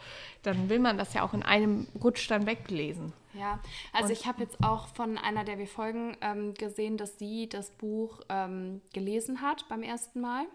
dann 0.44 0.70
will 0.70 0.80
man 0.80 0.98
das 0.98 1.14
ja 1.14 1.24
auch 1.24 1.34
in 1.34 1.44
einem 1.44 1.88
Rutsch 2.04 2.30
dann 2.30 2.46
weglesen. 2.46 3.14
Ja, 3.34 3.60
also 3.92 4.08
und, 4.08 4.14
ich 4.14 4.26
habe 4.26 4.42
jetzt 4.42 4.64
auch 4.64 4.88
von 4.88 5.18
einer, 5.18 5.44
der 5.44 5.58
wir 5.58 5.68
folgen, 5.68 6.16
ähm, 6.22 6.54
gesehen, 6.54 6.98
dass 6.98 7.20
sie 7.20 7.50
das 7.50 7.72
Buch 7.72 8.22
ähm, 8.30 8.82
gelesen 8.94 9.42
hat 9.42 9.68
beim 9.68 9.84
ersten 9.84 10.22
Mal 10.22 10.46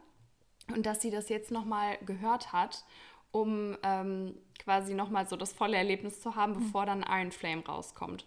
und 0.75 0.87
dass 0.87 1.03
sie 1.03 1.11
das 1.11 1.29
jetzt 1.29 1.51
nochmal 1.51 1.99
gehört 2.07 2.53
hat, 2.53 2.85
um 3.33 3.77
ähm, 3.83 4.35
quasi 4.59 4.95
nochmal 4.95 5.29
so 5.29 5.37
das 5.37 5.53
volle 5.53 5.77
Erlebnis 5.77 6.21
zu 6.21 6.37
haben, 6.37 6.53
mhm. 6.53 6.59
bevor 6.61 6.87
dann 6.87 7.05
Iron 7.09 7.33
Flame 7.33 7.65
rauskommt. 7.65 8.25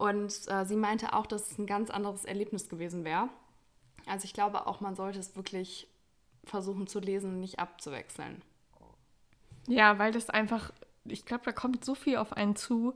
Und 0.00 0.32
äh, 0.48 0.64
sie 0.64 0.76
meinte 0.76 1.12
auch, 1.12 1.26
dass 1.26 1.50
es 1.50 1.58
ein 1.58 1.66
ganz 1.66 1.90
anderes 1.90 2.24
Erlebnis 2.24 2.70
gewesen 2.70 3.04
wäre. 3.04 3.28
Also 4.06 4.24
ich 4.24 4.32
glaube 4.32 4.66
auch, 4.66 4.80
man 4.80 4.96
sollte 4.96 5.18
es 5.18 5.36
wirklich 5.36 5.88
versuchen 6.44 6.86
zu 6.86 7.00
lesen 7.00 7.34
und 7.34 7.40
nicht 7.40 7.58
abzuwechseln. 7.58 8.40
Ja, 9.66 9.98
weil 9.98 10.10
das 10.10 10.30
einfach, 10.30 10.72
ich 11.04 11.26
glaube, 11.26 11.44
da 11.44 11.52
kommt 11.52 11.84
so 11.84 11.94
viel 11.94 12.16
auf 12.16 12.32
einen 12.32 12.56
zu. 12.56 12.94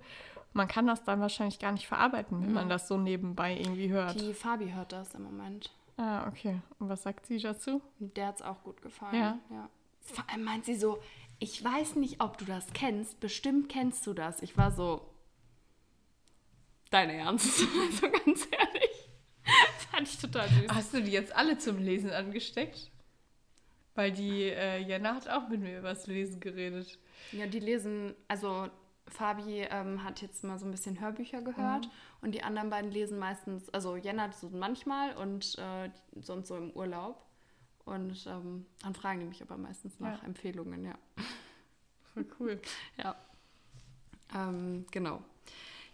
Man 0.55 0.67
kann 0.67 0.87
das 0.87 1.05
dann 1.05 1.21
wahrscheinlich 1.21 1.59
gar 1.59 1.73
nicht 1.73 1.87
verarbeiten, 1.87 2.41
wenn 2.41 2.49
mhm. 2.49 2.55
man 2.55 2.69
das 2.71 2.89
so 2.89 2.97
nebenbei 2.97 3.55
irgendwie 3.55 3.91
hört. 3.91 4.19
Die 4.19 4.33
Fabi 4.33 4.71
hört 4.71 4.93
das 4.93 5.13
im 5.15 5.25
Moment. 5.25 5.73
Ah, 5.99 6.27
okay. 6.27 6.63
Und 6.79 6.89
was 6.89 7.03
sagt 7.03 7.27
sie 7.27 7.39
dazu? 7.39 7.83
Der 7.99 8.29
hat 8.29 8.37
es 8.37 8.43
auch 8.43 8.63
gut 8.65 8.81
gefallen. 8.81 9.15
Ja. 9.15 9.39
ja. 9.51 9.69
Vor 10.01 10.25
allem 10.31 10.45
meint 10.45 10.65
sie 10.65 10.75
so, 10.75 11.01
ich 11.39 11.63
weiß 11.63 11.97
nicht, 11.97 12.23
ob 12.23 12.39
du 12.39 12.47
das 12.47 12.73
kennst, 12.73 13.21
bestimmt 13.21 13.69
kennst 13.69 14.07
du 14.07 14.15
das. 14.15 14.41
Ich 14.41 14.57
war 14.57 14.73
so, 14.73 15.03
dein 16.91 17.11
Ernst? 17.11 17.67
Also 17.87 18.11
ganz 18.11 18.49
ehrlich. 18.51 19.11
Das 19.45 19.85
fand 19.87 20.09
ich 20.09 20.19
total 20.19 20.49
süß. 20.49 20.67
Hast 20.71 20.95
du 20.95 21.03
die 21.03 21.13
jetzt 21.13 21.35
alle 21.35 21.59
zum 21.59 21.79
Lesen 21.79 22.11
angesteckt? 22.11 22.91
Weil 23.95 24.13
die 24.13 24.45
äh, 24.45 24.79
Jana 24.81 25.15
hat 25.15 25.29
auch 25.29 25.49
mit 25.49 25.61
mir 25.61 25.79
über 25.79 25.91
das 25.91 26.07
Lesen 26.07 26.41
geredet. 26.41 26.99
Ja, 27.33 27.47
die 27.47 27.61
lesen, 27.61 28.15
also 28.27 28.69
Fabi 29.07 29.67
ähm, 29.71 30.03
hat 30.03 30.23
jetzt 30.23 30.43
mal 30.43 30.59
so 30.59 30.65
ein 30.65 30.73
bisschen 30.73 31.01
Hörbücher 31.01 31.43
gehört 31.43 31.87
mhm. 31.87 31.91
und 32.23 32.33
die 32.33 32.43
anderen 32.43 32.71
beiden 32.71 32.91
lesen 32.91 33.19
meistens, 33.19 33.69
also 33.71 33.97
Jenna 33.97 34.33
so 34.33 34.51
manchmal 34.51 35.15
und 35.17 35.57
äh, 35.59 35.91
sonst 36.21 36.49
so 36.49 36.57
im 36.57 36.71
Urlaub. 36.71 37.25
Und 37.85 38.27
ähm, 38.27 38.67
dann 38.83 38.95
fragen 38.95 39.21
die 39.21 39.27
mich 39.27 39.43
aber 39.43 39.59
meistens 39.59 40.01
nach 40.01 40.23
ja. 40.23 40.27
Empfehlungen, 40.27 40.85
ja. 40.85 40.95
Voll 42.15 42.27
cool. 42.41 42.61
ja. 42.97 43.15
Ähm, 44.35 44.87
genau. 44.91 45.23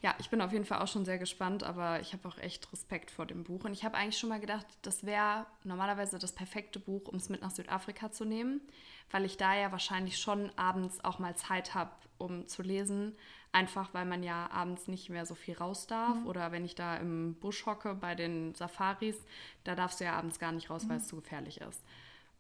Ja, 0.03 0.15
ich 0.19 0.31
bin 0.31 0.41
auf 0.41 0.53
jeden 0.53 0.65
Fall 0.65 0.81
auch 0.81 0.89
schon 0.89 1.05
sehr 1.05 1.19
gespannt, 1.19 1.63
aber 1.63 2.01
ich 2.01 2.15
habe 2.15 2.27
auch 2.27 2.39
echt 2.39 2.73
Respekt 2.73 3.11
vor 3.11 3.27
dem 3.27 3.45
Buch. 3.45 3.65
Und 3.65 3.75
ich 3.75 3.85
habe 3.85 3.99
eigentlich 3.99 4.19
schon 4.19 4.31
mal 4.31 4.41
gedacht, 4.41 4.67
das 4.81 5.05
wäre 5.05 5.45
normalerweise 5.63 6.19
das 6.19 6.33
perfekte 6.33 6.81
Buch, 6.81 7.09
um 7.09 7.17
es 7.17 7.29
mit 7.29 7.43
nach 7.43 7.51
Südafrika 7.51 8.11
zu 8.11 8.25
nehmen, 8.25 8.63
weil 9.11 9.27
ich 9.27 9.37
da 9.37 9.55
ja 9.55 9.73
wahrscheinlich 9.73 10.17
schon 10.17 10.51
abends 10.57 11.05
auch 11.05 11.19
mal 11.19 11.37
Zeit 11.37 11.75
habe, 11.75 11.91
um 12.17 12.49
zu 12.49 12.63
lesen. 12.63 13.15
Einfach 13.53 13.93
weil 13.93 14.07
man 14.07 14.23
ja 14.23 14.49
abends 14.51 14.89
nicht 14.89 15.11
mehr 15.11 15.27
so 15.27 15.35
viel 15.35 15.57
raus 15.57 15.87
darf. 15.87 16.17
Mhm. 16.17 16.27
Oder 16.29 16.51
wenn 16.51 16.65
ich 16.65 16.75
da 16.75 16.97
im 16.97 17.35
Busch 17.35 17.67
hocke 17.67 17.95
bei 17.95 18.15
den 18.15 18.55
Safaris, 18.55 19.17
da 19.65 19.75
darfst 19.75 20.01
du 20.01 20.05
ja 20.05 20.17
abends 20.17 20.39
gar 20.39 20.53
nicht 20.53 20.71
raus, 20.71 20.85
mhm. 20.85 20.91
weil 20.91 20.97
es 20.97 21.09
zu 21.09 21.17
gefährlich 21.17 21.61
ist. 21.61 21.83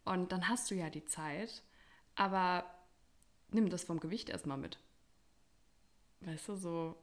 Und 0.04 0.32
dann 0.32 0.48
hast 0.48 0.70
du 0.70 0.74
ja 0.74 0.88
die 0.88 1.04
Zeit, 1.04 1.62
aber 2.14 2.64
nimm 3.50 3.68
das 3.68 3.84
vom 3.84 4.00
Gewicht 4.00 4.30
erstmal 4.30 4.56
mit. 4.56 4.78
Weißt 6.20 6.48
du, 6.48 6.56
so 6.56 6.96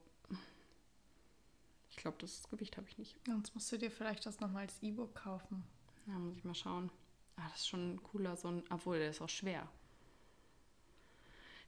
ich 1.98 2.04
glaube, 2.04 2.18
das 2.20 2.48
Gewicht 2.50 2.78
habe 2.78 2.88
ich 2.88 2.98
nicht. 3.00 3.16
Sonst 3.26 3.56
musst 3.56 3.72
du 3.72 3.78
dir 3.78 3.89
vielleicht 3.89 4.26
das 4.28 4.39
nochmal 4.39 4.64
als 4.64 4.82
E-Book 4.84 5.16
kaufen. 5.16 5.64
Ja, 6.06 6.14
muss 6.14 6.38
ich 6.38 6.43
mal 6.43 6.54
schauen. 6.54 6.91
Ah, 7.36 7.50
das 7.50 7.62
ist 7.62 7.70
schon 7.70 8.02
cooler, 8.04 8.38
so 8.38 8.50
ein, 8.50 8.64
obwohl 8.70 9.00
der 9.00 9.10
ist 9.10 9.22
auch 9.22 9.30
schwer. 9.30 9.68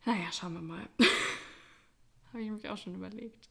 Naja, 0.06 0.32
schauen 0.32 0.54
wir 0.54 0.62
mal. 0.62 0.88
habe 2.32 2.44
ich 2.44 2.52
mich 2.52 2.70
auch 2.70 2.78
schon 2.78 2.94
überlegt. 2.94 3.50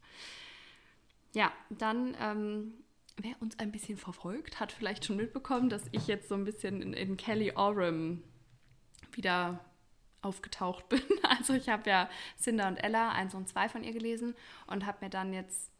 Ja, 1.35 1.53
dann, 1.69 2.17
ähm, 2.21 2.75
wer 3.17 3.41
uns 3.43 3.59
ein 3.59 3.73
bisschen 3.73 3.99
verfolgt, 3.99 4.61
hat 4.61 4.71
vielleicht 4.71 5.05
schon 5.05 5.17
mitbekommen, 5.17 5.69
dass 5.69 5.83
ich 5.91 6.07
jetzt 6.07 6.29
so 6.29 6.37
ein 6.37 6.45
bisschen 6.45 6.81
in, 6.81 6.93
in 6.95 7.17
Kelly 7.17 7.53
Oram 7.57 8.23
wieder 9.13 9.65
aufgetaucht 10.23 10.89
bin. 10.89 11.03
Also 11.25 11.55
ich 11.55 11.69
habe 11.69 11.91
ja 11.91 12.09
Cinder 12.39 12.69
und 12.69 12.77
Ella, 12.77 13.11
eins 13.11 13.35
und 13.35 13.49
zwei 13.49 13.69
von 13.69 13.83
ihr 13.83 13.93
gelesen 13.93 14.37
und 14.69 14.87
habe 14.87 15.05
mir 15.05 15.11
dann 15.11 15.33
jetzt 15.33 15.73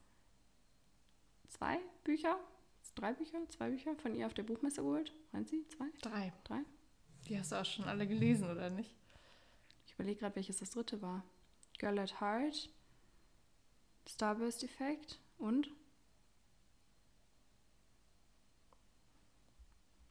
zwei 1.49 1.79
Bücher, 2.05 2.39
drei 2.95 3.13
Bücher, 3.13 3.39
zwei 3.49 3.71
Bücher 3.71 3.95
von 3.97 4.15
ihr 4.15 4.27
auf 4.27 4.35
der 4.35 4.43
Buchmesse 4.43 4.83
geholt. 4.83 5.13
Meinen 5.33 5.47
Sie? 5.47 5.67
Zwei? 5.69 5.87
Drei. 6.03 6.33
Drei? 6.45 6.61
Die 7.29 7.39
hast 7.39 7.53
du 7.53 7.57
auch 7.57 7.65
schon 7.65 7.85
alle 7.85 8.07
gelesen, 8.07 8.51
oder 8.51 8.71
nicht? 8.71 8.95
Ich 9.87 9.95
überlege 9.95 10.21
gerade, 10.21 10.37
welches 10.37 10.59
das 10.59 10.71
dritte 10.71 11.03
war. 11.03 11.25
Girl 11.79 11.99
at 11.99 12.21
Heart, 12.21 12.71
Starburst 14.09 14.65
Effect 14.65 15.21
und? 15.39 15.69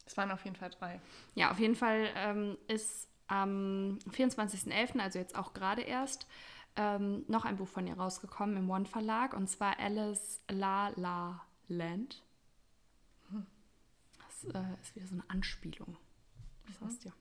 Es 0.05 0.15
waren 0.15 0.31
auf 0.31 0.43
jeden 0.45 0.55
Fall 0.55 0.69
drei. 0.69 1.01
Ja, 1.35 1.51
auf 1.51 1.59
jeden 1.59 1.75
Fall 1.75 2.09
ähm, 2.15 2.57
ist 2.67 3.09
am 3.27 3.99
24.11., 4.09 4.99
also 4.99 5.19
jetzt 5.19 5.35
auch 5.35 5.53
gerade 5.53 5.81
erst, 5.81 6.27
ähm, 6.77 7.25
noch 7.27 7.43
ein 7.43 7.57
Buch 7.57 7.67
von 7.67 7.85
ihr 7.87 7.97
rausgekommen 7.97 8.55
im 8.55 8.69
One 8.69 8.85
Verlag 8.85 9.33
und 9.33 9.49
zwar 9.49 9.79
Alice 9.79 10.41
La 10.49 10.89
La 10.95 11.41
Land. 11.67 12.23
Das 14.19 14.43
äh, 14.53 14.81
ist 14.81 14.95
wieder 14.95 15.07
so 15.07 15.15
eine 15.15 15.29
Anspielung. 15.29 15.97
Das 16.67 16.79
heißt 16.81 17.05
ja. 17.05 17.11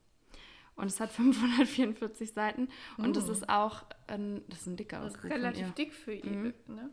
Und 0.77 0.87
es 0.87 1.01
hat 1.01 1.11
544 1.13 2.33
Seiten 2.33 2.69
und 2.99 3.17
das 3.17 3.29
oh. 3.29 3.33
ist 3.33 3.49
auch 3.49 3.85
ein, 4.07 4.43
das 4.49 4.61
ist 4.61 4.67
ein 4.67 4.77
dicker 4.77 5.01
Das 5.01 5.15
ist 5.15 5.25
relativ 5.25 5.73
dick 5.73 5.93
für 5.93 6.13
ihr, 6.13 6.31
mhm. 6.31 6.55
ne? 6.67 6.91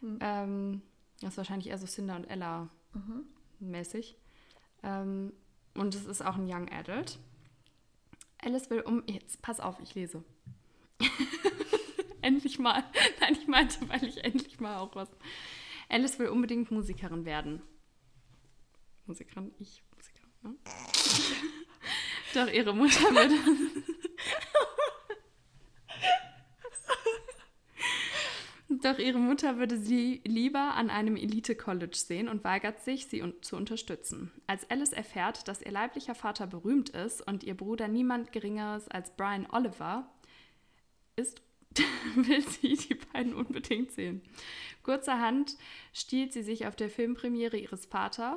Mhm. 0.00 0.18
Ähm, 0.20 0.82
das 1.20 1.30
ist 1.30 1.36
wahrscheinlich 1.36 1.68
eher 1.68 1.78
so 1.78 1.86
Cinder 1.86 2.16
und 2.16 2.24
Ella 2.24 2.68
mhm. 2.94 3.26
mäßig. 3.60 4.16
Ähm, 4.82 5.32
und 5.74 5.94
es 5.94 6.06
ist 6.06 6.24
auch 6.24 6.36
ein 6.36 6.46
Young 6.46 6.68
Adult. 6.70 7.18
Alice 8.38 8.68
will 8.70 8.80
um. 8.80 9.02
Jetzt 9.06 9.40
pass 9.42 9.60
auf, 9.60 9.78
ich 9.80 9.94
lese. 9.94 10.24
endlich 12.26 12.58
mal. 12.58 12.84
Nein, 13.20 13.36
ich 13.38 13.46
meinte, 13.46 13.88
weil 13.88 14.04
ich 14.04 14.24
endlich 14.24 14.60
mal 14.60 14.78
auch 14.78 14.94
was. 14.94 15.08
Alice 15.88 16.18
will 16.18 16.28
unbedingt 16.28 16.70
Musikerin 16.70 17.24
werden. 17.24 17.62
Musikerin, 19.06 19.52
ich 19.58 19.82
Musikerin, 19.94 20.30
ne? 20.42 20.54
Doch 22.34 22.50
ihre 22.50 22.74
Mutter 22.74 23.10
würde. 23.10 23.34
Doch 28.82 28.98
ihre 28.98 29.18
Mutter 29.18 29.58
würde 29.58 29.76
sie 29.76 30.22
lieber 30.24 30.74
an 30.74 30.88
einem 30.88 31.16
Elite-College 31.16 31.96
sehen 31.96 32.28
und 32.28 32.42
weigert 32.42 32.80
sich, 32.80 33.06
sie 33.06 33.22
un 33.22 33.34
zu 33.42 33.56
unterstützen. 33.56 34.32
Als 34.46 34.68
Alice 34.70 34.92
erfährt, 34.92 35.46
dass 35.46 35.60
ihr 35.60 35.70
leiblicher 35.70 36.14
Vater 36.14 36.46
berühmt 36.46 36.88
ist 36.88 37.20
und 37.26 37.44
ihr 37.44 37.56
Bruder 37.56 37.86
niemand 37.86 38.32
Geringeres 38.32 38.88
als 38.88 39.14
Brian 39.14 39.46
Oliver 39.50 40.10
ist, 41.16 41.42
will 42.26 42.42
sie 42.48 42.76
die 42.76 42.94
beiden 42.94 43.34
unbedingt 43.34 43.92
sehen. 43.92 44.22
Kurzerhand 44.82 45.56
stiehlt 45.92 46.32
sie 46.32 46.42
sich 46.42 46.66
auf 46.66 46.76
der 46.76 46.90
Filmpremiere 46.90 47.56
ihres 47.56 47.86
Vaters. 47.86 48.36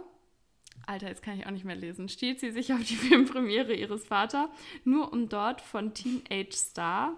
Alter, 0.86 1.07
jetzt 1.07 1.23
kann 1.23 1.39
ich 1.39 1.45
auch 1.47 1.51
nicht 1.51 1.65
mehr 1.65 1.76
lesen. 1.76 2.09
Stiehlt 2.09 2.39
sie 2.39 2.51
sich 2.51 2.73
auf 2.73 2.84
die 2.84 2.95
Filmpremiere 2.95 3.73
ihres 3.73 4.05
Vaters, 4.05 4.49
nur 4.84 5.11
um 5.11 5.30
dort 5.30 5.61
von 5.61 5.93
Teenage 5.93 6.53
Star, 6.53 7.17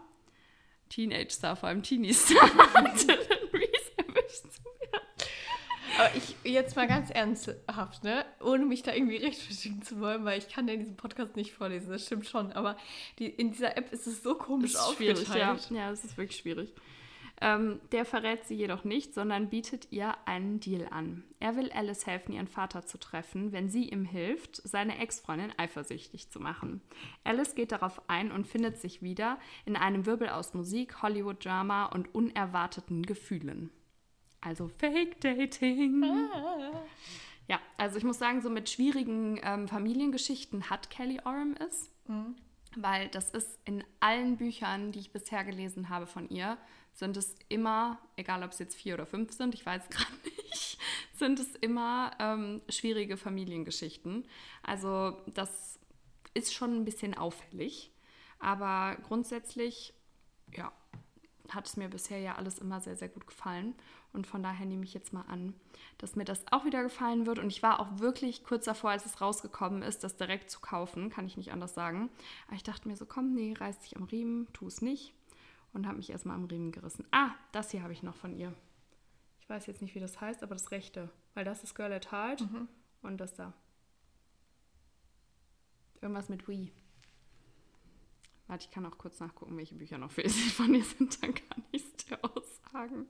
Teenage 0.89 1.32
Star, 1.32 1.55
vor 1.55 1.70
allem 1.70 1.84
Teenie 1.84 2.14
Star, 2.14 2.49
aber 5.98 6.16
ich 6.16 6.36
jetzt 6.43 6.76
mal 6.76 6.88
ganz 6.88 7.10
ernsthaft, 7.10 8.04
ne? 8.04 8.26
Ohne 8.41 8.66
mich 8.66 8.84
da 8.84 8.93
irgendwie 8.93 9.18
rechtfertigen 9.18 9.82
zu 9.82 10.00
wollen, 10.00 10.26
weil 10.26 10.38
ich 10.38 10.50
kann 10.50 10.68
ja 10.68 10.76
diesen 10.76 10.95
Podcast 10.95 11.36
nicht 11.36 11.54
vorlesen, 11.54 11.89
das 11.89 12.06
stimmt 12.06 12.28
schon. 12.28 12.52
Aber 12.54 12.78
die, 13.20 13.28
in 13.28 13.52
dieser 13.52 13.78
App 13.78 13.91
ist 13.91 14.08
es 14.08 14.24
so 14.24 14.36
komisch 14.36 14.74
das 14.74 14.89
ist 14.89 14.95
schwierig, 14.95 15.28
ja. 15.30 15.58
ja, 15.70 15.89
das 15.89 16.04
ist 16.04 16.18
wirklich 16.18 16.38
schwierig. 16.38 16.74
Ähm, 17.39 17.80
der 17.91 18.04
verrät 18.04 18.45
sie 18.48 18.56
jedoch 18.56 18.84
nicht, 18.84 19.14
sondern 19.14 19.50
bietet 19.50 19.91
ihr 19.91 20.16
einen 20.26 20.60
Deal 20.60 20.88
an. 20.89 21.24
Er 21.39 21.56
will 21.56 21.72
Alice 21.72 22.08
helfen, 22.08 22.34
ihren 22.34 22.48
Vater 22.48 22.88
zu 22.88 22.98
treffen, 22.98 23.52
wenn 23.52 23.70
sie 23.70 23.89
ihm 23.89 24.06
hilft, 24.06 24.56
seine 24.56 24.98
Ex-Freundin 24.98 25.54
eifersüchtig 25.56 26.32
zu 26.32 26.39
machen. 26.39 26.82
Alice 27.24 27.54
geht 27.54 27.72
darauf 27.72 28.02
ein 28.10 28.32
und 28.32 28.48
findet 28.48 28.80
sich 28.80 29.04
wieder 29.04 29.38
in 29.66 29.76
einem 29.76 30.08
Wirbel 30.08 30.30
aus 30.30 30.56
Musik, 30.56 31.04
Hollywood-Drama 31.04 31.86
und 31.86 32.14
unerwarteten 32.16 33.04
Gefühlen. 33.04 33.70
Also 34.42 34.68
Fake 34.68 35.20
Dating. 35.22 36.04
Ah. 36.04 36.84
Ja, 37.48 37.60
also 37.78 37.98
ich 37.98 38.04
muss 38.04 38.20
sagen, 38.20 38.42
so 38.42 38.50
mit 38.50 38.70
schwierigen 38.70 39.40
ähm, 39.44 39.68
Familiengeschichten 39.68 40.70
hat 40.70 40.90
Kelly 40.90 41.20
Oram 41.24 41.56
es. 41.60 41.90
Mhm. 42.08 42.36
Weil 42.76 43.08
das 43.08 43.30
ist 43.32 43.58
in 43.66 43.84
allen 44.00 44.38
Büchern, 44.38 44.92
die 44.92 45.00
ich 45.00 45.12
bisher 45.12 45.44
gelesen 45.44 45.90
habe 45.90 46.06
von 46.06 46.30
ihr, 46.30 46.58
sind 46.94 47.16
es 47.16 47.36
immer, 47.48 48.00
egal 48.16 48.44
ob 48.44 48.52
es 48.52 48.60
jetzt 48.60 48.76
vier 48.76 48.96
oder 48.96 49.06
fünf 49.06 49.32
sind, 49.32 49.54
ich 49.54 49.66
weiß 49.66 49.84
gerade 49.90 50.12
nicht, 50.26 50.78
sind 51.14 51.40
es 51.40 51.56
immer 51.56 52.12
ähm, 52.20 52.62
schwierige 52.70 53.18
Familiengeschichten. 53.18 54.28
Also 54.62 55.18
das 55.28 55.80
ist 56.34 56.54
schon 56.54 56.76
ein 56.76 56.86
bisschen 56.86 57.16
auffällig. 57.16 57.92
Aber 58.40 58.98
grundsätzlich, 59.04 59.94
ja, 60.54 60.72
hat 61.50 61.66
es 61.66 61.78
mir 61.78 61.90
bisher 61.90 62.20
ja 62.20 62.36
alles 62.36 62.60
immer 62.60 62.82
sehr, 62.82 62.96
sehr 62.96 63.10
gut 63.10 63.26
gefallen. 63.26 63.76
Und 64.18 64.26
von 64.26 64.41
daher 64.41 64.65
nehme 64.65 64.84
ich 64.84 64.95
jetzt 64.95 65.13
mal 65.13 65.26
an, 65.28 65.53
dass 65.99 66.15
mir 66.15 66.26
das 66.26 66.43
auch 66.51 66.65
wieder 66.65 66.82
gefallen 66.82 67.28
wird. 67.28 67.38
Und 67.38 67.51
ich 67.51 67.61
war 67.61 67.80
auch 67.80 67.99
wirklich 67.99 68.43
kurz 68.43 68.65
davor, 68.65 68.89
als 68.89 69.05
es 69.05 69.22
rausgekommen 69.22 69.84
ist, 69.84 70.03
das 70.03 70.18
direkt 70.18 70.49
zu 70.49 70.59
kaufen. 70.59 71.11
Kann 71.11 71.28
ich 71.28 71.38
nicht 71.38 71.51
anders 71.51 71.76
sagen. 71.76 72.09
Aber 72.47 72.55
ich 72.55 72.63
dachte 72.63 72.88
mir 72.88 72.97
so, 72.97 73.05
komm, 73.05 73.36
nee, 73.36 73.53
reiß 73.53 73.78
dich 73.78 73.95
am 73.95 74.05
Riemen, 74.05 74.51
tu 74.53 74.65
es 74.65 74.82
nicht. 74.82 75.13
Und 75.72 75.86
habe 75.86 75.97
mich 75.97 76.09
erstmal 76.09 76.36
am 76.36 76.45
Riemen 76.45 76.72
gerissen. 76.72 77.05
Ah, 77.11 77.30
das 77.51 77.70
hier 77.70 77.84
habe 77.84 77.93
ich 77.93 78.01
noch 78.01 78.15
von 78.15 78.36
ihr. 78.36 78.51
Ich 79.39 79.47
weiß 79.47 79.68
jetzt 79.68 79.84
nicht, 79.84 79.93
wie 79.93 79.99
das 79.99 80.20
heißt, 80.20 80.41
aber 80.41 80.55
das 80.55 80.72
rechte. 80.72 81.11
Weil 81.36 81.45
das 81.45 81.63
ist 81.63 81.76
Girl 81.76 81.93
at 81.93 82.11
Heart 82.11 82.41
mhm. 82.41 82.68
und 83.03 83.18
das 83.18 83.36
da. 83.36 83.53
Irgendwas 86.01 86.28
mit 86.28 86.47
We. 86.47 86.70
Warte, 88.47 88.65
ich 88.65 88.72
kann 88.72 88.88
auch 88.88 88.97
kurz 88.97 89.20
nachgucken, 89.20 89.55
welche 89.57 89.76
Bücher 89.76 89.99
noch 89.99 90.11
von 90.55 90.74
ihr 90.74 90.84
sind, 90.84 91.22
dann 91.22 91.36
kann 91.36 91.63
ich 91.72 91.84
es 91.84 92.05
dir 92.07 92.18
aussagen. 92.24 93.05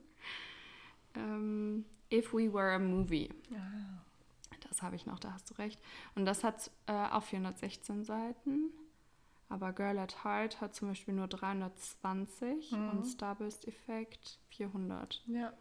Ähm, 1.18 1.84
If 2.12 2.32
We 2.32 2.52
Were 2.52 2.72
a 2.72 2.78
Movie. 2.78 3.28
Ja. 3.50 3.60
Das 4.68 4.82
habe 4.82 4.96
ich 4.96 5.06
noch, 5.06 5.18
da 5.18 5.32
hast 5.32 5.50
du 5.50 5.54
recht. 5.54 5.80
Und 6.14 6.24
das 6.24 6.44
hat 6.44 6.70
äh, 6.86 6.92
auch 6.92 7.22
416 7.22 8.04
Seiten. 8.04 8.70
Aber 9.48 9.72
Girl 9.72 9.98
at 9.98 10.24
Heart 10.24 10.60
hat 10.60 10.74
zum 10.74 10.88
Beispiel 10.88 11.14
nur 11.14 11.26
320 11.26 12.72
mhm. 12.72 12.90
und 12.90 13.04
Starburst 13.04 13.66
Effect 13.66 14.38
400. 14.50 15.22
Ja. 15.26 15.52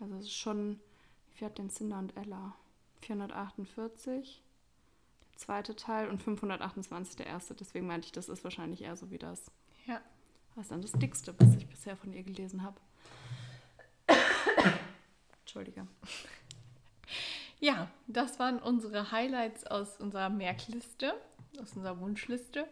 Also 0.00 0.14
es 0.16 0.26
ist 0.26 0.34
schon, 0.34 0.80
wie 1.28 1.34
viel 1.34 1.46
hat 1.46 1.58
denn 1.58 1.70
Cinder 1.70 1.98
und 1.98 2.16
Ella? 2.16 2.54
448 3.00 4.42
zweite 5.42 5.74
Teil 5.74 6.08
und 6.08 6.22
528 6.22 7.16
der 7.16 7.26
erste. 7.26 7.54
Deswegen 7.54 7.86
meinte 7.86 8.06
ich, 8.06 8.12
das 8.12 8.28
ist 8.28 8.44
wahrscheinlich 8.44 8.82
eher 8.82 8.96
so 8.96 9.10
wie 9.10 9.18
das. 9.18 9.50
Ja. 9.86 10.00
Was 10.54 10.66
ist 10.66 10.72
dann 10.72 10.82
das 10.82 10.92
dickste, 10.92 11.34
was 11.38 11.54
ich 11.56 11.66
bisher 11.66 11.96
von 11.96 12.12
ihr 12.12 12.22
gelesen 12.22 12.62
habe? 12.62 12.80
Entschuldige. 15.52 15.86
Ja, 17.60 17.90
das 18.06 18.38
waren 18.38 18.58
unsere 18.58 19.12
Highlights 19.12 19.66
aus 19.66 20.00
unserer 20.00 20.30
Merkliste, 20.30 21.12
aus 21.60 21.74
unserer 21.74 22.00
Wunschliste. 22.00 22.66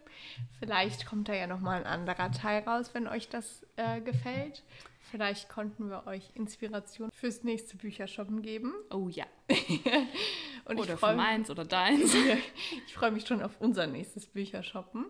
Vielleicht 0.59 1.05
kommt 1.05 1.29
da 1.29 1.35
ja 1.35 1.47
nochmal 1.47 1.85
ein 1.85 1.87
anderer 1.87 2.33
Teil 2.33 2.63
raus, 2.63 2.95
wenn 2.95 3.07
euch 3.07 3.29
das 3.29 3.67
äh, 3.77 4.01
gefällt. 4.01 4.65
Vielleicht 5.11 5.51
konnten 5.51 5.91
wir 5.91 6.07
euch 6.07 6.31
Inspiration 6.35 7.11
fürs 7.13 7.45
nächste 7.45 7.77
Büchershoppen 7.77 8.41
geben. 8.41 8.73
Oh 8.91 9.11
ja. 9.11 9.27
Oder 10.65 10.85
ich 10.85 10.91
freue 10.93 11.11
für 11.11 11.17
meins 11.17 11.51
oder 11.51 11.67
deins. 11.67 12.15
ich 12.87 12.95
freu 12.95 13.11
mich 13.11 13.27
schon 13.27 13.43
auf 13.43 13.61
unser 13.61 13.87
nächstes 13.87 14.25
Büchershoppen. 14.25 15.05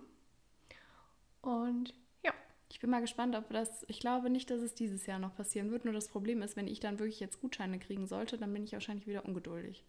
Und 1.41 1.95
Ich 2.81 2.83
bin 2.83 2.93
mal 2.93 3.03
gespannt, 3.03 3.37
ob 3.37 3.51
das. 3.51 3.85
Ich 3.89 4.01
glaube 4.01 4.31
nicht, 4.31 4.49
dass 4.49 4.63
es 4.63 4.75
dieses 4.75 5.05
Jahr 5.05 5.19
noch 5.19 5.37
passieren 5.37 5.71
wird. 5.71 5.85
Nur 5.85 5.93
das 5.93 6.09
Problem 6.09 6.41
ist, 6.41 6.57
wenn 6.57 6.67
ich 6.67 6.81
dann 6.81 6.99
wirklich 6.99 7.21
jetzt 7.21 7.39
Gutscheine 7.43 7.79
kriegen 7.79 8.07
sollte, 8.07 8.39
dann 8.39 8.51
bin 8.55 8.65
ich 8.65 8.73
wahrscheinlich 8.73 9.07
wieder 9.07 9.27
ungeduldig. 9.27 9.85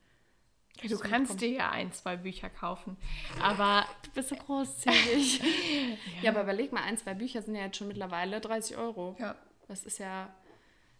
du 0.84 1.00
kannst 1.00 1.40
dir 1.40 1.48
ja 1.48 1.72
ein, 1.72 1.94
zwei 1.94 2.18
Bücher 2.18 2.50
kaufen. 2.50 2.98
Aber 3.42 3.86
Du 4.04 4.12
bist 4.12 4.28
so 4.28 4.36
großzügig. 4.36 5.42
ja. 6.22 6.32
aber 6.32 6.44
überleg 6.44 6.74
mal, 6.74 6.84
ein, 6.84 6.98
zwei 6.98 7.14
Bücher 7.14 7.42
sind 7.42 7.56
ja 7.56 7.62
jetzt 7.62 7.78
schon 7.78 7.88
mittlerweile 7.88 8.42
30 8.42 8.76
Euro. 8.76 9.16
ja, 9.20 9.38
Das 9.70 9.86
ist 9.86 10.00
ja. 10.00 10.36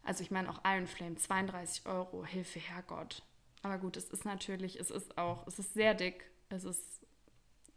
Also 0.02 0.24
ich 0.24 0.32
meine 0.32 0.50
auch 0.50 0.62
Iron 0.64 0.88
Flame, 0.88 1.18
32 1.18 1.88
Euro, 1.88 2.26
Hilfe, 2.26 2.60
Herrgott. 2.60 3.22
Aber 3.64 3.78
gut, 3.80 3.98
es 3.98 4.10
ist 4.12 4.24
natürlich, 4.24 4.80
es 4.80 4.92
ist 4.92 5.18
auch, 5.18 5.46
es 5.46 5.60
ist 5.60 5.74
sehr 5.74 5.94
dick, 5.94 6.24
es 6.48 6.64
ist 6.64 7.02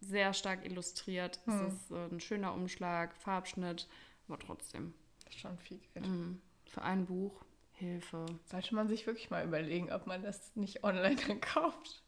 sehr 0.08 0.32
stark 0.34 0.64
illustriert, 0.64 1.40
Hm. 1.46 1.66
es 1.66 1.72
ist 1.74 1.90
äh, 1.90 2.06
ein 2.06 2.20
schöner 2.20 2.54
Umschlag, 2.54 3.14
Farbschnitt, 3.16 3.88
aber 4.28 4.38
trotzdem. 4.38 4.94
das 5.24 5.34
ist 5.34 5.40
schon 5.40 5.58
viel 5.58 5.80
Geld. 5.94 6.06
Mm, 6.08 6.40
Für 6.66 6.82
ein 6.82 7.06
Buch, 7.06 7.44
Hilfe. 7.72 8.24
Sollte 8.46 8.74
man 8.74 8.88
sich 8.88 9.06
wirklich 9.06 9.30
mal 9.30 9.44
überlegen, 9.44 9.90
ob 9.92 10.06
man 10.06 10.22
das 10.22 10.54
nicht 10.56 10.84
online 10.84 11.16
dann 11.28 11.40
kauft 11.40 12.02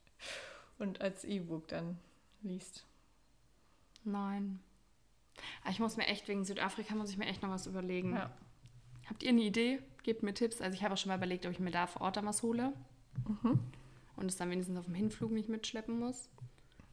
und 0.78 1.00
als 1.00 1.24
E-Book 1.24 1.68
dann 1.68 1.98
liest. 2.42 2.86
Nein. 4.04 4.60
Aber 5.62 5.70
ich 5.70 5.80
muss 5.80 5.96
mir 5.96 6.06
echt, 6.06 6.28
wegen 6.28 6.44
Südafrika 6.44 6.94
muss 6.94 7.10
ich 7.10 7.18
mir 7.18 7.26
echt 7.26 7.42
noch 7.42 7.50
was 7.50 7.66
überlegen. 7.66 8.14
Ja. 8.14 8.30
Habt 9.08 9.22
ihr 9.22 9.30
eine 9.30 9.42
Idee? 9.42 9.80
Gebt 10.02 10.22
mir 10.22 10.34
Tipps. 10.34 10.60
Also 10.60 10.74
ich 10.76 10.82
habe 10.82 10.94
auch 10.94 10.98
schon 10.98 11.08
mal 11.10 11.16
überlegt, 11.16 11.44
ob 11.46 11.52
ich 11.52 11.58
mir 11.60 11.70
da 11.70 11.86
vor 11.86 12.02
Ort 12.02 12.16
dann 12.16 12.26
was 12.26 12.42
hole. 12.42 12.72
Mhm. 13.42 13.60
Und 14.16 14.26
es 14.26 14.36
dann 14.36 14.50
wenigstens 14.50 14.78
auf 14.78 14.86
dem 14.86 14.94
Hinflug 14.94 15.30
nicht 15.32 15.48
mitschleppen 15.48 15.98
muss. 15.98 16.28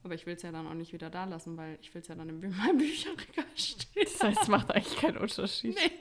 Aber 0.03 0.13
ich 0.13 0.25
will 0.25 0.35
es 0.35 0.41
ja 0.41 0.51
dann 0.51 0.67
auch 0.67 0.73
nicht 0.73 0.93
wieder 0.93 1.09
da 1.09 1.23
lassen, 1.25 1.55
weil 1.57 1.77
ich 1.81 1.93
will 1.93 2.01
es 2.01 2.07
ja 2.07 2.15
dann 2.15 2.29
in 2.29 2.39
meinem 2.57 2.77
Bücherregal 2.77 3.45
stehen. 3.55 4.03
Das 4.03 4.21
heißt, 4.21 4.41
es 4.43 4.47
macht 4.47 4.71
eigentlich 4.71 4.97
keinen 4.97 5.17
Unterschied. 5.17 5.75
Nee. 5.75 5.91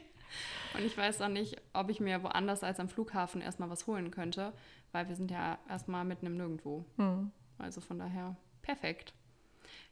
Und 0.74 0.84
ich 0.84 0.96
weiß 0.96 1.20
auch 1.20 1.28
nicht, 1.28 1.56
ob 1.72 1.90
ich 1.90 2.00
mir 2.00 2.22
woanders 2.22 2.64
als 2.64 2.80
am 2.80 2.88
Flughafen 2.88 3.40
erstmal 3.42 3.68
was 3.70 3.86
holen 3.86 4.10
könnte, 4.10 4.52
weil 4.92 5.08
wir 5.08 5.16
sind 5.16 5.30
ja 5.30 5.58
erstmal 5.68 6.04
mitten 6.04 6.26
im 6.26 6.36
Nirgendwo. 6.36 6.84
Hm. 6.96 7.30
Also 7.58 7.80
von 7.80 7.98
daher 7.98 8.36
perfekt. 8.62 9.12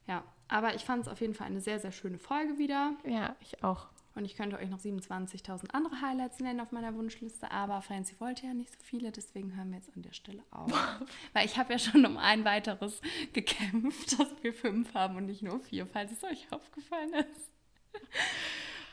Ja, 0.07 0.25
aber 0.49 0.75
ich 0.75 0.85
fand 0.85 1.03
es 1.03 1.09
auf 1.09 1.21
jeden 1.21 1.35
Fall 1.35 1.47
eine 1.47 1.61
sehr, 1.61 1.79
sehr 1.79 1.93
schöne 1.93 2.19
Folge 2.19 2.59
wieder. 2.59 2.95
Ja, 3.05 3.37
ich 3.41 3.63
auch. 3.63 3.89
Und 4.15 4.25
ich 4.25 4.35
könnte 4.37 4.59
euch 4.59 4.69
noch 4.69 4.81
27.000 4.81 5.71
andere 5.71 6.01
Highlights 6.01 6.41
nennen 6.41 6.61
auf 6.61 6.73
meiner 6.73 6.95
Wunschliste, 6.95 7.51
aber 7.51 7.81
Franzi 7.81 8.17
wollte 8.19 8.47
ja 8.47 8.55
nicht 8.55 8.73
so 8.73 8.79
viele, 8.83 9.13
deswegen 9.13 9.57
hören 9.57 9.71
wir 9.71 9.79
jetzt 9.79 9.95
an 9.95 10.03
der 10.03 10.13
Stelle 10.13 10.43
auf. 10.51 10.71
Weil 11.33 11.47
ich 11.47 11.57
habe 11.57 11.73
ja 11.73 11.79
schon 11.79 12.05
um 12.05 12.17
ein 12.17 12.45
weiteres 12.45 13.01
gekämpft, 13.33 14.19
dass 14.19 14.29
wir 14.43 14.53
fünf 14.53 14.95
haben 14.95 15.17
und 15.17 15.27
nicht 15.27 15.43
nur 15.43 15.61
vier, 15.61 15.87
falls 15.87 16.13
es 16.13 16.25
euch 16.25 16.51
aufgefallen 16.51 17.15
ist. 17.15 17.53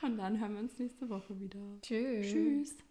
Und 0.02 0.18
dann 0.18 0.38
hören 0.40 0.54
wir 0.54 0.60
uns 0.60 0.78
nächste 0.78 1.08
Woche 1.08 1.38
wieder. 1.40 1.60
Tschüss. 1.82 2.26
Tschüss. 2.26 2.87